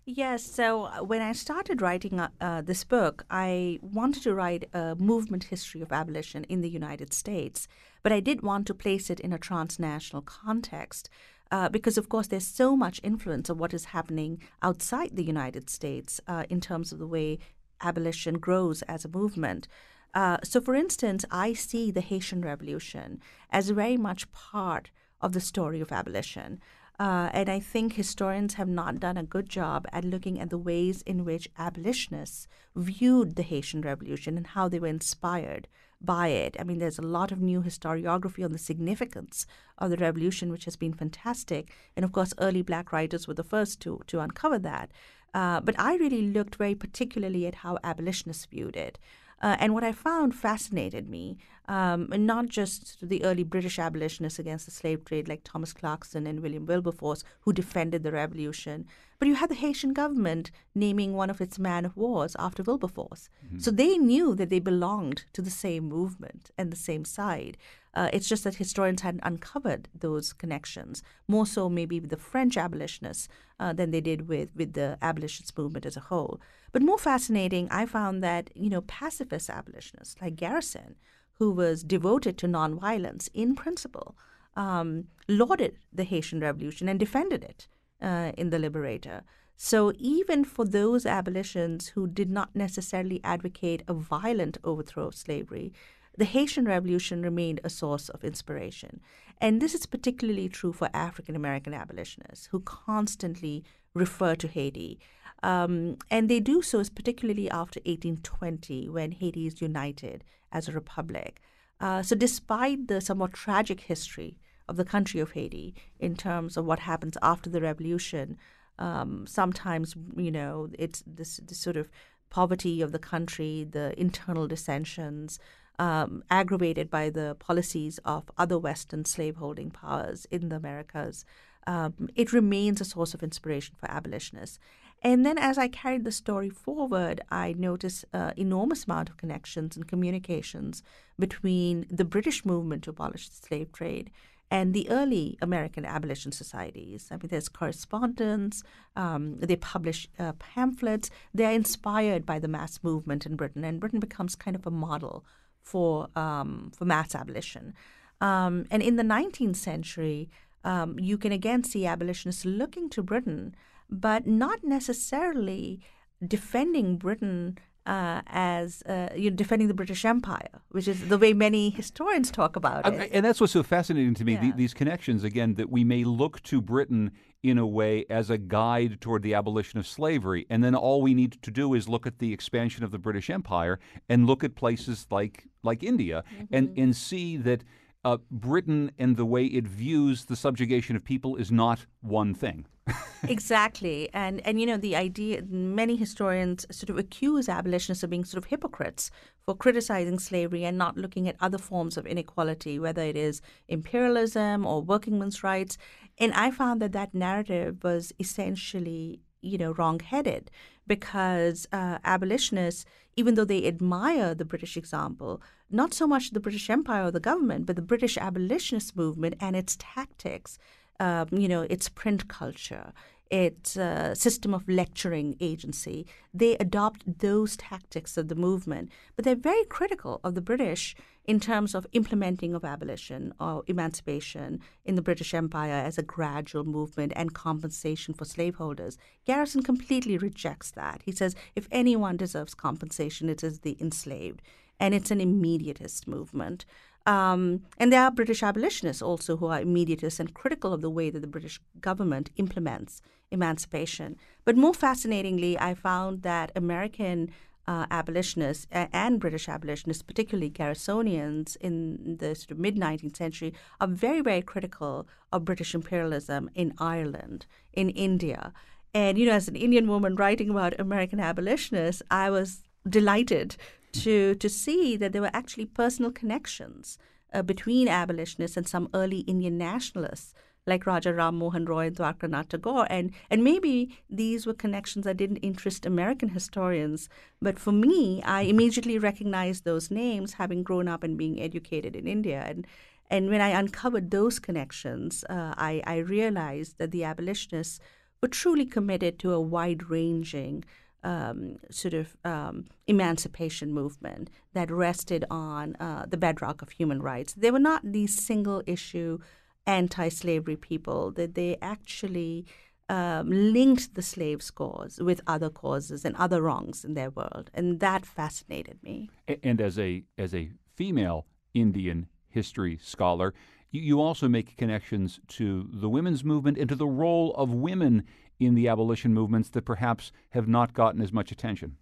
Yes. 0.09 0.45
So 0.45 0.85
uh, 0.85 1.03
when 1.03 1.21
I 1.21 1.33
started 1.33 1.83
writing 1.83 2.21
uh, 2.21 2.29
uh, 2.41 2.63
this 2.63 2.85
book, 2.85 3.25
I 3.29 3.81
wanted 3.83 4.23
to 4.23 4.37
write 4.37 4.69
a 4.73 4.95
movement 4.95 5.45
history 5.45 5.81
of 5.83 5.91
abolition 5.91 6.45
in 6.45 6.61
the 6.61 6.71
United 6.71 7.13
States, 7.13 7.67
but 8.05 8.13
I 8.13 8.21
did 8.21 8.41
want 8.41 8.69
to 8.69 8.75
place 8.75 9.11
it 9.11 9.19
in 9.19 9.33
a 9.33 9.39
transnational 9.39 10.23
context. 10.23 11.11
Uh, 11.51 11.69
because 11.69 11.99
of 11.99 12.09
course 12.09 12.29
there's 12.29 12.47
so 12.47 12.77
much 12.77 13.01
influence 13.03 13.49
of 13.49 13.59
what 13.59 13.75
is 13.75 13.87
happening 13.87 14.41
outside 14.63 15.11
the 15.17 15.25
United 15.25 15.69
States 15.69 16.21
uh, 16.29 16.45
in 16.49 16.61
terms 16.61 16.93
of 16.93 17.01
the 17.01 17.07
way 17.07 17.41
abolition 17.81 18.39
grows 18.39 18.83
as 18.83 19.05
a 19.05 19.09
movement. 19.09 19.67
Uh, 20.15 20.37
so, 20.45 20.61
for 20.61 20.77
instance, 20.77 21.25
I 21.33 21.53
see 21.53 21.91
the 21.91 22.01
Haitian 22.01 22.43
Revolution 22.43 23.21
as 23.51 23.71
very 23.71 23.97
much 23.97 24.31
part 24.31 24.93
of 25.21 25.33
the 25.33 25.41
story 25.41 25.81
of 25.81 25.91
abolition. 25.91 26.61
Uh, 26.99 27.29
and 27.33 27.49
I 27.51 27.61
think 27.61 27.93
historians 27.93 28.55
have 28.55 28.69
not 28.69 29.01
done 29.01 29.19
a 29.19 29.23
good 29.23 29.49
job 29.51 29.87
at 29.93 30.05
looking 30.05 30.41
at 30.41 30.49
the 30.49 30.57
ways 30.59 31.03
in 31.03 31.27
which 31.27 31.49
abolitionists 31.59 32.49
viewed 32.75 33.37
the 33.37 33.43
Haitian 33.43 33.83
Revolution 33.83 34.39
and 34.39 34.47
how 34.47 34.69
they 34.69 34.79
were 34.79 34.87
inspired 34.87 35.69
by 36.01 36.29
it. 36.29 36.57
I 36.59 36.65
mean, 36.65 36.79
there's 36.79 36.99
a 36.99 37.03
lot 37.03 37.33
of 37.33 37.41
new 37.41 37.63
historiography 37.63 38.45
on 38.45 38.53
the 38.53 38.59
significance 38.59 39.47
of 39.79 39.91
the 39.91 39.97
revolution, 39.99 40.51
which 40.51 40.65
has 40.65 40.77
been 40.77 40.95
fantastic. 40.95 41.71
And 41.97 42.05
of 42.05 42.13
course, 42.13 42.33
early 42.39 42.63
black 42.63 42.93
writers 42.93 43.27
were 43.29 43.35
the 43.35 43.45
first 43.45 43.81
to, 43.83 44.01
to 44.07 44.21
uncover 44.21 44.59
that. 44.61 44.91
Uh, 45.35 45.61
but 45.61 45.79
I 45.79 45.97
really 45.97 46.23
looked 46.23 46.57
very 46.57 46.75
particularly 46.75 47.47
at 47.47 47.57
how 47.57 47.79
abolitionists 47.85 48.47
viewed 48.47 48.77
it. 48.77 48.99
Uh, 49.43 49.57
and 49.59 49.75
what 49.75 49.85
I 49.85 49.93
found 49.93 50.35
fascinated 50.35 51.09
me, 51.09 51.37
um, 51.69 52.09
not 52.11 52.49
just 52.49 52.97
the 53.07 53.23
early 53.25 53.43
British 53.43 53.79
abolitionists 53.79 54.39
against 54.39 54.65
the 54.65 54.71
slave 54.71 55.05
trade, 55.05 55.29
like 55.29 55.43
Thomas 55.45 55.73
Clarkson 55.73 56.27
and 56.27 56.41
William 56.41 56.65
Wilberforce, 56.65 57.23
who 57.41 57.53
defended 57.53 58.03
the 58.03 58.13
revolution, 58.13 58.87
but 59.19 59.29
you 59.29 59.35
had 59.35 59.51
the 59.51 59.55
Haitian 59.55 59.93
government 59.93 60.51
naming 60.75 61.15
one 61.15 61.31
of 61.31 61.41
its 61.41 61.59
man 61.59 61.85
of 61.85 61.97
wars 61.97 62.37
after 62.39 62.63
Wilberforce. 62.63 63.29
Mm-hmm. 63.45 63.59
So 63.59 63.71
they 63.71 63.99
knew 63.99 64.35
that 64.35 64.51
they 64.51 64.59
belonged 64.59 65.25
to 65.33 65.43
the 65.43 65.51
same 65.51 65.85
movement 65.85 66.51
and 66.57 66.71
the 66.71 66.77
same 66.77 67.05
side. 67.05 67.57
Uh, 67.95 68.11
it's 68.13 68.29
just 68.29 68.45
that 68.45 68.57
historians 68.57 69.01
hadn't 69.01 69.25
uncovered 69.25 69.89
those 69.99 70.35
connections, 70.35 71.03
more 71.27 71.47
so 71.47 71.71
maybe 71.71 71.99
with 71.99 72.11
the 72.11 72.17
French 72.19 72.59
abolitionists 72.59 73.27
uh, 73.59 73.73
than 73.73 73.91
they 73.91 74.03
did 74.03 74.29
with, 74.29 74.51
with 74.55 74.75
the 74.75 74.99
abolitionist 75.01 75.57
movement 75.57 75.87
as 75.87 75.97
a 75.97 76.01
whole. 76.01 76.39
But 76.77 76.83
more 76.83 76.99
fascinating, 76.99 77.69
I 77.71 77.87
found 77.87 78.23
that, 78.23 78.51
you 78.55 78.69
know, 78.69 78.83
pacifist 78.83 79.49
abolitionists 79.49 80.21
like 80.21 80.37
Garrison, 80.37 80.97
who 81.39 81.51
was 81.51 81.83
devoted 81.83 82.37
to 82.37 82.47
nonviolence 82.47 83.31
in 83.33 83.55
principle, 83.55 84.15
um, 84.57 85.05
lauded 85.27 85.79
the 85.91 86.05
Haitian 86.05 86.41
Revolution 86.41 86.87
and 86.87 87.01
defended 87.01 87.43
it 87.43 87.67
uh, 88.03 88.33
in 88.37 88.51
The 88.51 88.59
Liberator. 88.59 89.23
So 89.57 89.95
even 89.97 90.45
for 90.45 90.67
those 90.67 91.07
abolitionists 91.07 91.89
who 91.95 92.07
did 92.07 92.29
not 92.29 92.55
necessarily 92.55 93.23
advocate 93.25 93.83
a 93.89 93.95
violent 93.95 94.59
overthrow 94.63 95.07
of 95.07 95.15
slavery, 95.15 95.73
the 96.19 96.27
Haitian 96.27 96.67
Revolution 96.67 97.23
remained 97.23 97.59
a 97.65 97.71
source 97.71 98.11
of 98.11 98.23
inspiration. 98.23 99.01
And 99.41 99.63
this 99.63 99.75
is 99.75 99.87
particularly 99.87 100.51
true 100.51 100.75
for 100.75 100.91
African 100.93 101.37
American 101.37 101.73
abolitionists 101.73 102.49
who 102.53 102.61
constantly 102.61 103.65
refer 103.95 104.35
to 104.35 104.47
Haiti. 104.47 105.01
Um, 105.43 105.99
and 106.11 106.29
they 106.29 106.41
do 106.41 106.63
so 106.63 106.83
particularly 106.95 107.51
after 107.51 107.81
1820 107.81 108.89
when 108.89 109.13
Haiti 109.13 109.47
is 109.47 109.61
united 109.61 110.25
as 110.53 110.69
a 110.69 110.73
republic. 110.73 111.41
Uh, 111.81 112.03
so, 112.03 112.17
despite 112.17 112.89
the 112.89 113.01
somewhat 113.01 113.35
tragic 113.35 113.81
history 113.81 114.39
of 114.69 114.77
the 114.77 114.85
country 114.85 115.21
of 115.21 115.33
Haiti 115.33 115.75
in 116.01 116.17
terms 116.17 116.57
of 116.57 116.65
what 116.65 116.81
happens 116.81 117.19
after 117.23 117.51
the 117.51 117.61
revolution, 117.61 118.39
um, 118.79 119.27
sometimes, 119.27 119.95
you 120.17 120.31
know, 120.31 120.69
it's 120.79 121.03
this, 121.07 121.37
this 121.47 121.59
sort 121.59 121.77
of 121.77 121.91
poverty 122.31 122.81
of 122.81 122.93
the 122.93 122.99
country, 122.99 123.67
the 123.71 123.99
internal 124.01 124.47
dissensions, 124.47 125.39
um, 125.79 126.23
aggravated 126.31 126.91
by 126.91 127.11
the 127.11 127.37
policies 127.39 127.99
of 128.05 128.31
other 128.39 128.59
Western 128.59 129.05
slaveholding 129.05 129.71
powers 129.71 130.27
in 130.31 130.49
the 130.49 130.57
Americas, 130.57 131.25
um, 131.67 132.09
it 132.15 132.33
remains 132.33 132.81
a 132.81 132.85
source 132.85 133.13
of 133.13 133.23
inspiration 133.23 133.75
for 133.79 133.91
abolitionists. 133.91 134.59
And 135.07 135.25
then 135.25 135.39
as 135.39 135.57
I 135.57 135.69
carried 135.69 136.03
the 136.03 136.11
story 136.11 136.51
forward, 136.51 137.21
I 137.31 137.55
noticed 137.57 138.05
an 138.13 138.33
enormous 138.37 138.87
amount 138.87 139.09
of 139.09 139.17
connections 139.17 139.77
and 139.77 139.87
communications 139.87 140.83
between 141.17 141.87
the 141.89 142.05
British 142.05 142.45
movement 142.45 142.83
to 142.83 142.91
abolish 142.91 143.29
the 143.29 143.37
slave 143.37 143.71
trade 143.71 144.11
and 144.51 144.75
the 144.75 144.91
early 144.91 145.39
American 145.41 145.85
abolition 145.85 146.33
societies. 146.33 147.07
I 147.13 147.19
mean, 147.19 147.29
there's 147.29 147.49
correspondence, 147.49 148.65
um, 148.97 149.39
they 149.39 149.55
publish 149.55 150.09
uh, 150.19 150.33
pamphlets, 150.41 151.09
they're 151.33 151.53
inspired 151.53 152.27
by 152.27 152.41
the 152.41 152.49
mass 152.49 152.81
movement 152.83 153.27
in 153.27 153.37
Britain, 153.37 153.63
and 153.63 153.79
Britain 153.79 154.01
becomes 154.01 154.35
kind 154.35 154.57
of 154.57 154.67
a 154.67 154.73
model 154.73 155.25
for 155.63 156.09
um, 156.17 156.73
for 156.77 156.85
mass 156.85 157.15
abolition. 157.15 157.75
Um, 158.21 158.67
and 158.73 158.83
in 158.83 158.97
the 158.97 159.05
19th 159.05 159.55
century, 159.55 160.31
um, 160.65 160.99
you 160.99 161.17
can 161.17 161.31
again 161.31 161.63
see 161.63 161.87
abolitionists 161.87 162.45
looking 162.45 162.91
to 162.91 163.05
Britain, 163.05 163.55
but 163.91 164.27
not 164.27 164.65
necessarily 164.65 165.81
defending 166.27 166.97
Britain 166.97 167.59
uh, 167.87 168.21
as 168.27 168.83
uh, 168.83 169.11
you 169.15 169.31
know, 169.31 169.37
defending 169.37 169.69
the 169.69 169.75
British 169.75 170.05
Empire, 170.05 170.61
which 170.71 170.89
is 170.89 171.09
the 171.09 171.17
way 171.17 171.33
many 171.33 171.71
historians 171.71 172.31
talk 172.31 172.57
about 172.57 172.85
it. 172.87 173.11
And 173.13 173.25
that's 173.25 173.41
what's 173.41 173.53
so 173.53 173.63
fascinating 173.63 174.15
to 174.15 174.25
me 174.25 174.35
yeah. 174.35 174.53
these 174.57 174.75
connections, 174.75 175.23
again, 175.23 175.55
that 175.55 175.71
we 175.71 175.85
may 175.85 176.03
look 176.03 176.43
to 176.45 176.61
Britain 176.61 177.13
in 177.45 177.59
a 177.59 177.67
way 177.67 178.05
as 178.11 178.29
a 178.29 178.39
guide 178.39 179.01
toward 179.01 179.23
the 179.23 179.35
abolition 179.35 179.79
of 179.79 179.87
slavery. 179.87 180.47
And 180.51 180.65
then 180.65 180.75
all 180.75 181.01
we 181.01 181.15
need 181.15 181.41
to 181.43 181.51
do 181.53 181.75
is 181.75 181.89
look 181.89 182.07
at 182.07 182.19
the 182.19 182.33
expansion 182.33 182.83
of 182.83 182.91
the 182.91 182.99
British 182.99 183.31
Empire 183.31 183.79
and 184.09 184.27
look 184.27 184.43
at 184.43 184.57
places 184.57 185.07
like, 185.11 185.45
like 185.63 185.85
India 185.85 186.25
mm-hmm. 186.35 186.55
and, 186.55 186.77
and 186.77 186.97
see 186.97 187.37
that 187.37 187.63
uh, 188.07 188.19
Britain 188.31 188.93
and 189.01 189.17
the 189.17 189.25
way 189.25 189.45
it 189.47 189.67
views 189.67 190.27
the 190.27 190.37
subjugation 190.37 190.95
of 190.95 191.03
people 191.03 191.35
is 191.35 191.51
not 191.51 191.87
one 192.03 192.33
thing. 192.35 192.65
exactly, 193.29 194.09
and 194.15 194.41
and 194.47 194.61
you 194.61 194.67
know 194.67 194.77
the 194.77 194.95
idea. 194.95 195.43
Many 195.43 195.97
historians 195.97 196.65
sort 196.71 196.89
of 196.89 196.99
accuse 196.99 197.49
abolitionists 197.49 198.05
of 198.05 198.11
being 198.11 198.25
sort 198.25 198.45
of 198.45 198.49
hypocrites 198.49 199.11
for 199.45 199.57
criticizing 199.57 200.21
slavery 200.21 200.65
and 200.65 200.79
not 200.79 200.97
looking 200.97 201.29
at 201.29 201.35
other 201.41 201.59
forms 201.59 201.97
of 201.97 202.07
inequality, 202.07 202.79
whether 202.79 203.03
it 203.03 203.17
is 203.17 203.43
imperialism 203.67 204.65
or 204.65 204.83
workingmen's 204.83 205.43
rights. 205.43 205.77
And 206.17 206.33
I 206.33 206.53
found 206.53 206.81
that 206.83 206.93
that 206.93 207.13
narrative 207.13 207.83
was 207.83 208.13
essentially 208.21 209.19
you 209.41 209.59
know 209.59 209.73
wrong-headed 209.73 210.49
because 210.87 211.67
uh, 211.73 211.99
abolitionists, 212.05 212.85
even 213.17 213.35
though 213.35 213.45
they 213.45 213.67
admire 213.67 214.33
the 214.33 214.45
British 214.45 214.77
example, 214.77 215.43
not 215.71 215.93
so 215.93 216.07
much 216.07 216.31
the 216.31 216.41
British 216.41 216.71
Empire 216.71 217.07
or 217.07 217.11
the 217.11 217.21
government, 217.21 217.67
but 217.67 217.77
the 217.77 217.83
British 217.83 218.17
abolitionist 218.17 218.97
movement 218.97 219.35
and 219.41 219.57
its 219.57 219.77
tactics, 219.79 220.59
um, 221.01 221.29
you 221.33 221.49
know, 221.49 221.63
its 221.63 221.89
print 221.89 222.29
culture, 222.29 222.93
its 223.31 223.77
uh, 223.77 224.15
system 224.15 224.55
of 224.55 224.69
lecturing 224.69 225.37
agency. 225.41 226.07
They 226.33 226.57
adopt 226.59 227.19
those 227.19 227.57
tactics 227.57 228.17
of 228.17 228.29
the 228.29 228.35
movement, 228.35 228.91
but 229.17 229.25
they're 229.25 229.35
very 229.35 229.65
critical 229.65 230.21
of 230.23 230.35
the 230.35 230.41
British 230.41 230.95
in 231.25 231.41
terms 231.41 231.75
of 231.75 231.87
implementing 231.93 232.55
of 232.55 232.65
abolition 232.65 233.35
or 233.41 233.65
emancipation 233.67 234.61
in 234.85 234.95
the 234.95 235.03
British 235.03 235.35
Empire 235.35 235.83
as 235.85 235.99
a 235.99 236.03
gradual 236.03 236.65
movement 236.65 237.13
and 237.17 237.35
compensation 237.35 238.15
for 238.15 238.25
slaveholders. 238.25 238.97
Garrison 239.25 239.63
completely 239.63 240.17
rejects 240.17 240.71
that. 240.71 241.03
He 241.05 241.11
says 241.11 241.35
if 241.57 241.67
anyone 241.73 242.17
deserves 242.17 242.55
compensation, 242.55 243.29
it 243.29 243.43
is 243.43 243.61
the 243.61 243.77
enslaved. 243.81 244.41
And 244.79 244.95
it's 244.95 245.11
an 245.11 245.21
immediatist 245.21 246.07
movement. 246.07 246.65
Um, 247.07 247.63
and 247.79 247.93
there 247.93 248.03
are 248.03 248.11
British 248.11 248.43
abolitionists 248.43 249.01
also 249.01 249.37
who 249.37 249.47
are 249.47 249.61
immediatists 249.61 250.19
and 250.19 250.35
critical 250.35 250.73
of 250.73 250.83
the 250.83 250.91
way 250.91 251.09
that 251.11 251.21
the 251.21 251.29
British 251.29 251.61
government 251.81 252.31
implements 252.37 253.01
emancipation. 253.31 254.17
But 254.45 254.57
more 254.57 254.75
fascinatingly, 254.75 255.59
I 255.59 255.75
found 255.75 256.23
that 256.23 256.51
American 256.57 257.31
uh, 257.69 257.87
abolitionists 257.91 258.67
and 258.71 259.21
British 259.21 259.49
abolitionists, 259.49 260.03
particularly 260.03 260.51
Garrisonians 260.51 261.57
in 261.61 262.17
the 262.19 262.35
sort 262.35 262.53
of 262.53 262.59
mid 262.59 262.77
19th 262.77 263.17
century, 263.17 263.55
are 263.81 263.89
very, 263.89 264.21
very 264.21 264.43
critical 264.43 265.09
of 265.33 265.45
British 265.45 265.75
imperialism 265.75 266.49
in 266.55 266.73
Ireland, 266.79 267.47
in 267.73 267.91
India. 267.91 268.53
And, 268.95 269.19
you 269.19 269.27
know, 269.27 269.33
as 269.33 269.49
an 269.49 269.57
Indian 269.57 269.89
woman 269.89 270.17
writing 270.17 270.49
about 270.49 270.79
American 270.79 271.21
abolitionists, 271.21 272.03
I 272.11 272.31
was 272.31 272.63
delighted 272.89 273.57
to, 273.93 274.35
to 274.35 274.49
see 274.49 274.97
that 274.97 275.13
there 275.13 275.23
were 275.23 275.31
actually 275.33 275.67
personal 275.67 276.11
connections 276.11 276.99
uh, 277.33 277.43
between 277.43 277.89
abolitionists 277.89 278.57
and 278.57 278.69
some 278.69 278.89
early 278.95 279.21
Indian 279.21 279.59
nationalists 279.59 280.35
like 280.67 280.87
Raja 280.87 281.15
Ram 281.15 281.39
Mohan 281.39 281.65
Roy 281.65 281.87
and 281.87 281.97
Dwarkanath 281.97 282.49
Tagore. 282.49 282.87
And, 282.91 283.13
and 283.31 283.45
maybe 283.45 283.97
these 284.11 284.47
were 284.47 284.55
connections 284.55 285.05
that 285.05 285.17
didn't 285.17 285.37
interest 285.39 285.87
American 285.87 286.31
historians. 286.31 287.09
But 287.41 287.59
for 287.59 287.73
me, 287.73 288.23
I 288.25 288.43
immediately 288.43 288.99
recognized 288.99 289.65
those 289.65 289.91
names 289.91 290.35
having 290.35 290.65
grown 290.65 290.89
up 290.89 291.05
and 291.05 291.17
being 291.17 291.41
educated 291.41 291.95
in 291.95 292.09
India. 292.09 292.45
And, 292.47 292.67
and 293.09 293.29
when 293.29 293.41
I 293.41 293.51
uncovered 293.51 294.11
those 294.11 294.41
connections, 294.41 295.25
uh, 295.31 295.55
I, 295.57 295.83
I 295.87 295.99
realized 295.99 296.79
that 296.79 296.91
the 296.91 297.05
abolitionists 297.05 297.79
were 298.21 298.29
truly 298.29 298.67
committed 298.67 299.21
to 299.21 299.33
a 299.33 299.41
wide 299.41 299.89
ranging 299.89 300.65
um, 301.03 301.57
sort 301.71 301.95
of 301.95 302.17
um, 302.25 302.67
emancipation 302.87 303.73
movement 303.73 304.31
that 304.55 304.71
rested 304.71 305.25
on 305.31 305.77
uh, 305.77 306.07
the 306.09 306.17
bedrock 306.17 306.63
of 306.63 306.71
human 306.71 307.01
rights. 307.01 307.35
They 307.35 307.51
were 307.51 307.59
not 307.59 307.83
these 307.85 308.21
single 308.21 308.63
issue 308.67 309.19
anti 309.67 310.09
slavery 310.09 310.57
people, 310.57 311.11
that 311.13 311.35
they 311.35 311.57
actually 311.61 312.47
um, 312.89 313.31
linked 313.31 313.95
the 313.95 314.03
slaves' 314.03 314.51
cause 314.51 314.99
with 315.01 315.21
other 315.27 315.51
causes 315.51 316.05
and 316.05 316.15
other 316.17 316.41
wrongs 316.41 316.85
in 316.85 316.95
their 316.95 317.11
world. 317.11 317.51
And 317.53 317.81
that 317.81 318.07
fascinated 318.07 318.79
me. 318.83 319.11
And 319.43 319.61
as 319.61 319.79
a, 319.79 320.05
as 320.17 320.35
a 320.35 320.51
female 320.75 321.27
Indian 321.53 322.07
history 322.29 322.79
scholar, 322.83 323.35
you 323.73 324.01
also 324.01 324.29
make 324.29 324.57
connections 324.57 325.21
to 325.29 325.69
the 325.73 325.89
women's 325.89 326.25
movement 326.25 326.59
and 326.59 326.69
to 326.69 326.77
the 326.77 326.87
role 326.87 327.35
of 327.35 327.51
women 327.51 328.05
in 328.39 328.55
the 328.55 328.69
abolition 328.69 329.15
movements 329.15 329.49
that 329.51 329.65
perhaps 329.65 330.13
have 330.31 330.47
not 330.49 330.73
gotten 330.73 331.01
as 331.01 331.13
much 331.13 331.33
attention. 331.33 331.77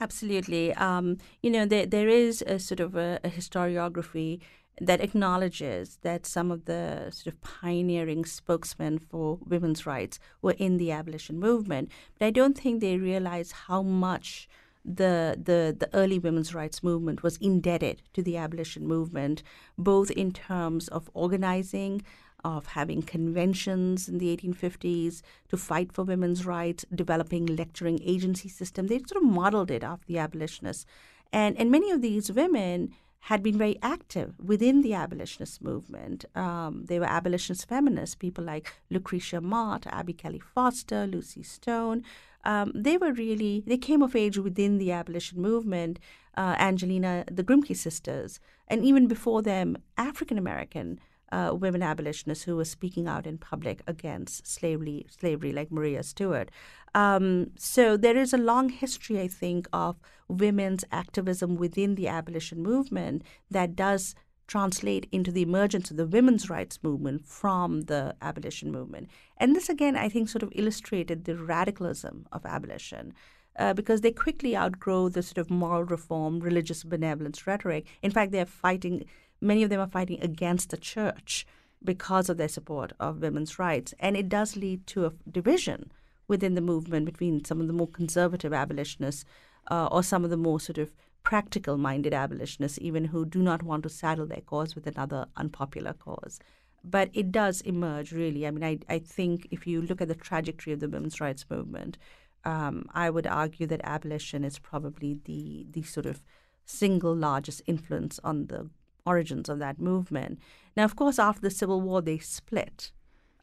Absolutely. 0.00 0.72
Um, 0.74 1.18
you 1.42 1.50
know, 1.50 1.66
there, 1.66 1.84
there 1.84 2.08
is 2.08 2.42
a 2.46 2.58
sort 2.58 2.80
of 2.80 2.96
a, 2.96 3.20
a 3.22 3.28
historiography 3.28 4.40
that 4.80 5.02
acknowledges 5.02 5.98
that 6.00 6.24
some 6.24 6.50
of 6.50 6.64
the 6.64 7.10
sort 7.10 7.34
of 7.34 7.40
pioneering 7.42 8.24
spokesmen 8.24 8.98
for 8.98 9.38
women's 9.44 9.84
rights 9.84 10.18
were 10.40 10.54
in 10.58 10.78
the 10.78 10.90
abolition 10.90 11.38
movement. 11.38 11.90
But 12.18 12.26
I 12.26 12.30
don't 12.30 12.56
think 12.56 12.80
they 12.80 12.96
realize 12.96 13.52
how 13.52 13.82
much 13.82 14.48
the, 14.82 15.36
the, 15.38 15.76
the 15.78 15.90
early 15.92 16.18
women's 16.18 16.54
rights 16.54 16.82
movement 16.82 17.22
was 17.22 17.36
indebted 17.36 18.00
to 18.14 18.22
the 18.22 18.38
abolition 18.38 18.86
movement, 18.86 19.42
both 19.76 20.10
in 20.10 20.32
terms 20.32 20.88
of 20.88 21.10
organizing, 21.12 22.02
of 22.44 22.66
having 22.66 23.02
conventions 23.02 24.08
in 24.08 24.18
the 24.18 24.36
1850s 24.36 25.22
to 25.48 25.56
fight 25.56 25.92
for 25.92 26.04
women's 26.04 26.46
rights, 26.46 26.84
developing 26.94 27.46
lecturing 27.46 28.00
agency 28.04 28.48
system. 28.48 28.86
They 28.86 28.98
sort 28.98 29.22
of 29.22 29.24
modeled 29.24 29.70
it 29.70 29.82
after 29.82 30.06
the 30.06 30.18
abolitionists. 30.18 30.86
And, 31.32 31.56
and 31.58 31.70
many 31.70 31.90
of 31.90 32.02
these 32.02 32.32
women 32.32 32.90
had 33.24 33.42
been 33.42 33.58
very 33.58 33.78
active 33.82 34.34
within 34.42 34.80
the 34.80 34.94
abolitionist 34.94 35.62
movement. 35.62 36.24
Um, 36.34 36.86
they 36.86 36.98
were 36.98 37.06
abolitionist 37.06 37.68
feminists, 37.68 38.14
people 38.14 38.44
like 38.44 38.72
Lucretia 38.88 39.40
Mott, 39.40 39.86
Abby 39.86 40.14
Kelley 40.14 40.40
Foster, 40.40 41.06
Lucy 41.06 41.42
Stone. 41.42 42.02
Um, 42.44 42.72
they 42.74 42.96
were 42.96 43.12
really, 43.12 43.62
they 43.66 43.76
came 43.76 44.02
of 44.02 44.16
age 44.16 44.38
within 44.38 44.78
the 44.78 44.92
abolition 44.92 45.40
movement. 45.40 45.98
Uh, 46.36 46.56
Angelina, 46.58 47.24
the 47.30 47.44
Grimke 47.44 47.76
sisters, 47.76 48.40
and 48.68 48.84
even 48.84 49.08
before 49.08 49.42
them, 49.42 49.76
African 49.98 50.38
American 50.38 51.00
uh, 51.32 51.54
women 51.54 51.82
abolitionists 51.82 52.44
who 52.44 52.56
were 52.56 52.64
speaking 52.64 53.06
out 53.06 53.26
in 53.26 53.38
public 53.38 53.82
against 53.86 54.46
slavery, 54.46 55.06
slavery 55.08 55.52
like 55.52 55.70
Maria 55.70 56.02
Stewart. 56.02 56.50
Um, 56.94 57.52
so 57.56 57.96
there 57.96 58.16
is 58.16 58.32
a 58.32 58.38
long 58.38 58.68
history, 58.68 59.20
I 59.20 59.28
think, 59.28 59.68
of 59.72 59.96
women's 60.28 60.84
activism 60.90 61.56
within 61.56 61.94
the 61.94 62.08
abolition 62.08 62.62
movement 62.62 63.22
that 63.50 63.76
does 63.76 64.14
translate 64.48 65.06
into 65.12 65.30
the 65.30 65.42
emergence 65.42 65.92
of 65.92 65.96
the 65.96 66.06
women's 66.06 66.50
rights 66.50 66.80
movement 66.82 67.24
from 67.24 67.82
the 67.82 68.16
abolition 68.20 68.72
movement. 68.72 69.08
And 69.36 69.54
this, 69.54 69.68
again, 69.68 69.96
I 69.96 70.08
think, 70.08 70.28
sort 70.28 70.42
of 70.42 70.52
illustrated 70.56 71.24
the 71.24 71.36
radicalism 71.36 72.26
of 72.32 72.44
abolition. 72.44 73.14
Uh, 73.58 73.74
because 73.74 74.00
they 74.00 74.12
quickly 74.12 74.56
outgrow 74.56 75.08
the 75.08 75.22
sort 75.22 75.36
of 75.36 75.50
moral 75.50 75.84
reform, 75.84 76.40
religious 76.40 76.82
benevolence 76.84 77.46
rhetoric. 77.46 77.84
In 78.00 78.10
fact, 78.10 78.30
they're 78.30 78.46
fighting 78.46 79.04
many 79.40 79.62
of 79.62 79.70
them 79.70 79.80
are 79.80 79.88
fighting 79.88 80.20
against 80.20 80.70
the 80.70 80.76
church 80.76 81.46
because 81.82 82.28
of 82.28 82.36
their 82.36 82.48
support 82.48 82.92
of 83.00 83.22
women's 83.22 83.58
rights. 83.58 83.94
And 83.98 84.16
it 84.16 84.28
does 84.28 84.56
lead 84.56 84.86
to 84.88 85.06
a 85.06 85.12
division 85.30 85.90
within 86.28 86.54
the 86.54 86.60
movement 86.60 87.06
between 87.06 87.44
some 87.44 87.60
of 87.60 87.66
the 87.66 87.72
more 87.72 87.88
conservative 87.88 88.52
abolitionists 88.52 89.24
uh, 89.70 89.88
or 89.90 90.02
some 90.02 90.24
of 90.24 90.30
the 90.30 90.36
more 90.36 90.60
sort 90.60 90.78
of 90.78 90.92
practical 91.22 91.76
minded 91.76 92.14
abolitionists, 92.14 92.78
even 92.80 93.06
who 93.06 93.24
do 93.24 93.40
not 93.40 93.62
want 93.62 93.82
to 93.82 93.88
saddle 93.88 94.26
their 94.26 94.40
cause 94.40 94.74
with 94.74 94.86
another 94.86 95.26
unpopular 95.36 95.92
cause. 95.92 96.38
But 96.82 97.10
it 97.12 97.30
does 97.30 97.60
emerge, 97.60 98.12
really. 98.12 98.46
I 98.46 98.50
mean, 98.50 98.64
I, 98.64 98.78
I 98.94 98.98
think 99.00 99.46
if 99.50 99.66
you 99.66 99.82
look 99.82 100.00
at 100.00 100.08
the 100.08 100.14
trajectory 100.14 100.72
of 100.72 100.80
the 100.80 100.88
women's 100.88 101.20
rights 101.20 101.44
movement, 101.50 101.98
um, 102.44 102.86
I 102.94 103.10
would 103.10 103.26
argue 103.26 103.66
that 103.66 103.82
abolition 103.84 104.44
is 104.44 104.58
probably 104.58 105.20
the, 105.24 105.66
the 105.70 105.82
sort 105.82 106.06
of 106.06 106.22
single 106.64 107.14
largest 107.14 107.60
influence 107.66 108.18
on 108.24 108.46
the 108.46 108.70
origins 109.06 109.48
of 109.48 109.58
that 109.58 109.80
movement. 109.80 110.38
Now, 110.76 110.84
of 110.84 110.96
course, 110.96 111.18
after 111.18 111.40
the 111.40 111.50
Civil 111.50 111.80
War, 111.80 112.02
they 112.02 112.18
split. 112.18 112.92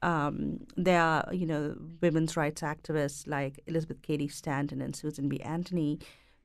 Um, 0.01 0.67
there 0.75 1.01
are, 1.01 1.33
you 1.33 1.45
know, 1.45 1.75
women's 2.01 2.37
rights 2.37 2.61
activists 2.61 3.27
like 3.27 3.59
Elizabeth 3.65 4.01
Cady 4.01 4.27
Stanton 4.27 4.81
and 4.81 4.95
Susan 4.95 5.27
B. 5.27 5.41
Anthony 5.41 5.99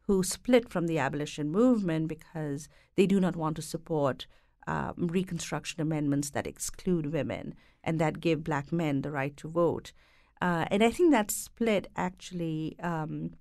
who 0.07 0.23
split 0.23 0.69
from 0.69 0.87
the 0.87 0.99
abolition 0.99 1.51
movement 1.51 2.09
because 2.09 2.69
they 2.97 3.07
do 3.07 3.21
not 3.21 3.37
want 3.37 3.57
to 3.57 3.63
support 3.63 4.27
um, 4.67 4.95
Reconstruction 4.97 5.81
amendments 5.81 6.31
that 6.31 6.47
exclude 6.47 7.13
women 7.13 7.55
and 7.85 7.99
that 7.99 8.21
give 8.21 8.45
black 8.45 8.73
men 8.73 9.03
the 9.03 9.11
right 9.11 9.37
to 9.37 9.49
vote. 9.49 9.93
Uh, 10.41 10.67
and 10.71 10.83
I 10.83 10.91
think 10.91 11.13
that 11.13 11.31
split 11.31 11.87
actually 11.97 12.77
um, 12.81 13.33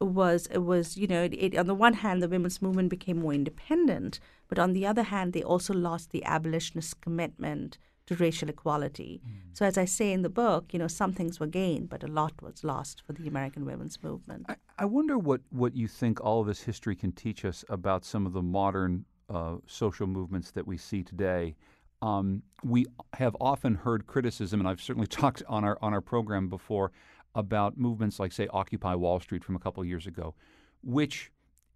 was 0.00 0.46
it 0.50 0.58
was 0.58 0.96
you 0.96 1.06
know 1.06 1.22
it, 1.22 1.32
it, 1.34 1.56
on 1.56 1.66
the 1.66 1.74
one 1.74 1.94
hand 1.94 2.22
the 2.22 2.28
women's 2.28 2.60
movement 2.60 2.90
became 2.90 3.20
more 3.20 3.32
independent 3.32 4.20
but 4.48 4.58
on 4.58 4.72
the 4.72 4.86
other 4.86 5.04
hand, 5.04 5.32
they 5.32 5.42
also 5.42 5.74
lost 5.74 6.10
the 6.10 6.24
abolitionist 6.24 7.00
commitment 7.00 7.78
to 8.06 8.14
racial 8.14 8.48
equality. 8.48 9.20
Mm. 9.26 9.56
So, 9.56 9.64
as 9.64 9.76
I 9.76 9.84
say 9.84 10.12
in 10.12 10.22
the 10.22 10.28
book, 10.28 10.72
you 10.72 10.78
know, 10.78 10.86
some 10.86 11.12
things 11.12 11.40
were 11.40 11.48
gained, 11.48 11.88
but 11.88 12.04
a 12.04 12.06
lot 12.06 12.40
was 12.40 12.62
lost 12.62 13.02
for 13.04 13.12
the 13.12 13.26
American 13.26 13.64
women's 13.64 14.00
movement. 14.02 14.46
I, 14.48 14.56
I 14.78 14.84
wonder 14.84 15.18
what, 15.18 15.40
what 15.50 15.74
you 15.74 15.88
think 15.88 16.20
all 16.20 16.40
of 16.40 16.46
this 16.46 16.62
history 16.62 16.94
can 16.94 17.10
teach 17.10 17.44
us 17.44 17.64
about 17.68 18.04
some 18.04 18.26
of 18.26 18.32
the 18.32 18.42
modern 18.42 19.04
uh, 19.28 19.56
social 19.66 20.06
movements 20.06 20.52
that 20.52 20.66
we 20.66 20.76
see 20.76 21.02
today. 21.02 21.56
um, 22.02 22.42
we 22.62 22.86
have 23.14 23.36
often 23.40 23.74
heard 23.74 24.06
criticism, 24.06 24.60
and 24.60 24.68
I've 24.68 24.80
certainly 24.80 25.08
talked 25.22 25.42
on 25.48 25.64
our 25.64 25.76
on 25.82 25.92
our 25.92 26.00
program 26.00 26.48
before 26.48 26.92
about 27.36 27.78
movements 27.78 28.18
like, 28.18 28.32
say, 28.32 28.48
Occupy 28.48 28.94
Wall 28.94 29.20
Street 29.20 29.44
from 29.44 29.54
a 29.54 29.60
couple 29.60 29.82
of 29.82 29.88
years 29.88 30.06
ago, 30.06 30.34
which 30.82 31.30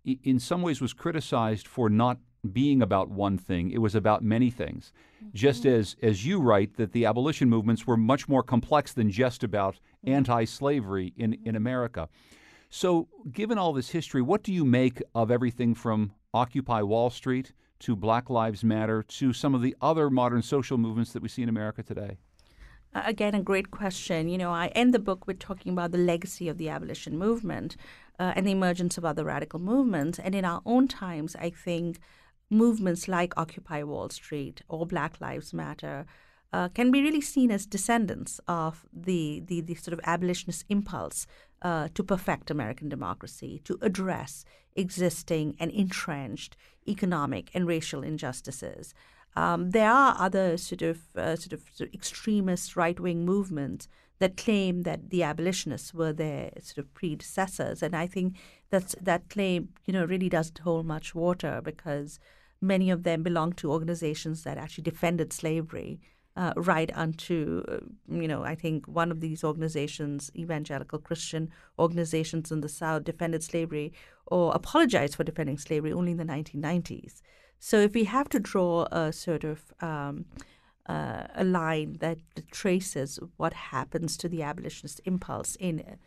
in 0.05 0.38
some 0.40 0.62
ways 0.62 0.81
was 0.81 0.92
criticized 0.92 1.68
for 1.68 1.88
not 1.88 2.18
being 2.53 2.81
about 2.81 3.11
one 3.11 3.37
thing. 3.37 3.70
It 3.70 3.79
was 3.79 3.94
about 3.94 4.25
many 4.25 4.51
things. 4.51 4.92
Mm-hmm. 5.23 5.29
Just 5.35 5.66
as 5.66 5.94
as 6.03 6.25
you 6.25 6.40
write 6.40 6.77
that 6.77 6.92
the 6.92 7.05
abolition 7.05 7.51
movements 7.51 7.87
were 7.87 7.99
much 7.99 8.29
more 8.29 8.42
complex 8.42 8.92
than 8.94 9.11
just 9.11 9.44
about 9.44 9.75
mm-hmm. 9.75 10.14
anti-slavery 10.14 11.12
in, 11.16 11.37
in 11.44 11.55
America. 11.55 12.09
So, 12.70 13.09
given 13.31 13.59
all 13.59 13.73
this 13.73 13.90
history, 13.90 14.23
what 14.23 14.42
do 14.42 14.53
you 14.53 14.64
make 14.64 15.03
of 15.14 15.31
everything 15.31 15.75
from 15.75 16.12
Occupy 16.33 16.83
Wall 16.83 17.11
Street 17.11 17.53
to 17.81 17.96
Black 17.96 18.31
Lives 18.31 18.62
Matter 18.62 19.03
to 19.03 19.33
some 19.33 19.55
of 19.55 19.61
the 19.61 19.75
other 19.81 20.09
modern 20.09 20.40
social 20.40 20.79
movements 20.79 21.12
that 21.12 21.23
we 21.23 21.29
see 21.29 21.42
in 21.42 21.49
America 21.49 21.83
today? 21.83 22.18
Again, 22.92 23.35
a 23.37 23.42
great 23.42 23.70
question. 23.70 24.29
You 24.29 24.38
know, 24.38 24.50
I 24.50 24.68
end 24.68 24.92
the 24.92 24.98
book 24.98 25.26
with 25.26 25.38
talking 25.38 25.72
about 25.72 25.92
the 25.92 25.98
legacy 25.98 26.48
of 26.48 26.59
the 26.59 26.68
abolition 26.68 27.16
movement 27.16 27.76
uh, 28.18 28.33
and 28.35 28.46
the 28.46 28.53
emergence 28.53 28.98
of 28.98 29.05
other 29.05 29.24
radical 29.24 29.61
movements. 29.61 30.18
And 30.18 30.35
in 30.35 30.44
our 30.44 30.61
own 30.66 30.88
times, 30.88 31.37
I 31.37 31.50
think 31.50 31.98
movements 32.50 33.07
like 33.07 33.33
Occupy 33.37 33.85
Wall 33.85 34.09
Street 34.09 34.62
or 34.68 34.87
Black 34.87 35.20
Lives 35.20 35.55
Matter 35.55 36.05
uh, 36.53 36.68
can 36.68 36.90
be 36.90 37.00
really 37.00 37.20
seen 37.20 37.53
as 37.53 37.64
descendants 37.64 38.40
of 38.48 38.85
the, 38.92 39.40
the, 39.46 39.61
the 39.61 39.76
sort 39.76 39.92
of 39.92 40.00
abolitionist 40.05 40.64
impulse 40.68 41.29
uh, 41.62 41.88
to 41.94 42.03
perfect 42.03 42.50
American 42.50 42.88
democracy, 42.88 43.61
to 43.64 43.79
address 43.83 44.44
existing 44.74 45.55
and 45.61 45.70
entrenched 45.70 46.57
economic 46.88 47.50
and 47.55 47.68
racial 47.68 48.03
injustices. 48.03 48.94
Um, 49.36 49.70
there 49.70 49.90
are 49.90 50.16
other 50.18 50.56
sort 50.56 50.82
of, 50.82 51.00
uh, 51.16 51.36
sort 51.36 51.52
of 51.52 51.62
extremist 51.94 52.76
right 52.76 52.98
wing 52.98 53.24
movements 53.24 53.88
that 54.18 54.36
claim 54.36 54.82
that 54.82 55.10
the 55.10 55.22
abolitionists 55.22 55.94
were 55.94 56.12
their 56.12 56.50
sort 56.60 56.78
of 56.78 56.92
predecessors, 56.94 57.82
and 57.82 57.96
I 57.96 58.06
think 58.06 58.36
that's 58.68 58.94
that 59.00 59.30
claim 59.30 59.70
you 59.86 59.92
know 59.92 60.04
really 60.04 60.28
doesn't 60.28 60.58
hold 60.58 60.84
much 60.86 61.14
water 61.14 61.60
because 61.64 62.20
many 62.60 62.90
of 62.90 63.04
them 63.04 63.22
belong 63.22 63.52
to 63.54 63.72
organizations 63.72 64.42
that 64.44 64.58
actually 64.58 64.84
defended 64.84 65.32
slavery 65.32 66.00
uh, 66.36 66.52
right 66.56 66.90
unto, 66.94 67.62
uh, 67.68 67.78
you 68.08 68.28
know, 68.28 68.44
I 68.44 68.54
think 68.54 68.86
one 68.86 69.10
of 69.10 69.20
these 69.20 69.42
organizations, 69.42 70.30
evangelical 70.36 70.98
Christian 70.98 71.50
organizations 71.78 72.52
in 72.52 72.60
the 72.60 72.68
South, 72.68 73.04
defended 73.04 73.42
slavery 73.42 73.92
or 74.26 74.54
apologized 74.54 75.16
for 75.16 75.24
defending 75.24 75.58
slavery 75.58 75.92
only 75.92 76.12
in 76.12 76.18
the 76.18 76.24
1990s. 76.24 77.20
So 77.61 77.79
if 77.79 77.92
we 77.94 78.05
have 78.05 78.29
to 78.31 78.40
draw 78.40 78.87
a 78.90 79.12
sort 79.12 79.44
of 79.44 79.73
um, 79.81 80.25
uh, 80.87 81.25
a 81.35 81.44
line 81.44 81.99
that 82.01 82.18
traces 82.51 83.20
what 83.37 83.53
happens 83.53 84.16
to 84.16 84.29
the 84.29 84.42
abolitionist 84.42 85.01
impulse 85.05 85.57
in 85.57 85.99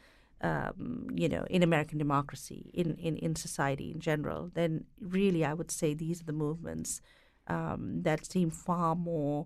um, 0.42 1.08
you 1.16 1.30
know, 1.30 1.46
in 1.50 1.64
American 1.64 1.98
democracy, 1.98 2.70
in, 2.74 2.98
in, 2.98 3.16
in 3.16 3.34
society 3.34 3.92
in 3.92 4.02
general, 4.02 4.52
then 4.54 4.84
really 5.00 5.46
I 5.46 5.54
would 5.54 5.72
say 5.72 5.94
these 5.94 6.20
are 6.22 6.26
the 6.26 6.34
movements 6.34 7.02
um, 7.48 8.02
that 8.02 8.26
seem 8.26 8.50
far 8.50 8.94
more 8.94 9.46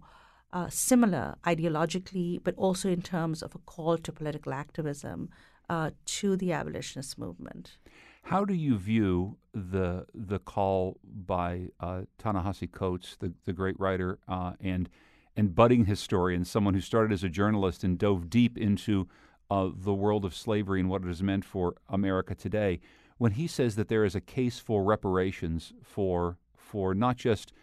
uh, 0.52 0.70
similar 0.70 1.36
ideologically, 1.46 2.40
but 2.44 2.56
also 2.56 2.90
in 2.90 3.04
terms 3.04 3.44
of 3.44 3.54
a 3.54 3.60
call 3.60 3.98
to 4.00 4.12
political 4.12 4.54
activism 4.54 5.30
uh, 5.70 5.92
to 6.06 6.36
the 6.36 6.52
abolitionist 6.52 7.20
movement. 7.20 7.78
How 8.28 8.44
do 8.44 8.54
you 8.54 8.78
view 8.78 9.38
the 9.54 10.06
the 10.14 10.40
call 10.40 11.00
by 11.06 11.70
uh, 11.80 12.02
Ta-Nehisi 12.18 12.70
Coates, 12.70 13.16
the, 13.18 13.32
the 13.46 13.54
great 13.54 13.80
writer 13.80 14.20
uh, 14.28 14.52
and 14.60 14.90
and 15.38 15.56
budding 15.56 15.86
historian, 15.86 16.44
someone 16.44 16.74
who 16.74 16.82
started 16.82 17.14
as 17.14 17.24
a 17.24 17.30
journalist 17.30 17.86
and 17.86 17.98
dove 17.98 18.30
deep 18.30 18.58
into 18.58 19.08
uh, 19.50 19.70
the 19.74 19.94
world 19.94 20.26
of 20.26 20.36
slavery 20.36 20.82
and 20.82 20.90
what 20.90 21.04
it 21.04 21.08
has 21.08 21.24
meant 21.24 21.46
for 21.46 21.76
America 21.88 22.36
today, 22.36 22.82
when 23.18 23.32
he 23.32 23.48
says 23.48 23.78
that 23.78 23.88
there 23.88 24.04
is 24.04 24.14
a 24.14 24.20
case 24.20 24.60
for 24.60 24.84
reparations 24.84 25.72
for 25.82 26.38
for 26.58 26.94
not 26.94 27.16
just 27.16 27.54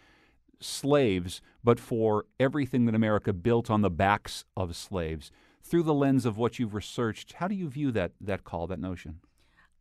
slaves, 0.59 1.43
but 1.63 1.79
for 1.79 2.25
everything 2.39 2.85
that 2.85 2.95
America 2.95 3.33
built 3.33 3.69
on 3.69 3.81
the 3.81 3.91
backs 3.91 4.45
of 4.57 4.75
slaves. 4.75 5.29
Through 5.61 5.83
the 5.83 5.93
lens 5.93 6.25
of 6.25 6.37
what 6.37 6.57
you've 6.57 6.73
researched, 6.73 7.33
how 7.33 7.47
do 7.47 7.53
you 7.53 7.69
view 7.69 7.91
that 7.91 8.13
that 8.19 8.43
call, 8.43 8.65
that 8.65 8.79
notion? 8.79 9.19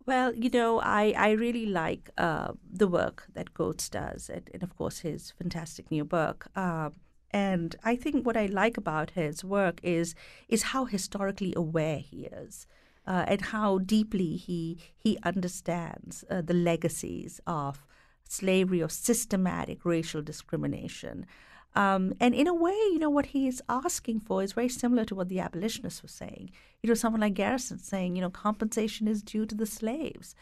Well, 0.06 0.34
you 0.34 0.50
know, 0.50 0.80
I, 0.80 1.14
I 1.16 1.30
really 1.30 1.66
like 1.66 2.10
uh, 2.18 2.52
the 2.70 2.88
work 2.88 3.24
that 3.32 3.54
Coates 3.54 3.88
does, 3.88 4.28
and, 4.28 4.50
and, 4.52 4.62
of 4.62 4.76
course 4.76 4.98
his 4.98 5.30
fantastic 5.30 5.90
new 5.90 6.04
book. 6.04 6.46
Uh, 6.54 6.90
and 7.30 7.74
I 7.82 7.96
think 7.96 8.26
what 8.26 8.36
I 8.36 8.46
like 8.46 8.76
about 8.76 9.10
his 9.10 9.42
work 9.42 9.80
is 9.82 10.14
is 10.48 10.62
how 10.62 10.84
historically 10.84 11.54
aware 11.56 11.98
he 11.98 12.26
is, 12.26 12.66
uh, 13.06 13.24
and 13.26 13.40
how 13.40 13.78
deeply 13.78 14.36
he 14.36 14.78
he 14.94 15.18
understands 15.24 16.24
uh, 16.30 16.42
the 16.42 16.54
legacies 16.54 17.40
of 17.46 17.86
slavery 18.28 18.82
or 18.82 18.90
systematic 18.90 19.84
racial 19.84 20.22
discrimination. 20.22 21.26
Um, 21.74 22.12
and 22.20 22.34
in 22.34 22.46
a 22.46 22.54
way, 22.54 22.78
you 22.92 22.98
know, 22.98 23.10
what 23.10 23.26
he 23.26 23.48
is 23.48 23.62
asking 23.68 24.20
for 24.20 24.42
is 24.42 24.52
very 24.52 24.68
similar 24.68 25.04
to 25.06 25.14
what 25.14 25.28
the 25.28 25.40
abolitionists 25.40 26.02
were 26.02 26.08
saying. 26.08 26.50
You 26.82 26.88
know, 26.88 26.94
someone 26.94 27.20
like 27.20 27.34
Garrison 27.34 27.78
saying, 27.78 28.14
you 28.14 28.22
know, 28.22 28.30
compensation 28.30 29.08
is 29.08 29.22
due 29.22 29.44
to 29.46 29.54
the 29.54 29.66
slaves 29.66 30.34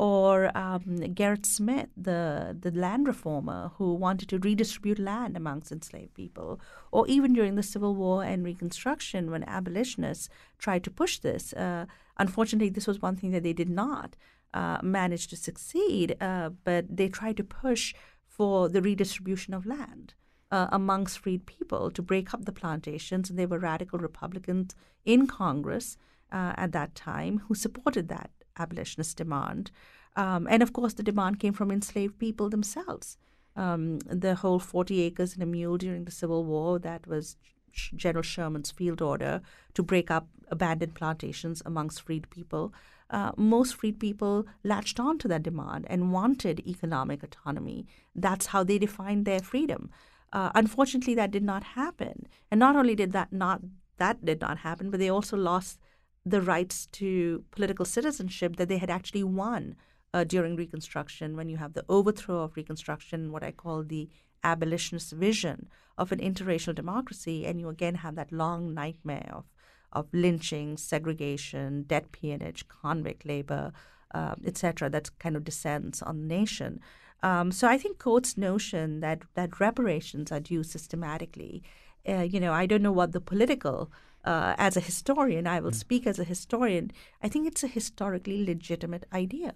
or 0.00 0.46
um, 0.56 0.80
Gerrit 1.14 1.44
Smith, 1.44 1.88
the, 1.94 2.56
the 2.58 2.70
land 2.70 3.06
reformer 3.06 3.72
who 3.76 3.92
wanted 3.92 4.30
to 4.30 4.38
redistribute 4.38 4.98
land 4.98 5.36
amongst 5.36 5.70
enslaved 5.70 6.14
people, 6.14 6.58
or 6.90 7.06
even 7.06 7.34
during 7.34 7.54
the 7.54 7.62
Civil 7.62 7.94
War 7.94 8.24
and 8.24 8.42
Reconstruction 8.42 9.30
when 9.30 9.44
abolitionists 9.44 10.30
tried 10.58 10.84
to 10.84 10.90
push 10.90 11.18
this. 11.18 11.52
Uh, 11.52 11.84
unfortunately, 12.16 12.70
this 12.70 12.86
was 12.86 13.02
one 13.02 13.14
thing 13.14 13.30
that 13.32 13.42
they 13.42 13.52
did 13.52 13.68
not 13.68 14.16
uh, 14.54 14.78
manage 14.82 15.28
to 15.28 15.36
succeed, 15.36 16.16
uh, 16.18 16.48
but 16.64 16.96
they 16.96 17.10
tried 17.10 17.36
to 17.36 17.44
push 17.44 17.94
for 18.26 18.70
the 18.70 18.80
redistribution 18.80 19.52
of 19.52 19.66
land. 19.66 20.14
Uh, 20.52 20.66
amongst 20.72 21.20
freed 21.20 21.46
people 21.46 21.92
to 21.92 22.02
break 22.02 22.34
up 22.34 22.44
the 22.44 22.50
plantations, 22.50 23.30
and 23.30 23.38
they 23.38 23.46
were 23.46 23.58
radical 23.60 24.00
Republicans 24.00 24.74
in 25.04 25.28
Congress 25.28 25.96
uh, 26.32 26.54
at 26.56 26.72
that 26.72 26.94
time 26.96 27.42
who 27.46 27.54
supported 27.54 28.08
that 28.08 28.30
abolitionist 28.58 29.16
demand. 29.16 29.70
Um, 30.16 30.46
and 30.50 30.62
of 30.62 30.72
course, 30.72 30.94
the 30.94 31.02
demand 31.02 31.38
came 31.40 31.52
from 31.52 31.70
enslaved 31.70 32.18
people 32.18 32.50
themselves. 32.50 33.16
Um, 33.56 33.98
the 34.00 34.34
whole 34.36 34.58
40 34.58 35.00
acres 35.02 35.34
and 35.34 35.42
a 35.42 35.46
mule 35.46 35.76
during 35.76 36.04
the 36.04 36.10
Civil 36.10 36.44
War, 36.44 36.78
that 36.78 37.06
was 37.06 37.36
General 37.72 38.22
Sherman's 38.22 38.70
field 38.70 39.00
order 39.00 39.40
to 39.74 39.82
break 39.82 40.10
up 40.10 40.28
abandoned 40.50 40.94
plantations 40.94 41.62
amongst 41.64 42.02
freed 42.02 42.28
people. 42.30 42.72
Uh, 43.08 43.32
most 43.36 43.74
freed 43.74 43.98
people 43.98 44.46
latched 44.62 45.00
on 45.00 45.18
to 45.18 45.28
that 45.28 45.42
demand 45.42 45.86
and 45.88 46.12
wanted 46.12 46.60
economic 46.66 47.22
autonomy. 47.22 47.86
That's 48.14 48.46
how 48.46 48.62
they 48.64 48.78
defined 48.78 49.24
their 49.24 49.40
freedom. 49.40 49.90
Uh, 50.32 50.50
unfortunately, 50.54 51.14
that 51.14 51.30
did 51.30 51.42
not 51.42 51.64
happen. 51.64 52.26
And 52.50 52.60
not 52.60 52.76
only 52.76 52.94
did 52.94 53.12
that 53.12 53.32
not 53.32 53.60
that 53.96 54.24
did 54.24 54.40
not 54.40 54.58
happen, 54.58 54.90
but 54.90 54.98
they 54.98 55.10
also 55.10 55.36
lost 55.36 55.78
the 56.24 56.40
rights 56.40 56.86
to 56.86 57.44
political 57.50 57.84
citizenship 57.84 58.56
that 58.56 58.68
they 58.68 58.78
had 58.78 58.90
actually 58.90 59.24
won 59.24 59.76
uh, 60.12 60.24
during 60.24 60.56
Reconstruction 60.56 61.36
when 61.36 61.48
you 61.48 61.56
have 61.56 61.74
the 61.74 61.84
overthrow 61.88 62.42
of 62.42 62.56
Reconstruction, 62.56 63.32
what 63.32 63.42
I 63.42 63.52
call 63.52 63.82
the 63.82 64.08
abolitionist 64.42 65.12
vision 65.12 65.68
of 65.98 66.12
an 66.12 66.18
interracial 66.18 66.74
democracy, 66.74 67.46
and 67.46 67.60
you 67.60 67.68
again 67.68 67.96
have 67.96 68.16
that 68.16 68.32
long 68.32 68.74
nightmare 68.74 69.30
of, 69.32 69.44
of 69.92 70.08
lynching, 70.12 70.76
segregation, 70.76 71.82
debt 71.82 72.10
peonage, 72.12 72.66
convict 72.68 73.26
labor, 73.26 73.72
uh, 74.14 74.34
etc., 74.44 74.88
that 74.90 75.10
kind 75.18 75.36
of 75.36 75.44
descends 75.44 76.02
on 76.02 76.20
the 76.20 76.26
nation. 76.26 76.80
Um, 77.22 77.52
so 77.52 77.68
I 77.68 77.76
think 77.76 77.98
Coates' 77.98 78.36
notion 78.36 79.00
that, 79.00 79.22
that 79.34 79.60
reparations 79.60 80.32
are 80.32 80.40
due 80.40 80.62
systematically, 80.62 81.62
uh, 82.08 82.22
you 82.22 82.40
know, 82.40 82.52
I 82.52 82.66
don't 82.66 82.82
know 82.82 82.92
what 82.92 83.12
the 83.12 83.20
political 83.20 83.90
uh, 84.24 84.54
as 84.58 84.76
a 84.76 84.80
historian, 84.80 85.46
I 85.46 85.60
will 85.60 85.70
mm. 85.70 85.74
speak 85.76 86.06
as 86.06 86.18
a 86.18 86.24
historian. 86.24 86.90
I 87.22 87.28
think 87.28 87.46
it's 87.46 87.64
a 87.64 87.68
historically 87.68 88.44
legitimate 88.44 89.06
idea. 89.12 89.54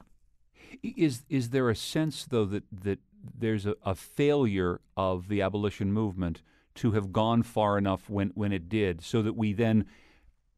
Is 0.83 1.25
is 1.29 1.51
there 1.51 1.71
a 1.71 1.77
sense 1.77 2.25
though 2.25 2.47
that 2.47 2.65
that 2.73 2.99
there's 3.39 3.67
a, 3.67 3.77
a 3.83 3.95
failure 3.95 4.81
of 4.97 5.29
the 5.29 5.41
abolition 5.43 5.93
movement 5.93 6.43
to 6.77 6.93
have 6.93 7.13
gone 7.13 7.43
far 7.43 7.79
enough 7.79 8.09
when 8.09 8.31
when 8.35 8.53
it 8.53 8.69
did, 8.69 9.03
so 9.03 9.23
that 9.23 9.37
we 9.37 9.53
then 9.53 9.85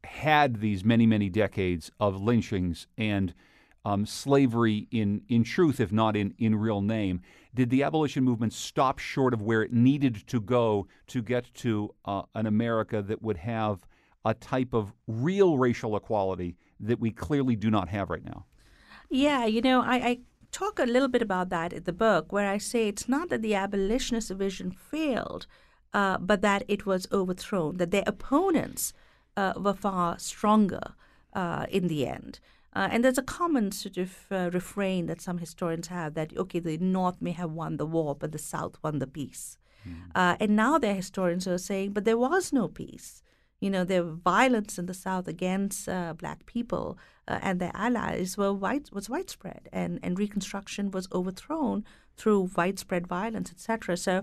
had 0.05 0.61
these 0.61 0.85
many 0.85 1.07
many 1.07 1.29
decades 1.29 1.91
of 1.99 2.23
lynchings 2.23 2.87
and 2.97 3.35
um, 3.89 4.03
slavery 4.07 4.79
in 4.91 5.09
in 5.29 5.41
truth, 5.55 5.79
if 5.81 5.91
not 5.93 6.13
in 6.17 6.29
in 6.39 6.53
real 6.67 6.83
name. 6.99 7.17
Did 7.59 7.69
the 7.71 7.83
abolition 7.89 8.23
movement 8.31 8.53
stop 8.53 8.97
short 8.99 9.33
of 9.35 9.41
where 9.49 9.63
it 9.67 9.73
needed 9.73 10.15
to 10.33 10.39
go 10.41 10.87
to 11.13 11.19
get 11.33 11.45
to 11.65 11.71
uh, 12.05 12.23
an 12.35 12.47
America 12.47 12.99
that 13.09 13.21
would 13.27 13.39
have 13.55 13.77
a 14.25 14.35
type 14.35 14.73
of 14.81 14.85
real 15.27 15.51
racial 15.67 15.93
equality 16.01 16.51
that 16.89 16.99
we 17.05 17.11
clearly 17.27 17.57
do 17.57 17.71
not 17.71 17.89
have 17.89 18.07
right 18.15 18.27
now? 18.33 18.41
Yeah, 19.09 19.43
you 19.55 19.63
know, 19.69 19.81
I, 19.95 19.97
I 20.11 20.13
talk 20.51 20.79
a 20.79 20.85
little 20.95 21.09
bit 21.17 21.23
about 21.23 21.49
that 21.49 21.73
in 21.73 21.85
the 21.85 21.93
book, 22.07 22.25
where 22.35 22.49
I 22.57 22.59
say 22.59 22.89
it's 22.89 23.09
not 23.09 23.29
that 23.31 23.43
the 23.43 23.55
abolitionist 23.55 24.31
vision 24.45 24.71
failed. 24.93 25.47
uh, 25.97 26.19
but 26.19 26.43
that 26.43 26.63
it 26.69 26.85
was 26.85 27.09
overthrown, 27.11 27.79
that 27.79 27.91
their 27.91 28.05
opponents 28.07 28.93
uh, 29.37 29.55
were 29.57 29.73
far 29.73 30.19
stronger 30.19 30.95
uh, 31.33 31.65
in 31.71 31.89
the 31.89 32.07
end. 32.07 32.39
Uh, 32.77 32.89
and 32.93 33.03
there's 33.03 33.19
a 33.19 33.23
common 33.23 33.73
sort 33.73 33.97
of 33.97 34.11
uh, 34.31 34.51
refrain 34.53 35.07
that 35.07 35.21
some 35.21 35.39
historians 35.39 35.87
have 35.89 36.13
that, 36.15 36.37
okay, 36.37 36.61
the 36.61 36.77
North 36.77 37.19
may 37.21 37.33
have 37.33 37.51
won 37.51 37.79
the 37.79 37.87
war, 37.87 38.15
but 38.15 38.33
the 38.33 38.39
South 38.39 38.77
won 38.83 38.99
the 38.99 39.07
peace. 39.07 39.59
Mm. 39.89 40.37
and 40.41 40.57
now 40.57 40.79
there 40.79 40.91
are 40.91 41.03
historians 41.05 41.45
who 41.45 41.53
are 41.53 41.59
saying, 41.71 41.93
but 41.93 42.05
there 42.05 42.19
was 42.19 42.53
no 42.53 42.67
peace. 42.69 43.23
You 43.61 43.71
know, 43.71 43.85
the 43.85 44.03
violence 44.03 44.79
in 44.81 44.87
the 44.87 45.01
South 45.07 45.27
against 45.29 45.87
black 46.19 46.45
people 46.45 46.99
and 47.29 47.61
their 47.61 47.71
allies 47.75 48.37
were 48.37 48.53
white, 48.53 48.91
was 48.93 49.09
widespread, 49.09 49.69
and, 49.73 49.99
and 50.03 50.19
Reconstruction 50.19 50.91
was 50.91 51.09
overthrown 51.13 51.85
through 52.17 52.51
widespread 52.57 53.07
violence, 53.07 53.51
etc. 53.51 53.97
So 53.97 54.23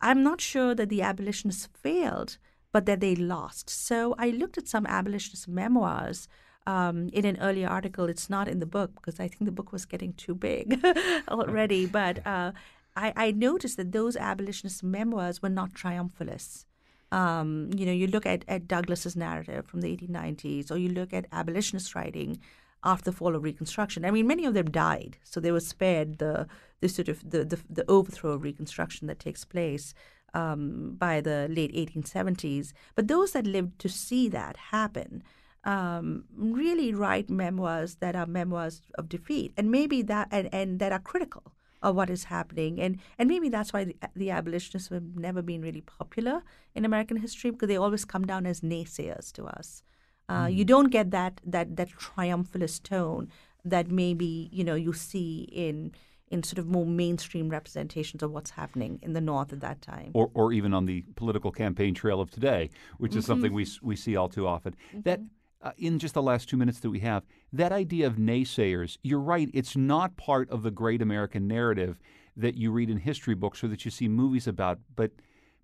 I'm 0.00 0.22
not 0.22 0.40
sure 0.40 0.74
that 0.74 0.88
the 0.88 1.02
abolitionists 1.02 1.68
failed, 1.72 2.38
but 2.72 2.86
that 2.86 3.00
they 3.00 3.14
lost. 3.14 3.70
So 3.70 4.14
I 4.18 4.30
looked 4.30 4.58
at 4.58 4.68
some 4.68 4.86
abolitionist 4.86 5.48
memoirs. 5.48 6.28
Um, 6.66 7.10
in 7.12 7.26
an 7.26 7.38
earlier 7.40 7.68
article, 7.68 8.06
it's 8.06 8.30
not 8.30 8.48
in 8.48 8.58
the 8.58 8.66
book 8.66 8.94
because 8.94 9.20
I 9.20 9.28
think 9.28 9.44
the 9.44 9.52
book 9.52 9.70
was 9.70 9.84
getting 9.84 10.14
too 10.14 10.34
big 10.34 10.82
already. 11.28 11.84
But 12.00 12.26
uh, 12.26 12.52
I, 12.96 13.12
I, 13.16 13.30
noticed 13.32 13.76
that 13.76 13.92
those 13.92 14.16
abolitionist 14.16 14.82
memoirs 14.82 15.42
were 15.42 15.50
not 15.50 15.74
triumphalists. 15.74 16.64
Um, 17.12 17.70
you 17.76 17.84
know, 17.84 17.92
you 17.92 18.06
look 18.06 18.24
at, 18.24 18.44
at 18.48 18.66
Douglass's 18.66 19.14
narrative 19.14 19.66
from 19.66 19.82
the 19.82 19.94
1890s, 19.94 20.70
or 20.70 20.78
you 20.78 20.88
look 20.88 21.12
at 21.12 21.26
abolitionist 21.32 21.94
writing 21.94 22.40
after 22.82 23.10
the 23.10 23.16
fall 23.16 23.34
of 23.34 23.42
Reconstruction. 23.42 24.04
I 24.04 24.10
mean, 24.10 24.26
many 24.26 24.44
of 24.44 24.54
them 24.54 24.70
died, 24.70 25.18
so 25.22 25.40
they 25.40 25.52
were 25.52 25.60
spared 25.60 26.18
the 26.18 26.46
the 26.80 26.88
sort 26.88 27.08
of 27.08 27.28
the 27.28 27.44
the, 27.44 27.58
the 27.68 27.84
overthrow 27.90 28.32
of 28.32 28.42
Reconstruction 28.42 29.06
that 29.08 29.18
takes 29.18 29.44
place 29.44 29.94
um, 30.34 30.96
by 30.98 31.20
the 31.20 31.48
late 31.50 31.74
1870s. 31.74 32.72
But 32.94 33.08
those 33.08 33.32
that 33.32 33.46
lived 33.46 33.78
to 33.80 33.88
see 33.88 34.28
that 34.28 34.56
happen 34.56 35.22
um, 35.64 36.24
really 36.36 36.92
write 36.92 37.30
memoirs 37.30 37.96
that 37.96 38.14
are 38.14 38.26
memoirs 38.26 38.82
of 38.96 39.08
defeat, 39.08 39.52
and 39.56 39.70
maybe 39.70 40.02
that 40.02 40.28
and, 40.30 40.52
and 40.52 40.78
that 40.78 40.92
are 40.92 40.98
critical 40.98 41.52
of 41.82 41.94
what 41.94 42.10
is 42.10 42.24
happening, 42.24 42.80
and 42.80 42.98
and 43.18 43.28
maybe 43.28 43.48
that's 43.48 43.72
why 43.72 43.84
the, 43.84 43.96
the 44.14 44.30
abolitionists 44.30 44.88
have 44.88 45.16
never 45.16 45.42
been 45.42 45.62
really 45.62 45.80
popular 45.80 46.42
in 46.74 46.84
American 46.84 47.16
history 47.18 47.50
because 47.50 47.68
they 47.68 47.76
always 47.76 48.04
come 48.04 48.26
down 48.26 48.46
as 48.46 48.60
naysayers 48.60 49.32
to 49.32 49.44
us. 49.44 49.82
Uh, 50.28 50.46
mm. 50.46 50.54
You 50.54 50.64
don't 50.64 50.90
get 50.90 51.10
that 51.10 51.40
that 51.44 51.76
that 51.76 51.90
triumphalist 51.90 52.82
tone 52.82 53.30
that 53.64 53.90
maybe 53.90 54.48
you 54.52 54.64
know 54.64 54.74
you 54.74 54.92
see 54.92 55.48
in 55.50 55.92
in 56.28 56.42
sort 56.42 56.58
of 56.58 56.66
more 56.66 56.86
mainstream 56.86 57.48
representations 57.48 58.22
of 58.22 58.32
what's 58.32 58.50
happening 58.50 58.98
in 59.02 59.12
the 59.12 59.20
North 59.20 59.52
at 59.52 59.60
that 59.60 59.80
time, 59.82 60.10
or 60.14 60.30
or 60.34 60.52
even 60.52 60.74
on 60.74 60.86
the 60.86 61.02
political 61.16 61.52
campaign 61.52 61.94
trail 61.94 62.20
of 62.20 62.30
today, 62.30 62.70
which 62.98 63.12
mm-hmm. 63.12 63.18
is 63.18 63.26
something 63.26 63.52
we 63.52 63.66
we 63.82 63.96
see 63.96 64.16
all 64.16 64.28
too 64.28 64.46
often. 64.46 64.74
Mm-hmm. 64.90 65.00
That. 65.02 65.20
Uh, 65.64 65.70
in 65.78 65.98
just 65.98 66.12
the 66.12 66.20
last 66.20 66.46
two 66.46 66.58
minutes 66.58 66.80
that 66.80 66.90
we 66.90 67.00
have, 67.00 67.24
that 67.50 67.72
idea 67.72 68.06
of 68.06 68.16
naysayers, 68.16 68.98
you're 69.02 69.18
right, 69.18 69.48
it's 69.54 69.74
not 69.74 70.14
part 70.18 70.50
of 70.50 70.62
the 70.62 70.70
great 70.70 71.00
American 71.00 71.48
narrative 71.48 71.98
that 72.36 72.54
you 72.54 72.70
read 72.70 72.90
in 72.90 72.98
history 72.98 73.34
books 73.34 73.64
or 73.64 73.68
that 73.68 73.82
you 73.82 73.90
see 73.90 74.06
movies 74.06 74.46
about, 74.46 74.78
but 74.94 75.10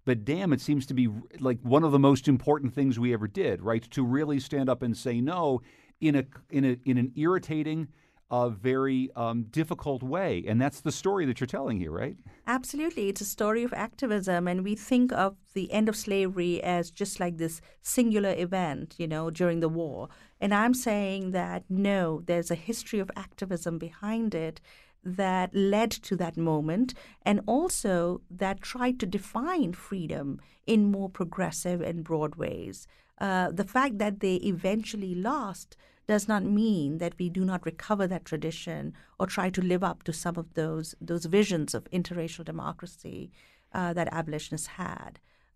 but 0.06 0.24
damn, 0.24 0.54
it 0.54 0.62
seems 0.62 0.86
to 0.86 0.94
be 0.94 1.10
like 1.38 1.58
one 1.62 1.84
of 1.84 1.92
the 1.92 1.98
most 1.98 2.28
important 2.28 2.72
things 2.72 2.98
we 2.98 3.12
ever 3.12 3.28
did, 3.28 3.60
right? 3.60 3.82
To 3.90 4.02
really 4.02 4.40
stand 4.40 4.70
up 4.70 4.80
and 4.80 4.96
say 4.96 5.20
no 5.20 5.60
in 6.00 6.16
a 6.16 6.24
in 6.48 6.64
a 6.64 6.78
in 6.86 6.96
an 6.96 7.12
irritating, 7.16 7.88
uh, 8.30 8.48
very 8.48 9.10
um, 9.16 9.44
difficult 9.50 10.02
way, 10.02 10.44
and 10.46 10.60
that's 10.60 10.80
the 10.80 10.92
story 10.92 11.26
that 11.26 11.40
you're 11.40 11.46
telling 11.46 11.78
here, 11.78 11.90
right? 11.90 12.16
Absolutely, 12.46 13.08
it's 13.08 13.20
a 13.20 13.24
story 13.24 13.62
of 13.64 13.72
activism, 13.72 14.46
and 14.46 14.62
we 14.62 14.74
think 14.74 15.12
of 15.12 15.36
the 15.54 15.72
end 15.72 15.88
of 15.88 15.96
slavery 15.96 16.62
as 16.62 16.90
just 16.90 17.18
like 17.18 17.38
this 17.38 17.60
singular 17.82 18.34
event, 18.36 18.94
you 18.98 19.08
know, 19.08 19.30
during 19.30 19.60
the 19.60 19.68
war. 19.68 20.08
And 20.40 20.54
I'm 20.54 20.74
saying 20.74 21.32
that 21.32 21.64
no, 21.68 22.22
there's 22.24 22.50
a 22.50 22.54
history 22.54 23.00
of 23.00 23.10
activism 23.16 23.78
behind 23.78 24.34
it 24.34 24.60
that 25.02 25.54
led 25.54 25.90
to 25.90 26.16
that 26.16 26.36
moment 26.36 26.94
and 27.22 27.40
also 27.46 28.20
that 28.30 28.60
tried 28.60 29.00
to 29.00 29.06
define 29.06 29.72
freedom 29.72 30.40
in 30.66 30.90
more 30.90 31.08
progressive 31.08 31.80
and 31.80 32.04
broad 32.04 32.34
ways. 32.36 32.86
Uh, 33.18 33.50
the 33.50 33.64
fact 33.64 33.98
that 33.98 34.20
they 34.20 34.36
eventually 34.36 35.14
lost 35.14 35.76
does 36.10 36.26
not 36.26 36.42
mean 36.42 36.98
that 36.98 37.16
we 37.20 37.28
do 37.38 37.44
not 37.44 37.64
recover 37.64 38.04
that 38.08 38.24
tradition 38.24 38.92
or 39.20 39.26
try 39.26 39.48
to 39.48 39.62
live 39.72 39.84
up 39.90 40.02
to 40.02 40.12
some 40.12 40.36
of 40.36 40.54
those 40.54 40.88
those 41.10 41.26
visions 41.38 41.72
of 41.72 41.90
interracial 41.98 42.44
democracy 42.44 43.30
uh, 43.72 43.92
that 43.92 44.12
abolitionists 44.12 44.70
had. 44.84 45.12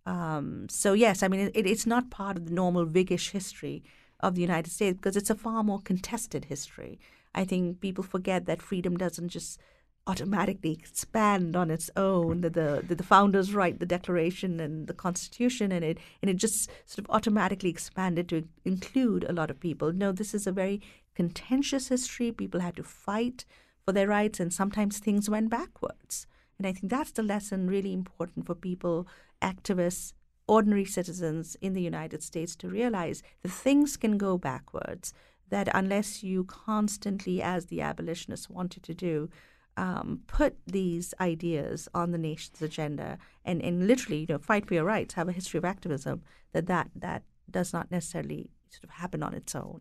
Um, 0.06 0.68
so 0.68 0.92
yes, 0.92 1.24
I 1.24 1.28
mean 1.28 1.50
it, 1.58 1.66
it's 1.72 1.86
not 1.94 2.16
part 2.20 2.36
of 2.36 2.44
the 2.46 2.58
normal 2.62 2.86
Whiggish 2.86 3.30
history 3.30 3.82
of 4.20 4.36
the 4.36 4.46
United 4.48 4.70
States 4.70 4.96
because 4.96 5.16
it's 5.16 5.34
a 5.34 5.42
far 5.46 5.64
more 5.64 5.80
contested 5.90 6.44
history. 6.44 7.00
I 7.34 7.44
think 7.44 7.80
people 7.80 8.04
forget 8.04 8.46
that 8.46 8.62
freedom 8.70 8.96
doesn't 8.96 9.30
just 9.30 9.60
automatically 10.06 10.72
expand 10.72 11.56
on 11.56 11.70
its 11.70 11.90
own. 11.96 12.42
The, 12.42 12.50
the, 12.50 12.94
the 12.94 13.02
founders 13.02 13.54
write 13.54 13.78
the 13.80 13.86
Declaration 13.86 14.60
and 14.60 14.86
the 14.86 14.94
Constitution, 14.94 15.72
and 15.72 15.84
it 15.84 15.98
and 16.22 16.30
it 16.30 16.36
just 16.36 16.70
sort 16.84 16.98
of 16.98 17.10
automatically 17.10 17.70
expanded 17.70 18.28
to 18.28 18.46
include 18.64 19.24
a 19.24 19.32
lot 19.32 19.50
of 19.50 19.60
people. 19.60 19.92
No, 19.92 20.12
this 20.12 20.34
is 20.34 20.46
a 20.46 20.52
very 20.52 20.80
contentious 21.14 21.88
history. 21.88 22.32
People 22.32 22.60
had 22.60 22.76
to 22.76 22.82
fight 22.82 23.44
for 23.84 23.92
their 23.92 24.08
rights, 24.08 24.40
and 24.40 24.52
sometimes 24.52 24.98
things 24.98 25.30
went 25.30 25.50
backwards. 25.50 26.26
And 26.58 26.66
I 26.66 26.72
think 26.72 26.90
that's 26.90 27.12
the 27.12 27.22
lesson 27.22 27.68
really 27.68 27.92
important 27.92 28.46
for 28.46 28.54
people, 28.54 29.08
activists, 29.42 30.12
ordinary 30.46 30.84
citizens 30.84 31.56
in 31.60 31.72
the 31.72 31.82
United 31.82 32.22
States 32.22 32.54
to 32.56 32.68
realize 32.68 33.22
that 33.42 33.50
things 33.50 33.96
can 33.96 34.18
go 34.18 34.36
backwards 34.36 35.12
that 35.48 35.68
unless 35.74 36.22
you 36.22 36.44
constantly, 36.44 37.42
as 37.42 37.66
the 37.66 37.80
abolitionists 37.80 38.50
wanted 38.50 38.82
to 38.82 38.94
do, 38.94 39.30
um, 39.76 40.20
put 40.26 40.56
these 40.66 41.14
ideas 41.20 41.88
on 41.94 42.12
the 42.12 42.18
nation's 42.18 42.62
agenda 42.62 43.18
and, 43.44 43.62
and 43.62 43.86
literally, 43.86 44.20
you 44.20 44.26
know, 44.28 44.38
fight 44.38 44.66
for 44.66 44.74
your 44.74 44.84
rights, 44.84 45.14
have 45.14 45.28
a 45.28 45.32
history 45.32 45.58
of 45.58 45.64
activism, 45.64 46.22
that 46.52 46.66
that, 46.66 46.90
that 46.94 47.22
does 47.50 47.72
not 47.72 47.90
necessarily 47.90 48.50
sort 48.70 48.84
of 48.84 48.90
happen 48.90 49.22
on 49.22 49.34
its 49.34 49.54
own. 49.54 49.80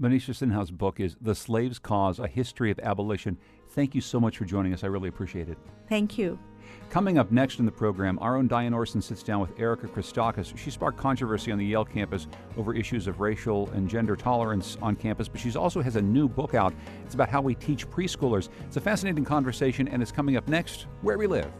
Manisha 0.00 0.34
Sinha's 0.34 0.70
book 0.70 1.00
is 1.00 1.16
The 1.20 1.34
Slave's 1.34 1.78
Cause, 1.78 2.18
A 2.18 2.26
History 2.26 2.70
of 2.70 2.78
Abolition. 2.80 3.38
Thank 3.72 3.94
you 3.94 4.00
so 4.00 4.20
much 4.20 4.36
for 4.36 4.44
joining 4.44 4.74
us. 4.74 4.84
I 4.84 4.88
really 4.88 5.08
appreciate 5.08 5.48
it. 5.48 5.58
Thank 5.88 6.18
you. 6.18 6.38
Coming 6.90 7.16
up 7.16 7.30
next 7.32 7.58
in 7.58 7.64
the 7.64 7.72
program, 7.72 8.18
our 8.20 8.36
own 8.36 8.46
Diane 8.46 8.74
Orson 8.74 9.00
sits 9.00 9.22
down 9.22 9.40
with 9.40 9.58
Erika 9.58 9.86
Christakis. 9.88 10.56
She 10.58 10.70
sparked 10.70 10.98
controversy 10.98 11.50
on 11.50 11.58
the 11.58 11.64
Yale 11.64 11.86
campus 11.86 12.26
over 12.58 12.74
issues 12.74 13.06
of 13.06 13.20
racial 13.20 13.70
and 13.70 13.88
gender 13.88 14.14
tolerance 14.14 14.76
on 14.82 14.94
campus, 14.94 15.26
but 15.26 15.40
she 15.40 15.54
also 15.56 15.80
has 15.80 15.96
a 15.96 16.02
new 16.02 16.28
book 16.28 16.54
out. 16.54 16.74
It's 17.04 17.14
about 17.14 17.30
how 17.30 17.40
we 17.40 17.54
teach 17.54 17.88
preschoolers. 17.88 18.50
It's 18.66 18.76
a 18.76 18.80
fascinating 18.80 19.24
conversation, 19.24 19.88
and 19.88 20.02
it's 20.02 20.12
coming 20.12 20.36
up 20.36 20.46
next, 20.48 20.86
Where 21.00 21.16
We 21.16 21.26
Live. 21.26 21.50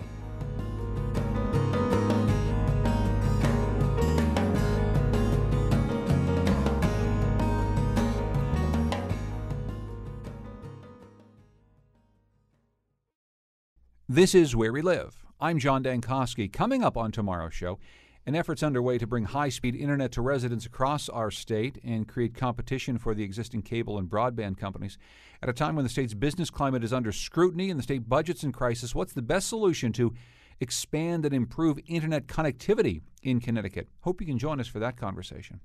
This 14.15 14.35
is 14.35 14.55
Where 14.55 14.75
We 14.75 14.83
Live. 14.83 15.25
I'm 15.41 15.59
John 15.59 15.83
Dankosky. 15.83 16.53
Coming 16.53 16.85
up 16.85 16.99
on 16.99 17.13
tomorrow's 17.13 17.55
show, 17.55 17.79
an 18.27 18.35
effort's 18.35 18.63
underway 18.63 18.99
to 18.99 19.07
bring 19.07 19.25
high 19.25 19.49
speed 19.49 19.75
internet 19.75 20.13
to 20.13 20.21
residents 20.21 20.67
across 20.67 21.09
our 21.09 21.31
state 21.31 21.79
and 21.83 22.07
create 22.07 22.35
competition 22.35 22.99
for 22.99 23.15
the 23.15 23.23
existing 23.23 23.63
cable 23.63 23.97
and 23.97 24.11
broadband 24.11 24.59
companies. 24.59 24.99
At 25.43 25.49
a 25.49 25.55
time 25.55 25.77
when 25.77 25.85
the 25.85 25.89
state's 25.89 26.13
business 26.13 26.51
climate 26.51 26.85
is 26.85 26.93
under 26.93 27.11
scrutiny 27.11 27.71
and 27.71 27.79
the 27.79 27.83
state 27.83 28.07
budget's 28.07 28.45
in 28.45 28.53
crisis, 28.53 28.95
what's 28.95 29.15
the 29.15 29.23
best 29.23 29.49
solution 29.49 29.95
to 29.95 30.13
expand 30.61 31.25
and 31.25 31.35
improve 31.35 31.79
internet 31.87 32.27
connectivity 32.27 33.01
in 33.23 33.41
Connecticut? 33.41 33.89
Hope 34.03 34.21
you 34.21 34.27
can 34.27 34.37
join 34.37 34.61
us 34.61 34.69
for 34.69 34.79
that 34.79 34.99
conversation. 34.99 35.61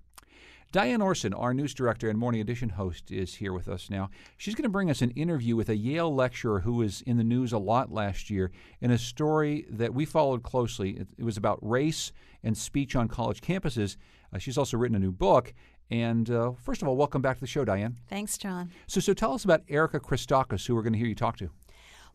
Diane 0.74 1.02
Orson, 1.02 1.34
our 1.34 1.54
news 1.54 1.74
director 1.74 2.10
and 2.10 2.20
Morning 2.20 2.42
Edition 2.42 2.68
host, 2.68 3.10
is 3.10 3.36
here 3.36 3.54
with 3.54 3.70
us 3.70 3.90
now. 3.90 4.10
She's 4.36 4.54
going 4.54 4.64
to 4.64 4.70
bring 4.70 4.90
us 4.90 5.02
an 5.02 5.12
interview 5.12 5.56
with 5.56 5.70
a 5.70 5.78
Yale 5.78 6.14
lecturer 6.14 6.60
who 6.60 6.74
was 6.74 7.02
in 7.04 7.16
the 7.16 7.24
news 7.24 7.54
a 7.54 7.58
lot 7.58 7.90
last 7.90 8.30
year 8.30 8.52
in 8.82 8.92
a 8.92 8.98
story 8.98 9.66
that 9.70 9.94
we 9.94 10.04
followed 10.04 10.44
closely. 10.44 10.92
It, 10.92 11.08
it 11.18 11.24
was 11.24 11.38
about 11.38 11.58
race 11.62 12.12
and 12.44 12.58
speech 12.58 12.98
on 12.98 13.08
college 13.08 13.40
campuses. 13.40 13.96
Uh, 14.34 14.40
she's 14.40 14.58
also 14.58 14.76
written 14.76 14.98
a 14.98 15.00
new 15.00 15.14
book. 15.14 15.54
And 15.90 16.30
uh, 16.30 16.52
first 16.62 16.82
of 16.82 16.90
all, 16.90 16.98
welcome 16.98 17.22
back 17.22 17.38
to 17.38 17.42
the 17.42 17.48
show, 17.48 17.64
Diane. 17.64 17.96
Thanks, 18.10 18.38
John. 18.38 18.72
So, 18.88 19.00
so 19.00 19.14
tell 19.14 19.32
us 19.32 19.46
about 19.46 19.62
Erika 19.70 20.02
Christakis, 20.02 20.68
who 20.68 20.76
we're 20.76 20.82
going 20.82 20.94
to 20.94 21.00
hear 21.00 21.08
you 21.08 21.16
talk 21.16 21.38
to. 21.38 21.50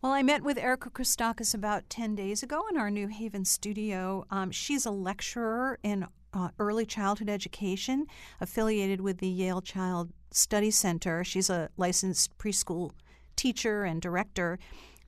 Well, 0.03 0.12
I 0.12 0.22
met 0.22 0.42
with 0.42 0.59
Erika 0.59 0.90
Christakis 0.90 1.55
about 1.55 1.88
10 1.88 2.16
days 2.16 2.42
ago 2.42 2.64
in 2.70 2.76
our 2.76 2.90
New 2.90 3.09
Haven 3.09 3.46
studio. 3.46 4.26
Um, 4.30 4.50
she's 4.50 4.84
a 4.84 4.90
lecturer 4.90 5.78
in 5.82 6.07
uh, 6.33 6.49
early 6.59 6.87
childhood 6.87 7.28
education, 7.28 8.07
affiliated 8.41 9.01
with 9.01 9.18
the 9.18 9.28
Yale 9.28 9.61
Child 9.61 10.12
Study 10.30 10.70
Center. 10.70 11.24
She's 11.24 11.51
a 11.51 11.68
licensed 11.76 12.37
preschool 12.39 12.93
teacher 13.37 13.85
and 13.85 14.01
director. 14.01 14.59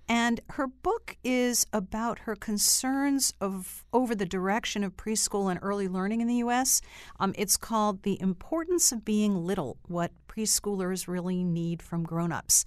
And 0.07 0.41
her 0.51 0.67
book 0.67 1.17
is 1.25 1.67
about 1.73 2.21
her 2.21 2.37
concerns 2.37 3.33
of 3.41 3.85
over 3.93 4.15
the 4.15 4.27
direction 4.27 4.85
of 4.85 4.97
preschool 4.97 5.51
and 5.51 5.59
early 5.63 5.89
learning 5.89 6.21
in 6.21 6.27
the 6.27 6.37
U.S. 6.37 6.83
Um, 7.19 7.35
it's 7.39 7.57
called 7.57 8.03
"The 8.03 8.21
Importance 8.21 8.93
of 8.93 9.05
Being 9.05 9.47
Little: 9.47 9.79
What 9.89 10.13
Preschoolers 10.29 11.09
Really 11.09 11.43
Need 11.43 11.83
from 11.83 12.05
Grown-ups." 12.05 12.67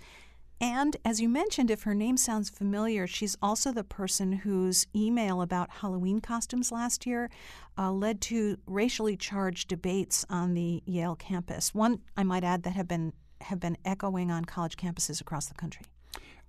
And 0.60 0.98
as 1.06 1.22
you 1.22 1.30
mentioned, 1.30 1.70
if 1.70 1.84
her 1.84 1.94
name 1.94 2.18
sounds 2.18 2.50
familiar, 2.50 3.06
she's 3.06 3.38
also 3.42 3.72
the 3.72 3.84
person 3.84 4.32
whose 4.32 4.88
email 4.96 5.42
about 5.42 5.70
Halloween 5.70 6.20
costumes 6.20 6.72
last 6.72 7.06
year 7.06 7.30
uh, 7.78 7.92
led 7.92 8.22
to 8.22 8.58
racially 8.66 9.16
charged 9.16 9.68
debates 9.68 10.26
on 10.30 10.56
the 10.56 10.82
Yale 10.86 11.16
campus. 11.16 11.76
One, 11.76 12.00
I 12.16 12.24
might 12.24 12.44
add, 12.44 12.64
that 12.64 12.72
have 12.72 12.88
been 12.88 13.14
have 13.42 13.60
been 13.60 13.78
echoing 13.86 14.32
on 14.32 14.46
college 14.46 14.78
campuses 14.78 15.22
across 15.22 15.46
the 15.46 15.54
country. 15.54 15.86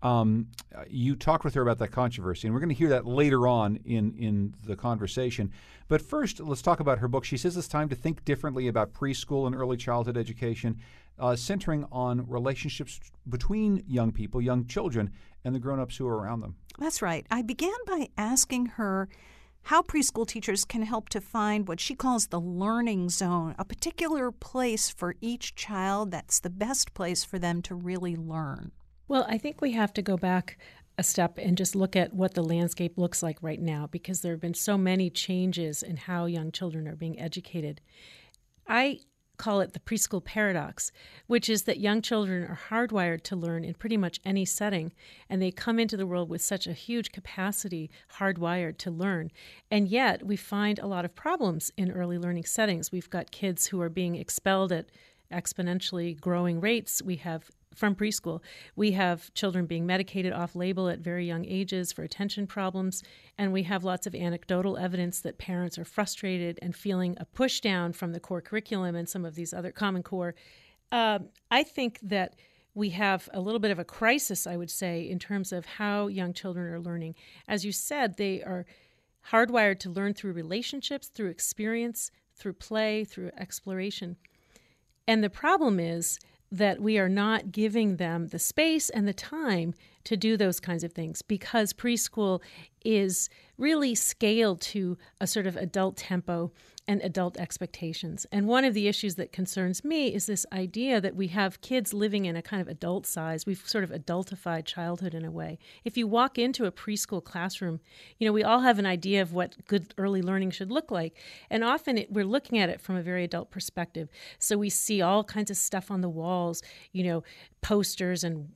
Um, 0.03 0.49
you 0.89 1.17
talked 1.17 1.45
with 1.45 1.55
her 1.55 1.63
about 1.63 1.79
that 1.79 1.89
controversy, 1.89 2.47
and 2.47 2.55
we're 2.55 2.61
going 2.61 2.69
to 2.69 2.75
hear 2.75 2.89
that 2.91 3.05
later 3.05 3.49
on 3.49 3.81
in, 3.85 4.15
in 4.17 4.55
the 4.65 4.77
conversation. 4.77 5.53
But 5.89 6.01
first, 6.01 6.39
let's 6.41 6.63
talk 6.63 6.81
about 6.81 6.99
her 6.99 7.09
book. 7.09 7.25
She 7.25 7.37
says 7.37 7.57
it's 7.57 7.67
time 7.69 7.89
to 7.89 7.97
think 7.97 8.25
differently 8.25 8.69
about 8.69 8.95
preschool 8.95 9.47
and 9.47 9.57
early 9.57 9.77
childhood 9.77 10.17
education, 10.17 10.79
uh, 11.19 11.37
centering 11.37 11.85
on 11.91 12.29
relationships 12.29 13.01
between 13.29 13.83
young 13.87 14.13
people, 14.13 14.41
young 14.41 14.67
children, 14.67 15.11
and 15.45 15.55
the 15.55 15.59
grown 15.59 15.81
ups 15.81 15.97
who 15.97 16.07
are 16.07 16.17
around 16.17 16.41
them. 16.41 16.57
That's 16.79 17.03
right. 17.03 17.27
I 17.31 17.43
began 17.43 17.75
by 17.87 18.09
asking 18.17 18.67
her 18.67 19.09
how 19.63 19.83
preschool 19.83 20.27
teachers 20.27 20.65
can 20.65 20.83
help 20.83 21.09
to 21.11 21.21
find 21.21 21.69
what 21.69 21.81
she 21.81 21.95
calls 21.95 22.29
the 22.29 22.41
learning 22.41 23.11
zone, 23.11 23.55
a 23.59 23.65
particular 23.65 24.31
place 24.31 24.89
for 24.89 25.15
each 25.21 25.55
child 25.55 26.11
that's 26.11 26.41
the 26.41 26.51
best 26.51 26.95
place 26.95 27.25
for 27.25 27.39
them 27.39 27.61
to 27.63 27.75
really 27.75 28.17
learn. 28.17 28.73
Well, 29.09 29.27
I 29.29 29.39
think 29.39 29.61
we 29.61 29.73
have 29.73 29.93
to 29.95 30.03
go 30.03 30.17
back 30.17 30.59
a 30.97 31.03
step 31.03 31.39
and 31.39 31.57
just 31.57 31.77
look 31.77 31.95
at 31.97 32.13
what 32.13 32.35
the 32.35 32.43
landscape 32.43 32.99
looks 32.99 33.23
like 33.23 33.39
right 33.43 33.61
now 33.61 33.89
because 33.91 34.21
there 34.21 34.33
have 34.33 34.41
been 34.41 34.55
so 34.55 34.77
many 34.77 35.11
changes 35.11 35.83
in 35.83 35.97
how 35.97 36.27
young 36.27 36.51
children 36.51 36.89
are 36.89 36.97
being 36.97 37.19
educated. 37.21 37.81
I 38.67 39.01
call 39.39 39.61
it 39.61 39.73
the 39.73 39.81
preschool 39.81 40.23
paradox, 40.23 40.93
which 41.27 41.49
is 41.49 41.63
that 41.63 41.81
young 41.81 42.03
children 42.03 42.43
are 42.45 42.59
hardwired 42.69 43.23
to 43.23 43.37
learn 43.37 43.65
in 43.65 43.75
pretty 43.75 43.97
much 43.97 44.21
any 44.25 44.45
setting, 44.45 44.93
and 45.31 45.41
they 45.41 45.51
come 45.51 45.79
into 45.79 45.97
the 45.97 46.07
world 46.07 46.29
with 46.29 46.43
such 46.43 46.67
a 46.67 46.73
huge 46.73 47.13
capacity, 47.13 47.91
hardwired 48.19 48.77
to 48.79 48.91
learn. 48.91 49.31
And 49.71 49.89
yet, 49.89 50.27
we 50.27 50.37
find 50.37 50.79
a 50.79 50.87
lot 50.87 51.05
of 51.05 51.15
problems 51.15 51.73
in 51.77 51.91
early 51.91 52.19
learning 52.19 52.45
settings. 52.45 52.93
We've 52.93 53.09
got 53.09 53.31
kids 53.31 53.69
who 53.69 53.81
are 53.81 53.89
being 53.89 54.17
expelled 54.17 54.73
at 54.73 54.91
exponentially 55.33 56.19
growing 56.21 56.61
rates. 56.61 57.03
We 57.03 57.17
have 57.17 57.51
from 57.79 57.95
preschool. 57.95 58.41
We 58.77 58.93
have 58.93 59.33
children 59.35 59.67
being 59.67 59.87
medicated 59.87 60.33
off 60.33 60.57
label 60.57 60.89
at 60.89 60.99
very 60.99 61.27
young 61.27 61.45
ages 61.47 61.93
for 61.93 62.03
attention 62.03 62.47
problems, 62.47 63.03
and 63.39 63.53
we 63.53 63.63
have 63.63 63.85
lots 63.85 64.07
of 64.07 64.15
anecdotal 64.15 64.77
evidence 64.77 65.21
that 65.21 65.39
parents 65.39 65.79
are 65.79 65.85
frustrated 65.85 66.59
and 66.61 66.75
feeling 66.75 67.17
a 67.21 67.25
push 67.25 67.61
down 67.61 67.93
from 67.93 68.13
the 68.13 68.21
core 68.21 68.41
curriculum 68.41 68.97
and 68.97 69.09
some 69.09 69.25
of 69.25 69.37
these 69.37 69.55
other 69.55 69.71
Common 69.71 70.03
Core. 70.03 70.35
Uh, 70.91 71.21
I 71.51 71.63
think 71.63 72.01
that 72.03 72.35
we 72.75 72.91
have 72.91 73.29
a 73.33 73.41
little 73.41 73.61
bit 73.61 73.71
of 73.71 73.79
a 73.79 73.85
crisis, 73.85 74.47
I 74.47 74.57
would 74.57 74.71
say, 74.71 75.09
in 75.09 75.19
terms 75.19 75.53
of 75.53 75.67
how 75.67 76.07
young 76.07 76.33
children 76.33 76.73
are 76.73 76.81
learning. 76.81 77.15
As 77.47 77.65
you 77.65 77.73
said, 77.73 78.17
they 78.17 78.43
are 78.43 78.67
hardwired 79.31 79.79
to 79.81 79.91
learn 79.91 80.15
through 80.15 80.33
relationships, 80.33 81.09
through 81.09 81.29
experience, 81.29 82.11
through 82.35 82.55
play, 82.55 83.05
through 83.05 83.31
exploration. 83.37 84.17
And 85.07 85.25
the 85.25 85.31
problem 85.31 85.81
is 85.81 86.19
that 86.51 86.81
we 86.81 86.99
are 86.99 87.09
not 87.09 87.53
giving 87.53 87.97
them 87.97 88.29
the 88.29 88.39
space 88.39 88.89
and 88.91 89.07
the 89.07 89.13
time 89.13 89.75
to 90.05 90.17
do 90.17 90.37
those 90.37 90.61
kinds 90.61 90.83
of 90.83 90.93
things 90.93 91.21
because 91.21 91.73
preschool 91.73 92.41
is 92.85 93.29
really 93.59 93.95
scaled 93.95 94.61
to 94.61 94.97
a 95.21 95.27
sort 95.27 95.47
of 95.47 95.57
adult 95.57 95.97
tempo 95.97 96.51
and 96.89 97.03
adult 97.03 97.37
expectations. 97.37 98.27
And 98.33 98.49
one 98.49 98.65
of 98.65 98.73
the 98.73 98.89
issues 98.89 99.17
that 99.17 99.31
concerns 99.31 99.85
me 99.85 100.09
is 100.09 100.25
this 100.25 100.47
idea 100.51 101.03
that 101.03 101.15
we 101.15 101.27
have 101.29 101.61
kids 101.61 101.93
living 101.93 102.25
in 102.25 102.35
a 102.35 102.41
kind 102.41 102.63
of 102.63 102.67
adult 102.67 103.07
size. 103.07 103.45
We've 103.45 103.63
sort 103.67 103.85
of 103.85 103.91
adultified 103.91 104.65
childhood 104.65 105.15
in 105.15 105.23
a 105.23 105.31
way. 105.31 105.59
If 105.85 105.99
you 105.99 106.07
walk 106.07 106.39
into 106.39 106.65
a 106.65 106.73
preschool 106.73 107.23
classroom, 107.23 107.81
you 108.19 108.27
know, 108.27 108.33
we 108.33 108.43
all 108.43 108.61
have 108.61 108.79
an 108.79 108.87
idea 108.87 109.21
of 109.21 109.35
what 109.35 109.67
good 109.67 109.93
early 109.99 110.23
learning 110.23 110.53
should 110.53 110.73
look 110.73 110.91
like. 110.91 111.15
And 111.51 111.63
often 111.63 111.99
it, 111.99 112.11
we're 112.11 112.25
looking 112.25 112.59
at 112.59 112.71
it 112.71 112.81
from 112.81 112.97
a 112.97 113.03
very 113.03 113.23
adult 113.23 113.51
perspective. 113.51 114.09
So 114.39 114.57
we 114.57 114.71
see 114.71 115.03
all 115.03 115.23
kinds 115.25 115.51
of 115.51 115.59
stuff 115.59 115.91
on 115.91 116.01
the 116.01 116.09
walls, 116.09 116.63
you 116.93 117.05
know, 117.05 117.23
posters 117.61 118.25
and 118.25 118.49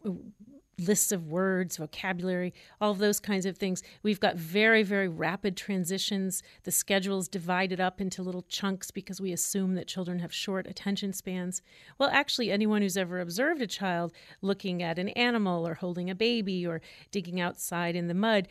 lists 0.87 1.13
of 1.13 1.29
words, 1.29 1.77
vocabulary, 1.77 2.53
all 2.81 2.91
of 2.91 2.99
those 2.99 3.21
kinds 3.21 3.47
of 3.47 3.57
things. 3.57 3.83
We've 4.03 4.21
got 4.21 4.37
very, 4.37 4.83
very 4.83 5.09
rapid 5.09 5.57
transitions. 5.57 6.43
The 6.65 6.71
schedule 6.71 7.19
is 7.19 7.29
divided 7.29 7.81
up 7.81 8.01
into 8.01 8.23
little 8.23 8.43
chunks 8.43 8.91
because 8.91 9.21
we 9.21 9.33
assume 9.33 9.75
that 9.75 9.87
children 9.87 10.19
have 10.21 10.33
short 10.33 10.67
attention 10.67 11.13
spans. 11.13 11.63
Well, 11.99 12.11
actually, 12.13 12.51
anyone 12.51 12.83
who's 12.83 12.97
ever 12.97 13.21
observed 13.21 13.63
a 13.63 13.67
child 13.67 14.13
looking 14.41 14.83
at 14.83 14.99
an 14.99 15.11
animal 15.11 15.67
or 15.67 15.75
holding 15.75 16.11
a 16.11 16.15
baby 16.15 16.67
or 16.67 16.81
digging 17.11 17.41
outside 17.41 17.97
in 17.97 18.09
the 18.09 18.15
mud, 18.15 18.49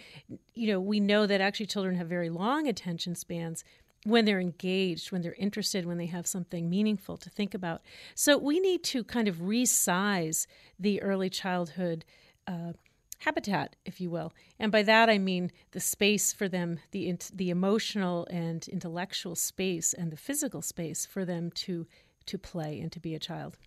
you 0.54 0.68
know, 0.68 0.80
we 0.80 1.00
know 1.00 1.26
that 1.26 1.42
actually 1.42 1.66
children 1.66 1.96
have 1.96 2.08
very 2.08 2.30
long 2.30 2.68
attention 2.68 3.16
spans 3.16 3.64
when 4.04 4.26
they're 4.26 4.40
engaged, 4.40 5.12
when 5.12 5.22
they're 5.22 5.36
interested, 5.36 5.86
when 5.86 5.98
they 5.98 6.08
have 6.08 6.26
something 6.26 6.70
meaningful 6.70 7.18
to 7.18 7.30
think 7.30 7.54
about. 7.54 7.82
So 8.16 8.38
we 8.38 8.60
need 8.60 8.84
to 8.86 9.04
kind 9.04 9.28
of 9.28 9.38
resize 9.38 10.48
the 10.80 11.02
early 11.02 11.30
childhood 11.30 12.04
uh, 12.48 12.74
habitat, 13.20 13.76
if 13.86 14.02
you 14.02 14.10
will. 14.10 14.34
And 14.60 14.72
by 14.72 14.84
that 14.84 15.10
I 15.10 15.18
mean 15.18 15.52
the 15.72 15.80
space 15.80 16.34
for 16.34 16.48
them, 16.48 16.80
the 16.92 17.16
the 17.34 17.50
emotional 17.50 18.28
and 18.30 18.68
intellectual 18.68 19.36
space 19.36 19.94
and 19.94 20.12
the 20.12 20.18
physical 20.18 20.62
space 20.62 21.06
for 21.06 21.26
them 21.26 21.52
to 21.52 21.88
to 22.26 22.38
play 22.38 22.80
and 22.80 22.92
to 22.92 23.00
be 23.00 23.16
a 23.16 23.20
child. 23.20 23.58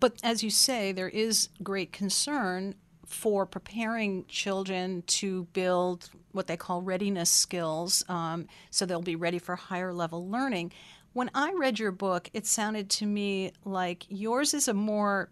But 0.00 0.18
as 0.22 0.42
you 0.42 0.50
say, 0.50 0.92
there 0.92 1.08
is 1.08 1.48
great 1.62 1.92
concern 1.92 2.74
for 3.06 3.44
preparing 3.44 4.24
children 4.26 5.02
to 5.06 5.44
build 5.52 6.08
what 6.32 6.46
they 6.46 6.56
call 6.56 6.80
readiness 6.80 7.30
skills 7.30 8.02
um, 8.08 8.46
so 8.70 8.86
they'll 8.86 9.02
be 9.02 9.16
ready 9.16 9.38
for 9.38 9.54
higher 9.54 9.92
level 9.92 10.28
learning. 10.28 10.72
When 11.12 11.30
I 11.34 11.52
read 11.52 11.78
your 11.78 11.92
book, 11.92 12.30
it 12.32 12.46
sounded 12.46 12.88
to 12.90 13.06
me 13.06 13.52
like 13.64 14.06
yours 14.08 14.54
is 14.54 14.66
a 14.66 14.72
more 14.72 15.30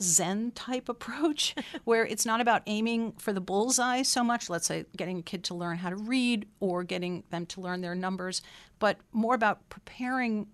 Zen 0.00 0.50
type 0.52 0.88
approach 0.88 1.54
where 1.84 2.04
it's 2.04 2.26
not 2.26 2.40
about 2.40 2.62
aiming 2.66 3.12
for 3.12 3.32
the 3.32 3.40
bullseye 3.40 4.02
so 4.02 4.24
much, 4.24 4.50
let's 4.50 4.66
say 4.66 4.84
getting 4.96 5.18
a 5.18 5.22
kid 5.22 5.44
to 5.44 5.54
learn 5.54 5.78
how 5.78 5.90
to 5.90 5.96
read 5.96 6.46
or 6.60 6.84
getting 6.84 7.24
them 7.30 7.46
to 7.46 7.60
learn 7.60 7.80
their 7.80 7.94
numbers, 7.94 8.42
but 8.78 8.98
more 9.12 9.34
about 9.34 9.68
preparing 9.68 10.46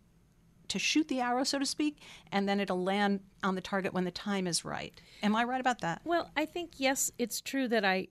to 0.69 0.79
shoot 0.79 1.09
the 1.09 1.21
arrow, 1.21 1.45
so 1.45 1.59
to 1.59 1.67
speak, 1.67 1.99
and 2.31 2.49
then 2.49 2.61
it'll 2.61 2.83
land 2.83 3.21
on 3.43 3.57
the 3.57 3.61
target 3.61 3.93
when 3.93 4.05
the 4.05 4.11
time 4.11 4.47
is 4.47 4.65
right. 4.65 5.01
Am 5.23 5.35
I 5.35 5.45
right 5.45 5.61
about 5.61 5.81
that? 5.81 6.01
Well, 6.05 6.31
I 6.37 6.47
think, 6.47 6.75
yes, 6.77 7.11
it's 7.19 7.41
true 7.41 7.67
that 7.69 7.85
I 7.85 8.09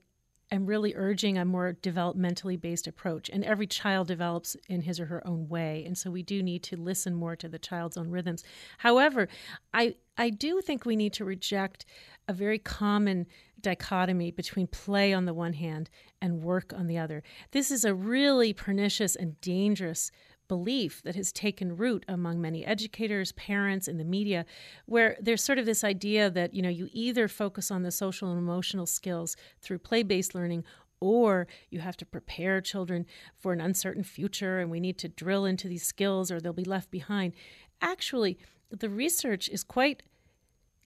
am 0.52 0.66
really 0.66 0.94
urging 0.96 1.38
a 1.38 1.46
more 1.46 1.74
developmentally 1.82 2.60
based 2.60 2.88
approach. 2.88 3.30
And 3.30 3.44
every 3.44 3.68
child 3.68 4.08
develops 4.08 4.56
in 4.68 4.82
his 4.82 5.00
or 5.00 5.06
her 5.06 5.26
own 5.28 5.48
way. 5.48 5.84
And 5.86 5.98
so 5.98 6.10
we 6.10 6.24
do 6.24 6.42
need 6.42 6.64
to 6.64 6.78
listen 6.78 7.14
more 7.14 7.36
to 7.36 7.48
the 7.48 7.60
child's 7.60 7.98
own 7.98 8.10
rhythms. 8.10 8.44
However, 8.80 9.28
I, 9.74 9.96
I 10.18 10.30
do 10.30 10.62
think 10.62 10.86
we 10.86 10.96
need 10.96 11.14
to 11.14 11.26
reject 11.26 11.86
a 12.28 12.34
very 12.34 12.60
common 12.60 13.26
dichotomy 13.62 14.32
between 14.32 14.68
play 14.68 15.14
on 15.14 15.26
the 15.26 15.34
one 15.34 15.54
hand 15.54 15.90
and 16.22 16.44
work 16.44 16.74
on 16.76 16.88
the 16.88 16.98
other. 16.98 17.24
This 17.52 17.72
is 17.72 17.86
a 17.86 17.94
really 17.94 18.54
pernicious 18.54 19.16
and 19.16 19.40
dangerous 19.42 20.12
belief 20.50 21.02
that 21.04 21.16
has 21.16 21.32
taken 21.32 21.78
root 21.78 22.04
among 22.10 22.42
many 22.42 22.66
educators, 22.66 23.32
parents, 23.32 23.88
and 23.88 23.98
the 23.98 24.04
media, 24.04 24.46
where 24.86 25.16
there's 25.22 25.42
sort 25.42 25.58
of 25.58 25.66
this 25.66 25.86
idea 25.86 26.30
that 26.30 26.54
you 26.54 26.62
know 26.62 26.68
you 26.68 26.90
either 26.92 27.30
focus 27.30 27.72
on 27.72 27.84
the 27.84 27.92
social 27.92 28.30
and 28.30 28.38
emotional 28.38 28.86
skills 28.86 29.38
through 29.62 29.80
play-based 29.80 30.36
learning 30.36 30.66
or 31.00 31.48
you 31.70 31.80
have 31.80 31.96
to 31.96 32.06
prepare 32.06 32.60
children 32.60 33.06
for 33.38 33.54
an 33.54 33.62
uncertain 33.62 34.04
future 34.04 34.60
and 34.60 34.70
we 34.70 34.82
need 34.82 34.98
to 34.98 35.08
drill 35.08 35.46
into 35.46 35.70
these 35.70 35.86
skills 35.86 36.30
or 36.30 36.42
they'll 36.42 36.52
be 36.52 36.66
left 36.66 36.92
behind. 36.92 37.34
Actually, 37.82 38.38
the 38.70 38.90
research 38.90 39.48
is 39.48 39.64
quite 39.64 40.04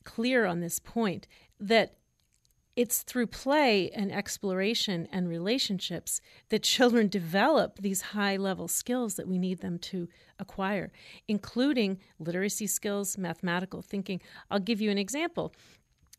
clear 0.04 0.46
on 0.46 0.60
this 0.60 0.78
point 0.78 1.28
that 1.60 1.96
it's 2.76 3.04
through 3.04 3.28
play 3.28 3.90
and 3.92 4.12
exploration 4.12 5.08
and 5.12 5.30
relationships 5.30 6.20
that 6.50 6.64
children 6.64 7.08
develop 7.08 7.78
these 7.78 8.02
high 8.02 8.36
level 8.36 8.68
skills 8.68 9.16
that 9.16 9.28
we 9.28 9.38
need 9.38 9.60
them 9.60 9.78
to 9.78 10.08
acquire, 10.40 10.92
including 11.28 12.00
literacy 12.20 12.68
skills, 12.68 13.18
mathematical 13.18 13.82
thinking. 13.82 14.22
I'll 14.50 14.60
give 14.60 14.82
you 14.82 14.90
an 14.90 14.98
example. 14.98 15.54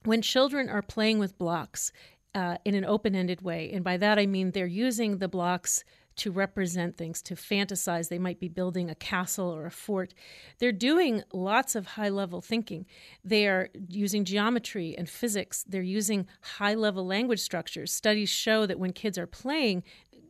When 0.05 0.23
children 0.23 0.69
are 0.69 0.83
playing 0.83 1.19
with 1.19 1.39
blocks 1.39 1.91
uh, 2.35 2.59
in 2.65 2.75
an 2.75 2.85
open 2.85 3.15
ended 3.15 3.43
way, 3.43 3.71
and 3.73 3.83
by 3.83 3.97
that 3.97 4.19
I 4.19 4.27
mean 4.27 4.53
they're 4.53 4.67
using 4.67 5.19
the 5.19 5.29
blocks 5.29 5.83
to 6.17 6.31
represent 6.31 6.97
things, 6.97 7.23
to 7.23 7.35
fantasize. 7.35 8.09
They 8.09 8.19
might 8.19 8.41
be 8.41 8.49
building 8.49 8.91
a 8.91 8.95
castle 8.95 9.55
or 9.55 9.67
a 9.67 9.71
fort. 9.71 10.15
They're 10.59 10.73
doing 10.73 11.23
lots 11.33 11.75
of 11.75 11.87
high 11.87 12.09
level 12.09 12.41
thinking. 12.41 12.87
They 13.25 13.47
are 13.47 13.69
using 13.89 14.25
geometry 14.25 14.95
and 14.97 15.09
physics. 15.09 15.65
They're 15.69 15.83
using 15.83 16.27
high 16.41 16.75
level 16.75 17.07
language 17.07 17.41
structures. 17.41 17.93
Studies 17.93 18.29
show 18.29 18.67
that 18.67 18.79
when 18.79 18.93
kids 18.93 19.19
are 19.19 19.27
playing, 19.27 19.83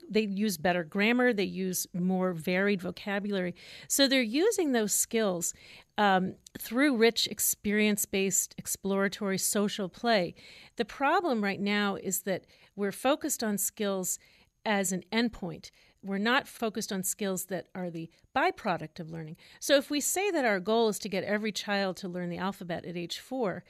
they 0.09 0.23
use 0.23 0.57
better 0.57 0.85
grammar, 0.85 1.33
they 1.33 1.45
use 1.45 1.87
more 1.93 2.33
varied 2.33 2.83
vocabulary. 2.83 3.55
So 3.89 4.07
they're 4.07 4.23
using 4.23 4.73
those 4.73 4.93
skills 4.93 5.55
um, 5.97 6.35
through 6.59 6.97
rich 6.97 7.27
experience 7.29 8.05
based 8.05 8.55
exploratory 8.59 9.39
social 9.39 9.89
play. 9.89 10.35
The 10.77 10.85
problem 10.85 11.43
right 11.43 11.61
now 11.61 11.97
is 11.97 12.23
that 12.23 12.45
we're 12.77 12.93
focused 12.93 13.43
on 13.43 13.59
skills 13.59 14.19
as 14.65 14.93
an 14.93 15.05
endpoint. 15.13 15.71
We're 16.03 16.19
not 16.19 16.47
focused 16.47 16.93
on 16.93 17.03
skills 17.03 17.47
that 17.47 17.69
are 17.75 17.91
the 17.91 18.11
byproduct 18.37 19.01
of 19.01 19.11
learning. 19.11 19.37
So, 19.59 19.77
if 19.77 19.91
we 19.91 20.01
say 20.01 20.31
that 20.31 20.45
our 20.45 20.61
goal 20.61 20.89
is 20.89 20.99
to 21.01 21.09
get 21.09 21.25
every 21.25 21.53
child 21.53 21.97
to 21.99 22.09
learn 22.09 22.29
the 22.29 22.39
alphabet 22.39 22.85
at 22.85 22.97
age 22.97 23.19
four, 23.19 23.65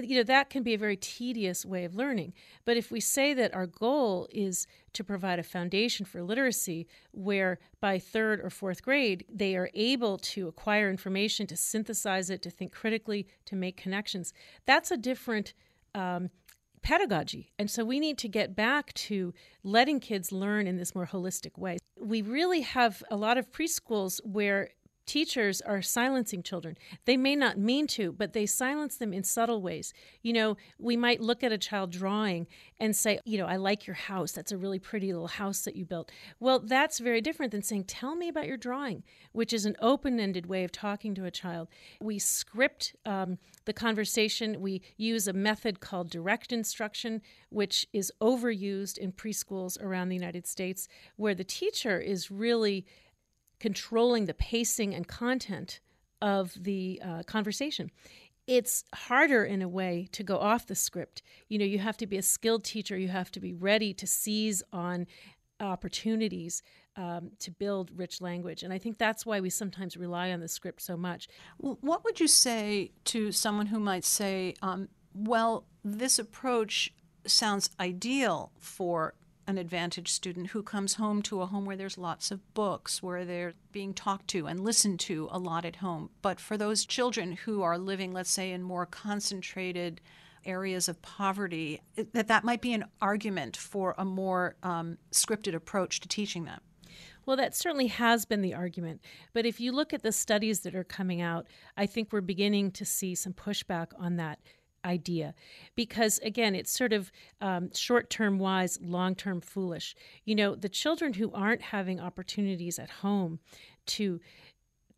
you 0.00 0.16
know 0.16 0.22
that 0.22 0.48
can 0.48 0.62
be 0.62 0.74
a 0.74 0.78
very 0.78 0.96
tedious 0.96 1.66
way 1.66 1.84
of 1.84 1.94
learning 1.94 2.32
but 2.64 2.76
if 2.76 2.90
we 2.90 3.00
say 3.00 3.34
that 3.34 3.54
our 3.54 3.66
goal 3.66 4.26
is 4.30 4.66
to 4.94 5.04
provide 5.04 5.38
a 5.38 5.42
foundation 5.42 6.06
for 6.06 6.22
literacy 6.22 6.86
where 7.10 7.58
by 7.80 7.98
third 7.98 8.40
or 8.40 8.48
fourth 8.48 8.82
grade 8.82 9.24
they 9.28 9.54
are 9.54 9.70
able 9.74 10.16
to 10.16 10.48
acquire 10.48 10.88
information 10.88 11.46
to 11.46 11.56
synthesize 11.56 12.30
it 12.30 12.40
to 12.40 12.50
think 12.50 12.72
critically 12.72 13.26
to 13.44 13.54
make 13.54 13.76
connections 13.76 14.32
that's 14.64 14.90
a 14.90 14.96
different 14.96 15.52
um, 15.94 16.30
pedagogy. 16.82 17.52
And 17.58 17.70
so 17.70 17.84
we 17.84 18.00
need 18.00 18.18
to 18.18 18.28
get 18.28 18.54
back 18.54 18.92
to 18.94 19.32
letting 19.62 20.00
kids 20.00 20.32
learn 20.32 20.66
in 20.66 20.76
this 20.76 20.94
more 20.94 21.06
holistic 21.06 21.56
way. 21.58 21.78
We 21.98 22.22
really 22.22 22.62
have 22.62 23.02
a 23.10 23.16
lot 23.16 23.38
of 23.38 23.50
preschools 23.50 24.20
where 24.24 24.70
teachers 25.06 25.60
are 25.60 25.82
silencing 25.82 26.42
children. 26.42 26.76
They 27.04 27.16
may 27.16 27.36
not 27.36 27.58
mean 27.58 27.86
to, 27.88 28.12
but 28.12 28.32
they 28.32 28.46
silence 28.46 28.96
them 28.96 29.12
in 29.12 29.24
subtle 29.24 29.60
ways. 29.60 29.92
You 30.22 30.32
know, 30.32 30.56
we 30.78 30.96
might 30.96 31.20
look 31.20 31.42
at 31.42 31.52
a 31.52 31.58
child 31.58 31.90
drawing 31.90 32.46
and 32.78 32.94
say, 32.94 33.18
you 33.24 33.38
know, 33.38 33.46
I 33.46 33.56
like 33.56 33.86
your 33.86 33.94
house. 33.94 34.32
That's 34.32 34.52
a 34.52 34.56
really 34.56 34.78
pretty 34.78 35.12
little 35.12 35.28
house 35.28 35.62
that 35.62 35.76
you 35.76 35.84
built. 35.84 36.10
Well, 36.40 36.60
that's 36.60 36.98
very 36.98 37.20
different 37.20 37.52
than 37.52 37.62
saying, 37.62 37.84
tell 37.84 38.14
me 38.14 38.28
about 38.28 38.46
your 38.46 38.56
drawing, 38.56 39.02
which 39.32 39.52
is 39.52 39.66
an 39.66 39.76
open 39.80 40.18
ended 40.20 40.46
way 40.46 40.64
of 40.64 40.72
talking 40.72 41.14
to 41.14 41.24
a 41.24 41.30
child. 41.30 41.68
We 42.00 42.18
script 42.18 42.94
um, 43.04 43.38
the 43.64 43.72
conversation. 43.72 44.60
We 44.60 44.82
use 44.96 45.28
a 45.28 45.32
method 45.32 45.80
called 45.80 46.10
direct 46.10 46.52
instruction, 46.52 47.22
which 47.50 47.86
is 47.92 48.12
overused 48.20 48.98
in 48.98 49.12
preschools 49.12 49.80
around 49.82 50.08
the 50.08 50.16
United 50.16 50.46
States, 50.46 50.88
where 51.16 51.34
the 51.34 51.44
teacher 51.44 51.98
is 52.00 52.30
really 52.30 52.86
controlling 53.62 54.26
the 54.26 54.34
pacing 54.34 54.92
and 54.92 55.06
content 55.06 55.78
of 56.20 56.52
the 56.64 57.00
uh, 57.02 57.22
conversation. 57.22 57.92
It's 58.48 58.82
harder 58.92 59.44
in 59.44 59.62
a 59.62 59.68
way 59.68 60.08
to 60.10 60.24
go 60.24 60.36
off 60.38 60.66
the 60.66 60.74
script. 60.74 61.22
You 61.48 61.60
know, 61.60 61.64
you 61.64 61.78
have 61.78 61.96
to 61.98 62.08
be 62.08 62.18
a 62.18 62.22
skilled 62.22 62.64
teacher, 62.64 62.98
you 62.98 63.06
have 63.06 63.30
to 63.30 63.38
be 63.38 63.54
ready 63.54 63.94
to 63.94 64.04
seize 64.04 64.64
on 64.72 65.06
opportunities 65.60 66.60
um, 66.96 67.30
to 67.38 67.52
build 67.52 67.92
rich 67.94 68.20
language. 68.20 68.64
And 68.64 68.72
I 68.72 68.78
think 68.78 68.98
that's 68.98 69.24
why 69.24 69.38
we 69.38 69.48
sometimes 69.48 69.96
rely 69.96 70.32
on 70.32 70.40
the 70.40 70.48
script 70.48 70.82
so 70.82 70.96
much. 70.96 71.28
What 71.58 72.02
would 72.02 72.18
you 72.18 72.26
say 72.26 72.90
to 73.04 73.30
someone 73.30 73.66
who 73.66 73.78
might 73.78 74.04
say, 74.04 74.54
um, 74.60 74.88
well, 75.14 75.66
this 75.84 76.18
approach 76.18 76.92
sounds 77.28 77.70
ideal 77.78 78.50
for 78.58 79.14
an 79.46 79.58
advantaged 79.58 80.08
student 80.08 80.48
who 80.48 80.62
comes 80.62 80.94
home 80.94 81.22
to 81.22 81.42
a 81.42 81.46
home 81.46 81.64
where 81.64 81.76
there's 81.76 81.98
lots 81.98 82.30
of 82.30 82.54
books, 82.54 83.02
where 83.02 83.24
they're 83.24 83.54
being 83.72 83.92
talked 83.94 84.28
to 84.28 84.46
and 84.46 84.60
listened 84.60 85.00
to 85.00 85.28
a 85.30 85.38
lot 85.38 85.64
at 85.64 85.76
home. 85.76 86.10
But 86.22 86.40
for 86.40 86.56
those 86.56 86.86
children 86.86 87.32
who 87.32 87.62
are 87.62 87.78
living, 87.78 88.12
let's 88.12 88.30
say, 88.30 88.52
in 88.52 88.62
more 88.62 88.86
concentrated 88.86 90.00
areas 90.44 90.88
of 90.88 91.00
poverty, 91.02 91.80
that 92.12 92.28
that 92.28 92.44
might 92.44 92.60
be 92.60 92.72
an 92.72 92.84
argument 93.00 93.56
for 93.56 93.94
a 93.98 94.04
more 94.04 94.56
um, 94.62 94.98
scripted 95.10 95.54
approach 95.54 96.00
to 96.00 96.08
teaching 96.08 96.44
them. 96.44 96.60
Well, 97.24 97.36
that 97.36 97.54
certainly 97.54 97.86
has 97.86 98.24
been 98.24 98.42
the 98.42 98.54
argument. 98.54 99.00
But 99.32 99.46
if 99.46 99.60
you 99.60 99.72
look 99.72 99.92
at 99.92 100.02
the 100.02 100.12
studies 100.12 100.60
that 100.60 100.74
are 100.74 100.84
coming 100.84 101.20
out, 101.20 101.46
I 101.76 101.86
think 101.86 102.12
we're 102.12 102.20
beginning 102.20 102.72
to 102.72 102.84
see 102.84 103.14
some 103.14 103.32
pushback 103.32 103.88
on 103.98 104.16
that 104.16 104.40
idea. 104.84 105.34
Because 105.74 106.18
again 106.20 106.54
it's 106.54 106.76
sort 106.76 106.92
of 106.92 107.10
um, 107.40 107.70
short-term 107.74 108.38
wise 108.38 108.78
long-term 108.82 109.40
foolish. 109.40 109.94
You 110.24 110.34
know 110.34 110.54
the 110.54 110.68
children 110.68 111.14
who 111.14 111.32
aren't 111.32 111.62
having 111.62 112.00
opportunities 112.00 112.78
at 112.78 112.90
home 112.90 113.40
to 113.86 114.20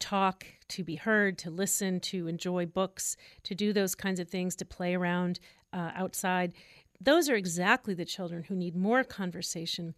talk 0.01 0.45
to 0.69 0.85
be 0.85 0.97
heard 0.97 1.39
to 1.39 1.51
listen 1.51 2.01
to 2.01 2.27
enjoy 2.27 2.67
books 2.67 3.17
to 3.45 3.55
do 3.55 3.73
those 3.73 3.95
kinds 3.95 4.21
of 4.21 4.29
things 4.29 4.57
to 4.57 4.65
play 4.65 4.95
around 4.95 5.39
uh, 5.73 5.93
outside 5.95 6.53
those 7.01 7.29
are 7.29 7.35
exactly 7.35 7.95
the 7.95 8.05
children 8.05 8.45
who 8.45 8.55
need 8.55 8.75
more 8.75 9.05
conversation. 9.05 9.95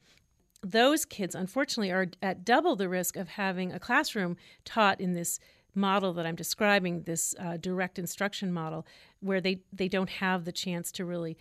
Those 0.63 1.05
kids 1.05 1.35
unfortunately 1.35 1.93
are 1.93 2.09
at 2.23 2.45
double 2.45 2.77
the 2.77 2.89
risk 2.89 3.17
of 3.17 3.29
having 3.29 3.73
a 3.73 3.79
classroom 3.79 4.37
taught 4.65 5.01
in 5.01 5.13
this 5.13 5.39
model 5.75 6.13
that 6.15 6.27
I'm 6.27 6.35
describing, 6.35 7.03
this 7.03 7.35
uh, 7.39 7.59
direct 7.59 7.99
instruction 7.99 8.53
model, 8.53 8.87
where 9.21 9.41
they, 9.41 9.61
they 9.73 9.89
don't 9.89 10.11
have 10.11 10.45
the 10.45 10.53
chance 10.53 10.93
to 10.93 11.05
really 11.05 11.37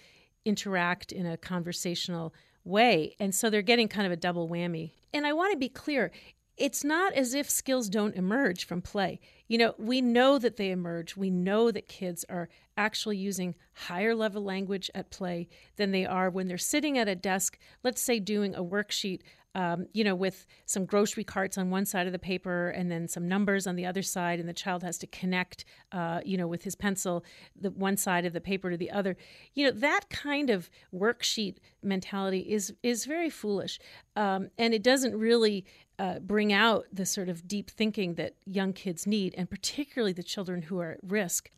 interact 0.45 1.11
in 1.11 1.26
a 1.26 1.38
conversational 1.38 2.34
way. 2.63 3.15
And 3.19 3.34
so 3.34 3.49
they're 3.49 3.61
getting 3.61 3.88
kind 3.88 4.05
of 4.05 4.11
a 4.11 4.17
double 4.17 4.49
whammy. 4.49 4.91
And 5.13 5.26
I 5.26 5.34
want 5.34 5.51
to 5.53 5.57
be 5.57 5.69
clear 5.69 6.11
it's 6.57 6.84
not 6.84 7.13
as 7.13 7.34
if 7.34 7.49
skills 7.49 7.89
don't 7.89 8.15
emerge 8.15 8.65
from 8.65 8.82
play. 8.82 9.19
You 9.47 9.57
know, 9.57 9.76
we 9.78 10.01
know 10.01 10.39
that 10.39 10.55
they 10.55 10.71
emerge. 10.71 11.17
We 11.17 11.30
know 11.30 11.69
that 11.69 11.89
kids 11.89 12.23
are 12.30 12.47
actually 12.78 13.17
using 13.17 13.55
higher 13.73 14.15
level 14.15 14.43
language 14.43 14.89
at 14.95 15.11
play 15.11 15.49
than 15.76 15.91
they 15.91 16.05
are 16.05 16.30
when 16.30 16.47
they're 16.47 16.57
sitting 16.57 16.97
at 16.97 17.09
a 17.09 17.15
desk, 17.15 17.57
let's 17.84 18.01
say 18.01 18.19
doing 18.19 18.55
a 18.55 18.63
worksheet 18.63 19.21
um, 19.55 19.87
you 19.93 20.03
know, 20.03 20.13
with 20.13 20.45
some 20.65 20.85
grocery 20.85 21.23
carts 21.23 21.57
on 21.57 21.69
one 21.69 21.85
side 21.85 22.05
of 22.05 22.13
the 22.13 22.19
paper 22.19 22.69
and 22.69 22.91
then 22.91 23.07
some 23.07 23.27
numbers 23.27 23.65
on 23.65 23.75
the 23.75 23.85
other 23.85 24.01
side, 24.01 24.39
and 24.39 24.47
the 24.47 24.53
child 24.53 24.83
has 24.83 24.97
to 24.99 25.07
connect, 25.07 25.65
uh, 25.93 26.19
you 26.25 26.37
know, 26.37 26.47
with 26.47 26.63
his 26.63 26.75
pencil, 26.75 27.23
the 27.59 27.71
one 27.71 27.97
side 27.97 28.25
of 28.25 28.33
the 28.33 28.41
paper 28.41 28.69
to 28.69 28.77
the 28.77 28.91
other. 28.91 29.15
You 29.53 29.65
know, 29.65 29.71
that 29.71 30.09
kind 30.09 30.49
of 30.49 30.69
worksheet 30.93 31.57
mentality 31.81 32.39
is 32.39 32.73
is 32.83 33.05
very 33.05 33.29
foolish, 33.29 33.79
um, 34.15 34.49
and 34.57 34.73
it 34.73 34.83
doesn't 34.83 35.15
really 35.15 35.65
uh, 35.97 36.19
bring 36.19 36.51
out 36.51 36.85
the 36.91 37.05
sort 37.05 37.29
of 37.29 37.47
deep 37.47 37.71
thinking 37.71 38.15
that 38.15 38.35
young 38.45 38.73
kids 38.73 39.07
need, 39.07 39.33
and 39.37 39.49
particularly 39.49 40.13
the 40.13 40.23
children 40.23 40.63
who 40.63 40.79
are 40.79 40.91
at 40.91 40.99
risk. 41.01 41.49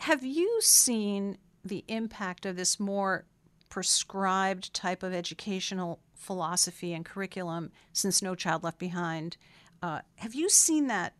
Have 0.00 0.22
you 0.22 0.60
seen 0.60 1.38
the 1.64 1.84
impact 1.88 2.44
of 2.44 2.56
this 2.56 2.78
more 2.78 3.24
prescribed 3.68 4.72
type 4.72 5.02
of 5.02 5.12
educational 5.12 6.00
philosophy 6.16 6.92
and 6.92 7.04
curriculum 7.04 7.70
since 7.92 8.22
No 8.22 8.34
Child 8.34 8.64
Left 8.64 8.78
Behind. 8.78 9.36
Uh, 9.82 10.00
have 10.16 10.34
you 10.34 10.48
seen 10.48 10.86
that 10.88 11.14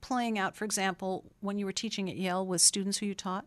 playing 0.00 0.38
out, 0.38 0.56
for 0.56 0.64
example, 0.64 1.32
when 1.40 1.58
you 1.58 1.66
were 1.66 1.72
teaching 1.72 2.10
at 2.10 2.16
Yale 2.16 2.46
with 2.46 2.60
students 2.60 2.98
who 2.98 3.06
you 3.06 3.14
taught? 3.14 3.46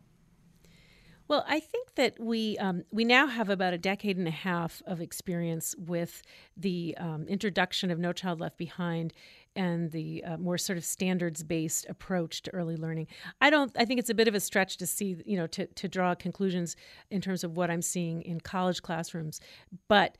Well, 1.28 1.44
I 1.48 1.60
think 1.60 1.96
that 1.96 2.20
we 2.20 2.56
um, 2.60 2.84
we 2.92 3.04
now 3.04 3.26
have 3.26 3.50
about 3.50 3.74
a 3.74 3.80
decade 3.80 4.18
and 4.18 4.28
a 4.28 4.32
half 4.32 4.84
of 4.86 5.02
experience 5.02 5.74
with 5.78 6.22
the 6.56 6.96
um, 7.00 7.26
introduction 7.28 7.90
of 7.90 7.98
No 7.98 8.14
Child 8.14 8.40
Left 8.40 8.58
Behind 8.58 9.12
and 9.56 9.92
the 9.92 10.24
uh, 10.24 10.38
more 10.38 10.60
sort 10.60 10.78
of 10.78 10.86
standards 10.86 11.42
based 11.42 11.88
approach 11.90 12.44
to 12.44 12.54
early 12.54 12.78
learning. 12.78 13.08
I 13.42 13.50
don't. 13.50 13.72
I 13.76 13.86
think 13.86 14.00
it's 14.00 14.10
a 14.12 14.14
bit 14.14 14.28
of 14.28 14.36
a 14.36 14.40
stretch 14.40 14.78
to 14.78 14.86
see 14.86 15.18
you 15.26 15.36
know 15.36 15.48
to 15.48 15.66
to 15.66 15.88
draw 15.88 16.14
conclusions 16.14 16.76
in 17.10 17.22
terms 17.22 17.44
of 17.44 17.58
what 17.58 17.72
I'm 17.72 17.82
seeing 17.82 18.22
in 18.22 18.40
college 18.40 18.84
classrooms, 18.84 19.42
but 19.88 20.18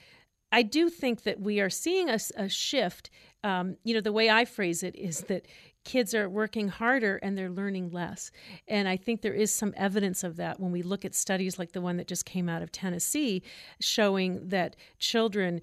I 0.52 0.62
do 0.62 0.90
think 0.90 1.24
that 1.24 1.40
we 1.40 1.60
are 1.60 1.70
seeing 1.70 2.10
a, 2.10 2.20
a 2.38 2.50
shift. 2.50 3.10
Um, 3.44 3.78
you 3.84 3.94
know, 3.94 4.02
the 4.02 4.14
way 4.14 4.30
I 4.30 4.46
phrase 4.46 4.84
it 4.84 4.96
is 4.96 5.22
that 5.22 5.48
kids 5.84 6.16
are 6.16 6.28
working 6.28 6.68
harder 6.68 7.18
and 7.18 7.38
they're 7.38 7.50
learning 7.50 7.92
less. 7.92 8.32
And 8.68 8.88
I 8.88 8.98
think 8.98 9.22
there 9.22 9.34
is 9.34 9.54
some 9.54 9.74
evidence 9.78 10.24
of 10.24 10.36
that 10.38 10.60
when 10.60 10.72
we 10.72 10.82
look 10.82 11.06
at 11.06 11.14
studies 11.14 11.60
like 11.60 11.74
the 11.74 11.82
one 11.82 11.98
that 11.98 12.08
just 12.08 12.26
came 12.26 12.50
out 12.50 12.62
of 12.62 12.72
Tennessee, 12.72 13.44
showing 13.80 14.50
that 14.50 14.76
children. 15.00 15.62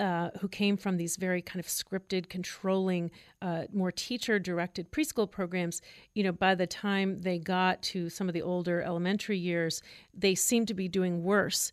Uh, 0.00 0.30
who 0.40 0.48
came 0.48 0.76
from 0.76 0.96
these 0.96 1.16
very 1.16 1.42
kind 1.42 1.60
of 1.60 1.66
scripted, 1.66 2.28
controlling, 2.28 3.08
uh, 3.40 3.64
more 3.72 3.92
teacher-directed 3.92 4.90
preschool 4.90 5.30
programs? 5.30 5.80
You 6.14 6.24
know, 6.24 6.32
by 6.32 6.56
the 6.56 6.66
time 6.66 7.20
they 7.20 7.38
got 7.38 7.82
to 7.82 8.08
some 8.08 8.26
of 8.26 8.32
the 8.32 8.42
older 8.42 8.82
elementary 8.82 9.38
years, 9.38 9.80
they 10.12 10.34
seemed 10.34 10.66
to 10.68 10.74
be 10.74 10.88
doing 10.88 11.22
worse 11.22 11.72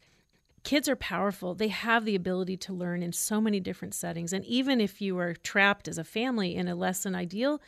kids 0.63 0.89
are 0.89 0.95
powerful. 0.95 1.53
They 1.55 1.67
have 1.69 2.05
the 2.05 2.15
ability 2.15 2.57
to 2.57 2.73
learn 2.73 3.03
in 3.03 3.13
so 3.13 3.41
many 3.41 3.59
different 3.59 3.93
settings. 3.93 4.33
And 4.33 4.45
even 4.45 4.81
if 4.81 5.01
you 5.01 5.17
are 5.19 5.33
trapped 5.33 5.87
as 5.87 5.97
a 5.97 6.03
family 6.03 6.55
in 6.55 6.67
a 6.67 6.75
less 6.75 7.03
than 7.03 7.15
ideal 7.15 7.61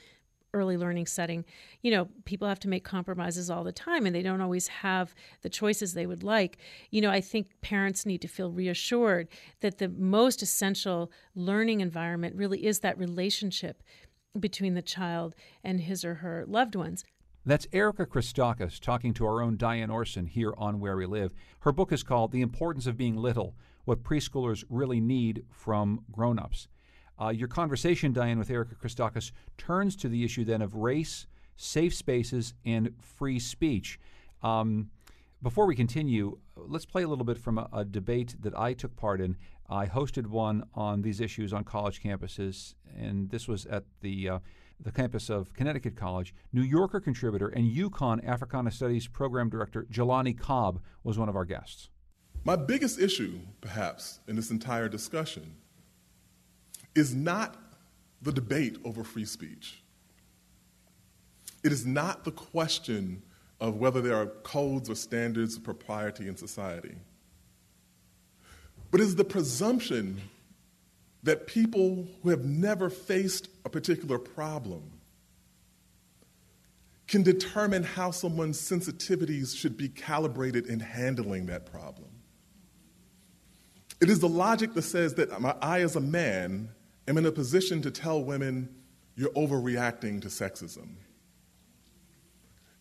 early 0.53 0.75
learning 0.75 1.05
setting, 1.05 1.45
you 1.81 1.91
know, 1.91 2.09
people 2.25 2.47
have 2.47 2.59
to 2.59 2.67
make 2.67 2.83
compromises 2.83 3.49
all 3.49 3.63
the 3.63 3.71
time 3.71 4.05
and 4.05 4.13
they 4.13 4.21
don't 4.21 4.41
always 4.41 4.67
have 4.67 5.15
the 5.43 5.49
choices 5.49 5.93
they 5.93 6.05
would 6.05 6.23
like. 6.23 6.57
You 6.89 7.01
know, 7.01 7.09
I 7.09 7.21
think 7.21 7.47
parents 7.61 8.05
need 8.05 8.21
to 8.21 8.27
feel 8.27 8.51
reassured 8.51 9.29
that 9.61 9.77
the 9.77 9.87
most 9.87 10.41
essential 10.41 11.11
learning 11.35 11.79
environment 11.79 12.35
really 12.35 12.65
is 12.65 12.79
that 12.79 12.97
relationship 12.97 13.81
between 14.39 14.73
the 14.73 14.81
child 14.81 15.35
and 15.63 15.81
his 15.81 16.03
or 16.03 16.15
her 16.15 16.45
loved 16.47 16.75
ones. 16.75 17.05
That's 17.43 17.65
Erika 17.73 18.05
Christakis 18.05 18.79
talking 18.79 19.15
to 19.15 19.25
our 19.25 19.41
own 19.41 19.57
Diane 19.57 19.89
Orson 19.89 20.27
here 20.27 20.53
on 20.59 20.79
Where 20.79 20.95
We 20.95 21.07
Live. 21.07 21.33
Her 21.61 21.71
book 21.71 21.91
is 21.91 22.03
called 22.03 22.31
The 22.31 22.41
Importance 22.41 22.85
of 22.85 22.97
Being 22.97 23.17
Little 23.17 23.55
What 23.83 24.03
Preschoolers 24.03 24.63
Really 24.69 24.99
Need 24.99 25.45
from 25.49 26.05
Grown 26.11 26.37
Ups. 26.37 26.67
Uh, 27.19 27.29
your 27.29 27.47
conversation, 27.47 28.13
Diane, 28.13 28.37
with 28.37 28.51
Erika 28.51 28.75
Christakis 28.75 29.31
turns 29.57 29.95
to 29.95 30.07
the 30.07 30.23
issue 30.23 30.45
then 30.45 30.61
of 30.61 30.75
race, 30.75 31.25
safe 31.55 31.95
spaces, 31.95 32.53
and 32.63 32.93
free 33.01 33.39
speech. 33.39 33.99
Um, 34.43 34.91
before 35.41 35.65
we 35.65 35.75
continue, 35.75 36.37
let's 36.55 36.85
play 36.85 37.01
a 37.01 37.07
little 37.07 37.25
bit 37.25 37.39
from 37.39 37.57
a, 37.57 37.67
a, 37.73 37.83
debate 37.83 38.35
that 38.41 38.55
I 38.55 38.73
took 38.73 38.95
part 38.95 39.19
in. 39.19 39.35
I 39.67 39.87
hosted 39.87 40.27
one 40.27 40.65
on 40.75 41.01
these 41.01 41.19
issues 41.19 41.53
on 41.53 41.63
college 41.63 42.03
campuses, 42.03 42.75
and 42.95 43.31
this 43.31 43.47
was 43.47 43.65
at 43.65 43.85
the 44.01 44.29
uh, 44.29 44.39
the 44.83 44.91
campus 44.91 45.29
of 45.29 45.53
Connecticut 45.53 45.95
College. 45.95 46.33
New 46.51 46.61
Yorker 46.61 46.99
contributor 46.99 47.49
and 47.49 47.75
UConn 47.75 48.25
Africana 48.25 48.71
Studies 48.71 49.07
program 49.07 49.49
director 49.49 49.85
Jelani 49.91 50.37
Cobb 50.37 50.81
was 51.03 51.17
one 51.17 51.29
of 51.29 51.35
our 51.35 51.45
guests. 51.45 51.89
My 52.43 52.55
biggest 52.55 52.99
issue, 52.99 53.39
perhaps, 53.61 54.19
in 54.27 54.35
this 54.35 54.49
entire 54.49 54.89
discussion 54.89 55.55
is 56.95 57.13
not 57.13 57.55
the 58.21 58.31
debate 58.31 58.77
over 58.83 59.03
free 59.03 59.25
speech. 59.25 59.83
It 61.63 61.71
is 61.71 61.85
not 61.85 62.23
the 62.23 62.31
question 62.31 63.21
of 63.59 63.75
whether 63.75 64.01
there 64.01 64.15
are 64.15 64.25
codes 64.25 64.89
or 64.89 64.95
standards 64.95 65.55
of 65.55 65.63
propriety 65.63 66.27
in 66.27 66.35
society, 66.35 66.95
but 68.89 68.99
is 68.99 69.15
the 69.15 69.23
presumption 69.23 70.19
that 71.23 71.47
people 71.47 72.07
who 72.23 72.29
have 72.29 72.45
never 72.45 72.89
faced 72.89 73.47
a 73.65 73.69
particular 73.69 74.17
problem 74.17 74.83
can 77.07 77.23
determine 77.23 77.83
how 77.83 78.09
someone's 78.09 78.59
sensitivities 78.59 79.55
should 79.55 79.75
be 79.75 79.89
calibrated 79.89 80.67
in 80.67 80.79
handling 80.79 81.45
that 81.47 81.65
problem. 81.65 82.07
It 83.99 84.09
is 84.09 84.19
the 84.19 84.29
logic 84.29 84.73
that 84.73 84.83
says 84.83 85.15
that 85.15 85.29
I, 85.61 85.81
as 85.81 85.95
a 85.95 86.01
man, 86.01 86.69
am 87.07 87.17
in 87.17 87.25
a 87.25 87.31
position 87.31 87.81
to 87.83 87.91
tell 87.91 88.23
women, 88.23 88.69
you're 89.15 89.29
overreacting 89.31 90.21
to 90.21 90.29
sexism. 90.29 90.95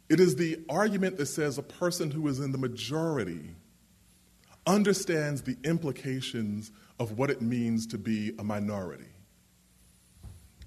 It 0.08 0.18
is 0.18 0.36
the 0.36 0.64
argument 0.68 1.18
that 1.18 1.26
says 1.26 1.58
a 1.58 1.62
person 1.62 2.10
who 2.10 2.26
is 2.28 2.40
in 2.40 2.52
the 2.52 2.58
majority 2.58 3.54
understands 4.66 5.42
the 5.42 5.56
implications 5.64 6.72
of 7.00 7.18
what 7.18 7.30
it 7.30 7.42
means 7.42 7.86
to 7.88 7.98
be 7.98 8.32
a 8.38 8.44
minority. 8.44 9.08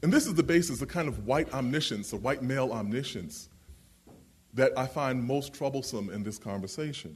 And 0.01 0.11
this 0.11 0.27
is 0.27 0.33
the 0.33 0.43
basis, 0.43 0.79
the 0.79 0.85
kind 0.85 1.07
of 1.07 1.25
white 1.25 1.53
omniscience, 1.53 2.09
the 2.09 2.17
white 2.17 2.41
male 2.41 2.73
omniscience, 2.73 3.49
that 4.53 4.77
I 4.77 4.87
find 4.87 5.23
most 5.23 5.53
troublesome 5.53 6.09
in 6.09 6.23
this 6.23 6.37
conversation. 6.37 7.15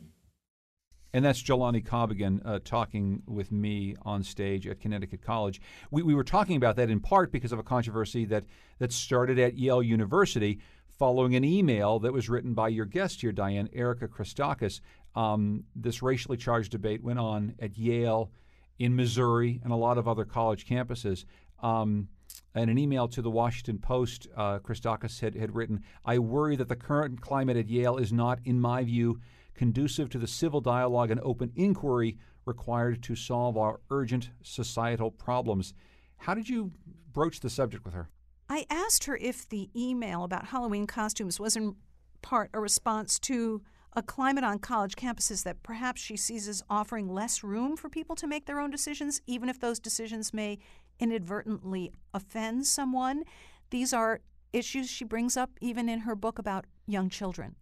And 1.13 1.25
that's 1.25 1.41
Jelani 1.41 1.83
Cobb 1.83 2.11
again 2.11 2.41
uh, 2.45 2.59
talking 2.63 3.23
with 3.27 3.51
me 3.51 3.95
on 4.03 4.21
stage 4.23 4.67
at 4.67 4.79
Connecticut 4.79 5.21
College. 5.21 5.59
We, 5.89 6.03
we 6.03 6.13
were 6.13 6.23
talking 6.23 6.55
about 6.55 6.75
that 6.75 6.91
in 6.91 6.99
part 6.99 7.31
because 7.31 7.51
of 7.51 7.59
a 7.59 7.63
controversy 7.63 8.25
that, 8.25 8.45
that 8.77 8.91
started 8.91 9.39
at 9.39 9.57
Yale 9.57 9.81
University 9.81 10.59
following 10.87 11.35
an 11.35 11.43
email 11.43 11.99
that 11.99 12.13
was 12.13 12.29
written 12.29 12.53
by 12.53 12.67
your 12.67 12.85
guest 12.85 13.21
here, 13.21 13.31
Diane, 13.31 13.69
Erika 13.73 14.07
Christakis. 14.07 14.79
Um, 15.15 15.63
this 15.75 16.03
racially 16.03 16.37
charged 16.37 16.71
debate 16.71 17.03
went 17.03 17.19
on 17.19 17.55
at 17.59 17.77
Yale, 17.77 18.31
in 18.79 18.95
Missouri, 18.95 19.59
and 19.63 19.71
a 19.71 19.75
lot 19.75 19.97
of 19.97 20.07
other 20.07 20.25
college 20.25 20.65
campuses. 20.65 21.25
Um, 21.61 22.09
and 22.53 22.69
an 22.69 22.77
email 22.77 23.07
to 23.09 23.21
the 23.21 23.29
Washington 23.29 23.77
Post, 23.77 24.27
uh, 24.35 24.59
Christakis 24.59 25.19
had, 25.21 25.35
had 25.35 25.55
written, 25.55 25.83
I 26.05 26.19
worry 26.19 26.55
that 26.55 26.69
the 26.69 26.75
current 26.75 27.21
climate 27.21 27.57
at 27.57 27.69
Yale 27.69 27.97
is 27.97 28.11
not, 28.11 28.39
in 28.45 28.59
my 28.59 28.83
view, 28.83 29.19
conducive 29.55 30.09
to 30.11 30.19
the 30.19 30.27
civil 30.27 30.61
dialogue 30.61 31.11
and 31.11 31.19
open 31.21 31.51
inquiry 31.55 32.17
required 32.45 33.03
to 33.03 33.15
solve 33.15 33.57
our 33.57 33.79
urgent 33.89 34.29
societal 34.41 35.11
problems. 35.11 35.73
How 36.17 36.33
did 36.33 36.47
you 36.49 36.71
broach 37.11 37.39
the 37.39 37.49
subject 37.49 37.85
with 37.85 37.93
her? 37.93 38.09
I 38.49 38.65
asked 38.69 39.03
her 39.05 39.17
if 39.17 39.47
the 39.49 39.69
email 39.75 40.23
about 40.23 40.47
Halloween 40.47 40.87
costumes 40.87 41.39
was 41.39 41.55
in 41.55 41.75
part 42.21 42.49
a 42.53 42.59
response 42.59 43.19
to 43.19 43.61
a 43.93 44.01
climate 44.03 44.43
on 44.43 44.59
college 44.59 44.95
campuses 44.95 45.43
that 45.43 45.63
perhaps 45.63 46.01
she 46.01 46.15
sees 46.15 46.47
as 46.47 46.63
offering 46.69 47.11
less 47.11 47.43
room 47.43 47.75
for 47.75 47.89
people 47.89 48.15
to 48.15 48.27
make 48.27 48.45
their 48.45 48.59
own 48.59 48.69
decisions, 48.69 49.21
even 49.25 49.49
if 49.49 49.59
those 49.59 49.79
decisions 49.79 50.33
may 50.33 50.59
inadvertently 50.99 51.91
offend 52.13 52.67
someone. 52.67 53.23
These 53.69 53.93
are 53.93 54.21
issues 54.53 54.89
she 54.89 55.05
brings 55.05 55.35
up 55.37 55.51
even 55.61 55.89
in 55.89 55.99
her 55.99 56.15
book 56.15 56.39
about 56.39 56.65
young 56.85 57.09
children. 57.09 57.55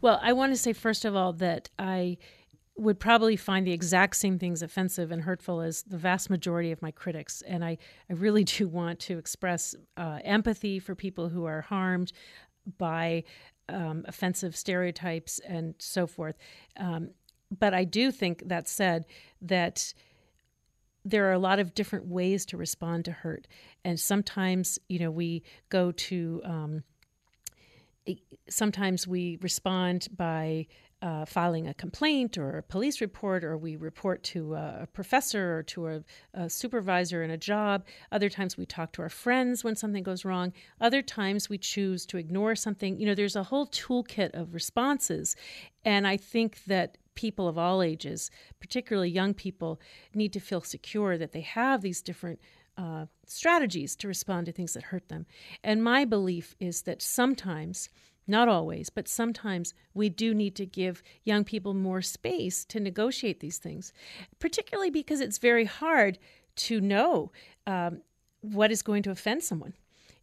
Well, 0.00 0.20
I 0.22 0.32
want 0.32 0.52
to 0.52 0.56
say, 0.56 0.72
first 0.72 1.04
of 1.04 1.16
all, 1.16 1.32
that 1.34 1.70
I 1.78 2.18
would 2.76 3.00
probably 3.00 3.34
find 3.34 3.66
the 3.66 3.72
exact 3.72 4.16
same 4.16 4.38
things 4.38 4.62
offensive 4.62 5.10
and 5.10 5.22
hurtful 5.22 5.60
as 5.60 5.82
the 5.82 5.98
vast 5.98 6.30
majority 6.30 6.70
of 6.70 6.80
my 6.80 6.92
critics. 6.92 7.42
And 7.42 7.64
I, 7.64 7.76
I 8.08 8.12
really 8.12 8.44
do 8.44 8.68
want 8.68 9.00
to 9.00 9.18
express 9.18 9.74
uh, 9.96 10.20
empathy 10.24 10.78
for 10.78 10.94
people 10.94 11.28
who 11.28 11.44
are 11.44 11.62
harmed 11.62 12.12
by 12.76 13.24
um, 13.68 14.04
offensive 14.06 14.56
stereotypes 14.56 15.40
and 15.40 15.74
so 15.78 16.06
forth. 16.06 16.36
Um, 16.76 17.10
but 17.56 17.74
I 17.74 17.84
do 17.84 18.10
think 18.10 18.48
that 18.48 18.68
said 18.68 19.06
that 19.42 19.94
there 21.04 21.28
are 21.28 21.32
a 21.32 21.38
lot 21.38 21.58
of 21.58 21.74
different 21.74 22.06
ways 22.06 22.44
to 22.46 22.56
respond 22.56 23.04
to 23.06 23.12
hurt, 23.12 23.46
and 23.84 23.98
sometimes 23.98 24.78
you 24.88 24.98
know 24.98 25.10
we 25.10 25.42
go 25.70 25.92
to 25.92 26.42
um, 26.44 26.82
sometimes 28.48 29.06
we 29.06 29.38
respond 29.40 30.08
by 30.14 30.66
uh, 31.00 31.24
filing 31.24 31.68
a 31.68 31.74
complaint 31.74 32.36
or 32.36 32.58
a 32.58 32.62
police 32.62 33.00
report, 33.00 33.44
or 33.44 33.56
we 33.56 33.76
report 33.76 34.22
to 34.24 34.54
a, 34.54 34.88
professor 34.92 35.58
or 35.58 35.62
to 35.62 35.86
a, 35.86 36.02
a, 36.34 36.50
supervisor 36.50 37.22
in 37.22 37.30
a 37.30 37.36
job. 37.36 37.84
Other 38.10 38.28
times 38.28 38.56
we 38.56 38.66
talk 38.66 38.92
to 38.92 39.02
our 39.02 39.08
friends 39.08 39.62
when 39.62 39.76
something 39.76 40.02
goes 40.02 40.24
wrong. 40.24 40.52
Other 40.80 41.02
times 41.02 41.48
we 41.48 41.58
choose 41.58 42.04
to 42.06 42.16
ignore 42.18 42.56
something. 42.56 42.98
You 42.98 43.06
know, 43.06 43.14
there's 43.14 43.36
a 43.36 43.44
whole 43.44 43.68
toolkit 43.68 44.30
of 44.34 44.54
responses. 44.54 45.36
And 45.84 46.06
I 46.06 46.16
think 46.16 46.64
that 46.66 46.98
people 47.14 47.46
of 47.46 47.58
all 47.58 47.82
ages, 47.82 48.30
particularly 48.60 49.10
young 49.10 49.34
people, 49.34 49.80
need 50.14 50.32
to 50.32 50.40
feel 50.40 50.62
secure 50.62 51.16
that 51.16 51.32
they 51.32 51.40
have 51.42 51.80
these 51.80 52.02
different 52.02 52.40
uh, 52.76 53.06
strategies 53.26 53.96
to 53.96 54.08
respond 54.08 54.46
to 54.46 54.52
things 54.52 54.72
that 54.72 54.84
hurt 54.84 55.08
them. 55.08 55.26
And 55.64 55.82
my 55.82 56.04
belief 56.04 56.54
is 56.60 56.82
that 56.82 57.02
sometimes, 57.02 57.88
not 58.28 58.48
always, 58.48 58.90
but 58.90 59.08
sometimes 59.08 59.74
we 59.94 60.08
do 60.08 60.34
need 60.34 60.54
to 60.56 60.66
give 60.66 61.02
young 61.24 61.44
people 61.44 61.74
more 61.74 62.02
space 62.02 62.64
to 62.66 62.80
negotiate 62.80 63.40
these 63.40 63.58
things, 63.58 63.92
particularly 64.38 64.90
because 64.90 65.20
it's 65.20 65.38
very 65.38 65.64
hard 65.64 66.18
to 66.56 66.80
know 66.80 67.32
um, 67.66 68.02
what 68.40 68.70
is 68.70 68.82
going 68.82 69.02
to 69.02 69.10
offend 69.10 69.42
someone 69.42 69.74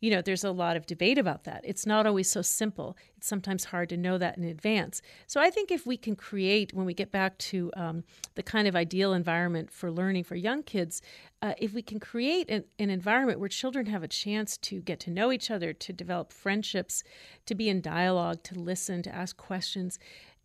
you 0.06 0.12
know, 0.12 0.22
there's 0.22 0.44
a 0.44 0.52
lot 0.52 0.78
of 0.78 0.86
debate 0.86 1.18
about 1.18 1.46
that. 1.46 1.62
It's 1.64 1.88
not 1.88 2.06
always 2.06 2.30
so 2.30 2.44
simple. 2.44 2.96
It's 3.18 3.26
sometimes 3.26 3.66
hard 3.66 3.90
to 3.90 3.98
know 3.98 4.20
that 4.20 4.38
in 4.38 4.44
advance. 4.44 5.02
So 5.26 5.42
I 5.42 5.50
think 5.50 5.72
if 5.72 5.88
we 5.88 5.98
can 5.98 6.16
create, 6.16 6.76
when 6.76 6.86
we 6.86 6.94
get 6.94 7.12
back 7.12 7.36
to 7.40 7.72
um, 7.76 8.04
the 8.36 8.44
kind 8.44 8.68
of 8.68 8.76
ideal 8.76 9.14
environment 9.14 9.72
for 9.72 9.90
learning 9.90 10.26
for 10.26 10.36
young 10.36 10.62
kids, 10.62 11.02
uh, 11.42 11.54
if 11.58 11.74
we 11.74 11.82
can 11.82 12.00
create 12.00 12.52
an, 12.52 12.66
an 12.78 12.92
environment 12.92 13.40
where 13.40 13.50
children 13.50 13.88
have 13.88 14.04
a 14.04 14.08
chance 14.08 14.58
to 14.58 14.80
get 14.80 15.00
to 15.00 15.10
know 15.10 15.32
each 15.32 15.50
other, 15.50 15.74
to 15.74 15.92
develop 15.92 16.32
friendships, 16.32 17.04
to 17.48 17.56
be 17.56 17.68
in 17.68 17.82
dialogue, 17.82 18.44
to 18.44 18.54
listen, 18.60 19.02
to 19.02 19.16
ask 19.16 19.36
questions, 19.38 19.98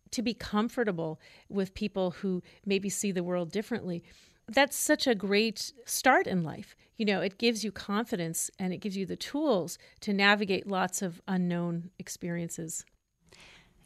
to 0.09 0.23
be 0.23 0.33
comfortable 0.33 1.19
with 1.49 1.75
people 1.75 2.09
who 2.09 2.41
maybe 2.65 2.89
see 2.89 3.11
the 3.11 3.23
world 3.23 3.51
differently 3.51 4.03
that's 4.53 4.75
such 4.75 5.07
a 5.07 5.15
great 5.15 5.73
start 5.85 6.27
in 6.27 6.43
life. 6.43 6.75
You 6.97 7.05
know, 7.05 7.21
it 7.21 7.37
gives 7.37 7.63
you 7.63 7.71
confidence 7.71 8.51
and 8.59 8.73
it 8.73 8.77
gives 8.77 8.95
you 8.95 9.05
the 9.05 9.15
tools 9.15 9.77
to 10.01 10.13
navigate 10.13 10.67
lots 10.67 11.01
of 11.01 11.21
unknown 11.27 11.89
experiences. 11.97 12.85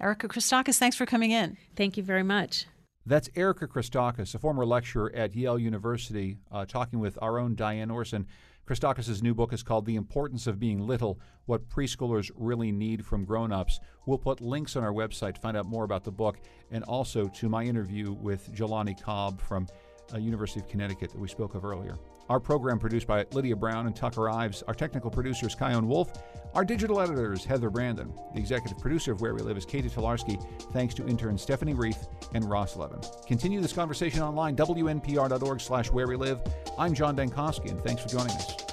Erika 0.02 0.28
Christakis, 0.28 0.78
thanks 0.78 0.98
for 0.98 1.06
coming 1.06 1.32
in. 1.32 1.58
Thank 1.76 1.96
you 1.96 2.04
very 2.04 2.24
much. 2.24 2.66
That's 3.06 3.30
Erika 3.36 3.68
Christakis, 3.68 4.34
a 4.34 4.40
former 4.40 4.66
lecturer 4.66 5.14
at 5.16 5.36
Yale 5.36 5.60
University, 5.60 6.38
uh, 6.52 6.66
talking 6.66 7.00
with 7.00 7.18
our 7.22 7.38
own 7.38 7.56
Diane 7.56 7.92
Orson. 7.92 8.26
Christakis' 8.68 9.22
new 9.22 9.36
book 9.36 9.54
is 9.54 9.62
called 9.62 9.86
The 9.86 9.96
Importance 9.96 10.48
of 10.48 10.60
Being 10.60 10.80
Little 10.80 11.20
What 11.46 11.70
Preschoolers 11.70 12.32
Really 12.36 12.72
Need 12.72 13.06
from 13.06 13.24
Grown 13.24 13.52
Ups. 13.52 13.80
We'll 14.08 14.18
put 14.18 14.42
links 14.42 14.76
on 14.76 14.84
our 14.84 14.92
website 14.92 15.36
to 15.36 15.42
find 15.42 15.56
out 15.56 15.68
more 15.68 15.84
about 15.84 16.04
the 16.04 16.12
book 16.12 16.40
and 16.72 16.84
also 16.86 17.28
to 17.28 17.48
my 17.48 17.64
interview 17.64 18.12
with 18.12 18.52
Jelani 18.52 19.00
Cobb 19.00 19.40
from 19.40 19.68
uh, 20.14 20.18
University 20.18 20.60
of 20.60 20.68
Connecticut 20.68 21.12
that 21.12 21.20
we 21.20 21.28
spoke 21.28 21.56
of 21.56 21.66
earlier. 21.66 21.98
Our 22.30 22.40
program 22.40 22.80
produced 22.80 23.06
by 23.06 23.26
Lydia 23.34 23.56
Brown 23.56 23.86
and 23.86 23.96
Tucker 23.96 24.30
Ives. 24.30 24.64
Our 24.68 24.74
technical 24.74 25.12
producer 25.12 25.48
is 25.48 25.56
Chion 25.56 25.88
Wolf. 25.88 26.12
Our 26.56 26.66
digital 26.66 27.00
editor 27.00 27.34
is 27.34 27.46
Heather 27.46 27.70
Brandon. 27.70 28.14
The 28.34 28.40
executive 28.40 28.80
producer 28.80 29.12
of 29.12 29.22
Where 29.22 29.36
We 29.36 29.42
Live 29.42 29.58
is 29.58 29.66
Catie 29.66 29.90
Talarski, 29.90 30.42
thanks 30.72 30.94
to 30.96 31.08
interns 31.08 31.42
Stephanie 31.42 31.74
Reef 31.74 31.98
and 32.34 32.50
Ross 32.50 32.78
Levin. 32.78 33.00
Continue 33.28 33.62
this 33.62 33.74
conversation 33.74 34.22
online, 34.22 34.56
wnpr.org 34.56 35.62
slash 35.62 35.92
where 35.92 36.08
we 36.08 36.16
live. 36.16 36.42
I'm 36.80 36.94
John 36.94 37.16
Dankosky, 37.16 37.70
and 37.70 37.80
thanks 37.82 38.02
for 38.02 38.10
joining 38.10 38.32
us. 38.32 38.65